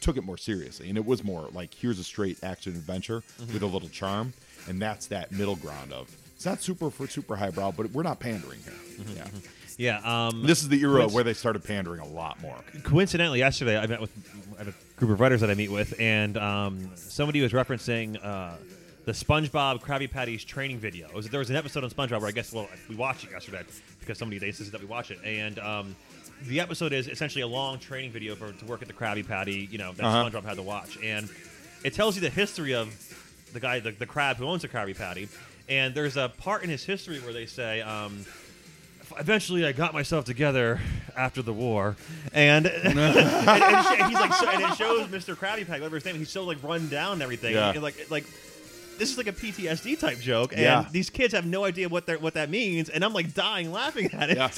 took 0.01 0.17
it 0.17 0.25
more 0.25 0.37
seriously, 0.37 0.89
and 0.89 0.97
it 0.99 1.05
was 1.05 1.23
more 1.25 1.49
like 1.53 1.73
here's 1.75 1.99
a 1.99 2.05
straight 2.05 2.39
action 2.43 2.73
adventure 2.73 3.23
with 3.53 3.63
a 3.63 3.67
little 3.67 3.89
charm, 3.89 4.33
and 4.69 4.81
that's 4.81 5.07
that 5.07 5.33
middle 5.33 5.57
ground 5.57 5.93
of 5.93 6.15
it's 6.37 6.45
not 6.47 6.61
super 6.61 6.91
for 6.91 7.07
super 7.07 7.37
highbrow, 7.37 7.71
but 7.73 7.91
we're 7.93 8.03
not 8.03 8.19
pandering 8.21 8.59
here. 8.65 9.07
Yeah, 9.17 9.99
yeah. 10.03 10.27
Um, 10.29 10.43
this 10.45 10.63
is 10.63 10.69
the 10.69 10.81
era 10.81 11.07
where 11.09 11.23
they 11.25 11.35
started 11.35 11.63
pandering 11.65 12.01
a 12.01 12.07
lot 12.07 12.41
more. 12.43 12.57
coincidentally, 12.83 13.39
yesterday 13.39 13.79
I 13.79 13.87
met 13.87 14.01
with 14.01 14.11
I 14.59 14.65
group 15.07 15.15
of 15.15 15.21
writers 15.21 15.41
that 15.41 15.51
I 15.51 15.55
meet 15.55 15.71
with, 15.71 15.99
and 15.99 16.37
um, 16.39 16.91
somebody 16.95 17.41
was 17.41 17.51
referencing 17.53 18.25
uh, 18.25 18.53
the 19.05 19.11
SpongeBob 19.11 19.81
Krabby 19.81 20.09
Patty's 20.09 20.45
training 20.45 20.79
video. 20.79 21.09
Was- 21.13 21.29
there 21.29 21.41
was 21.41 21.51
an 21.51 21.57
episode 21.57 21.83
on 21.83 21.91
SpongeBob 21.91 22.21
where 22.21 22.29
I 22.29 22.31
guess 22.31 22.53
well 22.53 22.69
we 22.89 22.95
watched 22.95 23.25
it 23.25 23.33
yesterday 23.33 23.63
because 23.99 24.17
somebody 24.17 24.39
they 24.39 24.47
insisted 24.47 24.71
that 24.73 24.81
we 24.81 24.87
watch 24.87 25.11
it, 25.11 25.19
and 25.25 25.59
um, 25.59 25.97
the 26.45 26.61
episode 26.61 26.93
is 26.93 27.09
essentially 27.09 27.43
a 27.43 27.47
long 27.49 27.81
training 27.81 28.13
video 28.13 28.37
for 28.37 28.53
to 28.53 28.65
work 28.65 28.81
at 28.81 28.87
the 28.87 28.95
Krabby 28.95 29.27
Patty, 29.27 29.69
you 29.73 29.79
know, 29.79 29.93
that 29.93 30.05
Uh-huh. 30.05 30.31
SpongeBob 30.31 30.45
had 30.45 30.57
to 30.57 30.63
watch, 30.63 30.97
and 31.03 31.29
it 31.83 31.95
tells 31.95 32.15
you 32.15 32.21
the 32.21 32.31
history 32.31 32.73
of 32.75 32.89
the 33.53 33.59
guy, 33.59 33.81
the, 33.81 33.91
the 33.91 34.07
crab 34.07 34.37
who 34.37 34.47
owns 34.47 34.63
the 34.63 34.69
Krabby 34.69 34.97
Patty, 34.97 35.29
and 35.69 35.97
there's 35.97 36.17
a 36.17 36.29
part 36.29 36.63
in 36.63 36.71
his 36.71 36.85
history 36.85 37.19
where 37.19 37.33
they 37.33 37.47
say. 37.47 37.81
Um, 37.83 38.25
eventually 39.19 39.65
I 39.67 39.73
got 39.73 39.93
myself 39.93 40.25
together 40.25 40.81
after 41.17 41.43
the 41.43 41.53
war, 41.53 41.97
and 42.33 42.67
and, 42.85 42.99
and 42.99 43.25
sh- 43.87 44.05
he's 44.09 44.15
like, 44.21 44.33
so, 44.35 44.49
and 44.51 44.63
it 44.63 44.75
shows 44.77 45.07
Mr. 45.09 45.35
Krabby 45.35 45.67
Patty, 45.67 45.81
whatever 45.81 45.97
his 45.97 46.05
name, 46.05 46.17
he's 46.17 46.31
so 46.31 46.45
like 46.45 46.63
run 46.63 46.89
down 46.89 47.15
and 47.15 47.23
everything, 47.23 47.55
Yeah. 47.55 47.71
and, 47.71 47.83
like 47.83 48.11
like. 48.11 48.25
This 48.99 49.11
is 49.11 49.17
like 49.17 49.27
a 49.27 49.33
PTSD 49.33 49.99
type 49.99 50.21
joke, 50.21 50.53
and 50.53 50.61
Yeah. 50.61 50.85
these 50.93 51.09
kids 51.11 51.33
have 51.33 51.47
no 51.47 51.65
idea 51.65 51.89
what 51.89 52.07
they 52.07 52.17
what 52.17 52.35
that 52.35 52.51
means, 52.51 52.89
and 52.91 53.03
I'm 53.03 53.15
like 53.15 53.33
dying 53.35 53.73
laughing 53.73 54.13
at 54.13 54.29
it. 54.31 54.37
Yeah, 54.37 54.51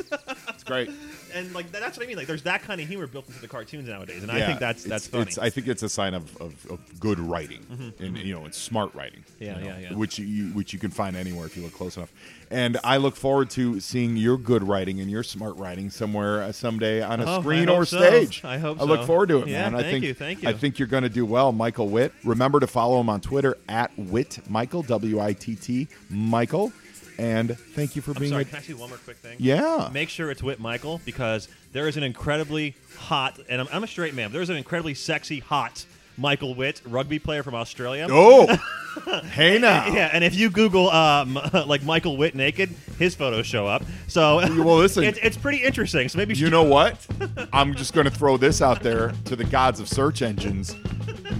it's 0.48 0.64
great. 0.64 0.90
and 1.34 1.52
like 1.54 1.70
that's 1.72 1.96
what 1.98 2.04
I 2.04 2.08
mean. 2.08 2.16
Like, 2.16 2.26
there's 2.26 2.42
that 2.44 2.62
kind 2.62 2.80
of 2.80 2.88
humor 2.88 3.06
built 3.06 3.26
into 3.28 3.40
the 3.40 3.48
cartoons 3.48 3.88
nowadays, 3.88 4.22
and 4.22 4.30
I 4.32 4.46
think 4.46 4.60
that's 4.60 4.84
it's- 4.86 4.90
that's 5.02 5.06
funny. 5.08 5.22
It's, 5.24 5.38
I 5.38 5.50
think 5.50 5.68
it's 5.68 5.82
a 5.82 5.88
sign 5.88 6.14
of, 6.14 6.36
of, 6.40 6.66
of 6.70 7.00
good 7.00 7.18
writing, 7.18 7.94
and 7.98 8.16
you 8.18 8.34
know, 8.34 8.46
it's 8.46 8.56
smart 8.58 8.94
writing. 8.94 9.24
Yeah, 9.40 9.58
you 9.58 9.64
know, 9.64 9.66
yeah, 9.76 9.78
yeah. 9.90 9.94
Which 9.94 10.18
you 10.18 10.46
which 10.48 10.72
you 10.72 10.78
can 10.78 10.90
find 10.90 11.16
anywhere 11.16 11.46
if 11.46 11.56
you 11.56 11.62
look 11.62 11.72
close 11.74 11.96
enough. 11.96 12.12
And 12.50 12.78
I 12.84 12.98
look 12.98 13.16
forward 13.16 13.50
to 13.50 13.80
seeing 13.80 14.16
your 14.16 14.36
good 14.38 14.62
writing 14.62 15.00
and 15.00 15.10
your 15.10 15.22
smart 15.24 15.56
writing 15.56 15.90
somewhere 15.90 16.42
uh, 16.42 16.52
someday 16.52 17.02
on 17.02 17.20
a 17.20 17.24
Oh, 17.36 17.40
screen 17.40 17.68
or 17.68 17.84
so. 17.84 17.98
stage. 17.98 18.44
I 18.44 18.58
hope 18.58 18.78
So. 18.78 18.84
I 18.84 18.86
look 18.86 19.06
forward 19.06 19.30
to 19.30 19.38
it, 19.42 19.48
Yeah, 19.48 19.62
man. 19.70 19.74
I 19.74 19.80
thank 19.82 19.90
think 19.92 20.04
you, 20.04 20.14
thank 20.14 20.42
you. 20.42 20.48
I 20.50 20.52
think 20.52 20.78
you're 20.78 20.86
going 20.86 21.02
to 21.02 21.08
do 21.08 21.26
well, 21.26 21.50
Michael 21.52 21.88
Witt. 21.88 22.12
Remember 22.22 22.60
to 22.60 22.66
follow 22.68 23.00
him 23.00 23.08
on 23.08 23.20
Twitter 23.20 23.56
at 23.68 23.90
Witt 23.98 24.38
Michael 24.48 24.82
W 24.82 25.18
I 25.20 25.32
T 25.32 25.56
T 25.56 25.88
Michael. 26.10 26.70
And 27.18 27.56
thank 27.58 27.96
you 27.96 28.02
for 28.02 28.10
I'm 28.12 28.18
being 28.18 28.30
sorry. 28.30 28.42
a 28.42 28.44
Can 28.46 28.56
I 28.58 28.62
say 28.62 28.74
one 28.74 28.88
more 28.88 28.98
quick 28.98 29.18
thing? 29.18 29.36
yeah. 29.38 29.88
Make 29.92 30.08
sure 30.08 30.30
it's 30.30 30.42
Witt 30.42 30.58
Michael 30.60 31.00
because 31.04 31.48
there 31.72 31.86
is 31.88 31.96
an 31.96 32.02
incredibly 32.02 32.74
hot, 32.96 33.38
and 33.48 33.60
I'm, 33.60 33.68
I'm 33.72 33.84
a 33.84 33.86
straight 33.86 34.14
man. 34.14 34.30
but 34.30 34.34
There's 34.34 34.50
an 34.50 34.56
incredibly 34.56 34.94
sexy, 34.94 35.38
hot 35.40 35.84
Michael 36.16 36.54
Witt, 36.54 36.80
rugby 36.86 37.18
player 37.18 37.42
from 37.42 37.54
Australia. 37.56 38.06
Oh, 38.10 38.46
hey 39.32 39.58
now. 39.58 39.86
Yeah, 39.92 40.08
and 40.12 40.22
if 40.22 40.34
you 40.36 40.48
Google 40.50 40.88
um, 40.90 41.34
like 41.66 41.82
Michael 41.82 42.16
Witt 42.16 42.34
naked, 42.36 42.70
his 42.98 43.14
photos 43.16 43.46
show 43.46 43.66
up. 43.66 43.82
So 44.06 44.36
Well, 44.62 44.76
listen. 44.76 45.02
it's, 45.04 45.18
it's 45.22 45.36
pretty 45.36 45.58
interesting. 45.64 46.08
So 46.08 46.18
maybe 46.18 46.34
You 46.34 46.50
know 46.50 46.62
what? 46.62 47.04
I'm 47.52 47.74
just 47.74 47.94
going 47.94 48.04
to 48.04 48.10
throw 48.12 48.36
this 48.36 48.62
out 48.62 48.80
there 48.82 49.12
to 49.24 49.34
the 49.36 49.42
gods 49.44 49.80
of 49.80 49.88
search 49.88 50.22
engines. 50.22 50.76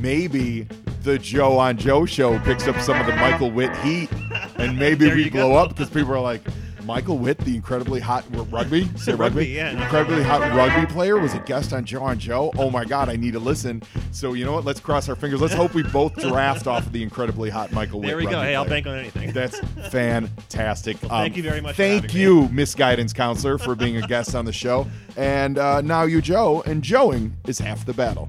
Maybe 0.01 0.67
the 1.05 1.19
Joe 1.19 1.59
on 1.59 1.77
Joe 1.77 2.07
show 2.07 2.39
picks 2.41 2.67
up 2.67 2.81
some 2.81 2.99
of 2.99 3.07
the 3.07 3.15
Michael 3.17 3.51
Witt 3.51 3.77
heat 3.79 4.11
and 4.57 4.79
maybe 4.79 5.13
we 5.13 5.29
blow 5.29 5.51
go. 5.51 5.57
up 5.57 5.69
because 5.69 5.91
people 5.91 6.13
are 6.15 6.21
like, 6.21 6.41
Michael 6.85 7.19
Witt, 7.19 7.39
the 7.39 7.55
incredibly 7.55 8.01
hot 8.01 8.25
rugby, 8.51 8.85
say 8.97 9.13
rugby, 9.13 9.23
Rugby, 9.23 9.47
yeah. 9.49 9.83
incredibly 9.83 10.23
hot 10.23 10.41
rugby 10.55 10.87
player, 10.93 11.19
was 11.19 11.35
a 11.35 11.39
guest 11.41 11.73
on 11.73 11.85
Joe 11.85 12.03
on 12.03 12.19
Joe. 12.19 12.53
Oh 12.57 12.71
my 12.71 12.85
God, 12.85 13.09
I 13.09 13.17
need 13.17 13.33
to 13.33 13.39
listen. 13.39 13.83
So 14.13 14.35
you 14.35 14.45
know 14.45 14.53
what? 14.53 14.65
Let's 14.65 14.81
cross 14.81 15.09
our 15.09 15.17
fingers. 15.17 15.41
Let's 15.41 15.55
hope 15.55 15.75
we 15.75 15.83
both 15.83 16.15
draft 16.21 16.67
off 16.67 16.87
of 16.87 16.93
the 16.93 17.03
incredibly 17.03 17.49
hot 17.49 17.73
Michael 17.73 18.01
Witt. 18.01 18.09
There 18.09 18.17
we 18.17 18.27
go. 18.27 18.41
Hey, 18.41 18.55
I'll 18.55 18.69
bank 18.69 18.87
on 18.87 18.99
anything. 18.99 19.33
That's 19.35 19.59
fantastic. 19.91 21.03
Um, 21.05 21.09
thank 21.09 21.37
you 21.37 21.43
very 21.43 21.61
much 21.61 21.77
Thank 21.77 22.15
you, 22.15 22.49
misguidance 22.51 23.13
counselor, 23.13 23.59
for 23.59 23.75
being 23.75 23.97
a 23.97 24.07
guest 24.07 24.35
on 24.35 24.45
the 24.45 24.53
show. 24.53 24.87
And 25.17 25.59
uh, 25.59 25.81
now 25.81 26.03
you, 26.05 26.21
Joe, 26.21 26.63
and 26.67 26.83
Joeing 26.83 27.37
is 27.47 27.59
half 27.59 27.87
the 27.87 27.95
battle. 27.95 28.29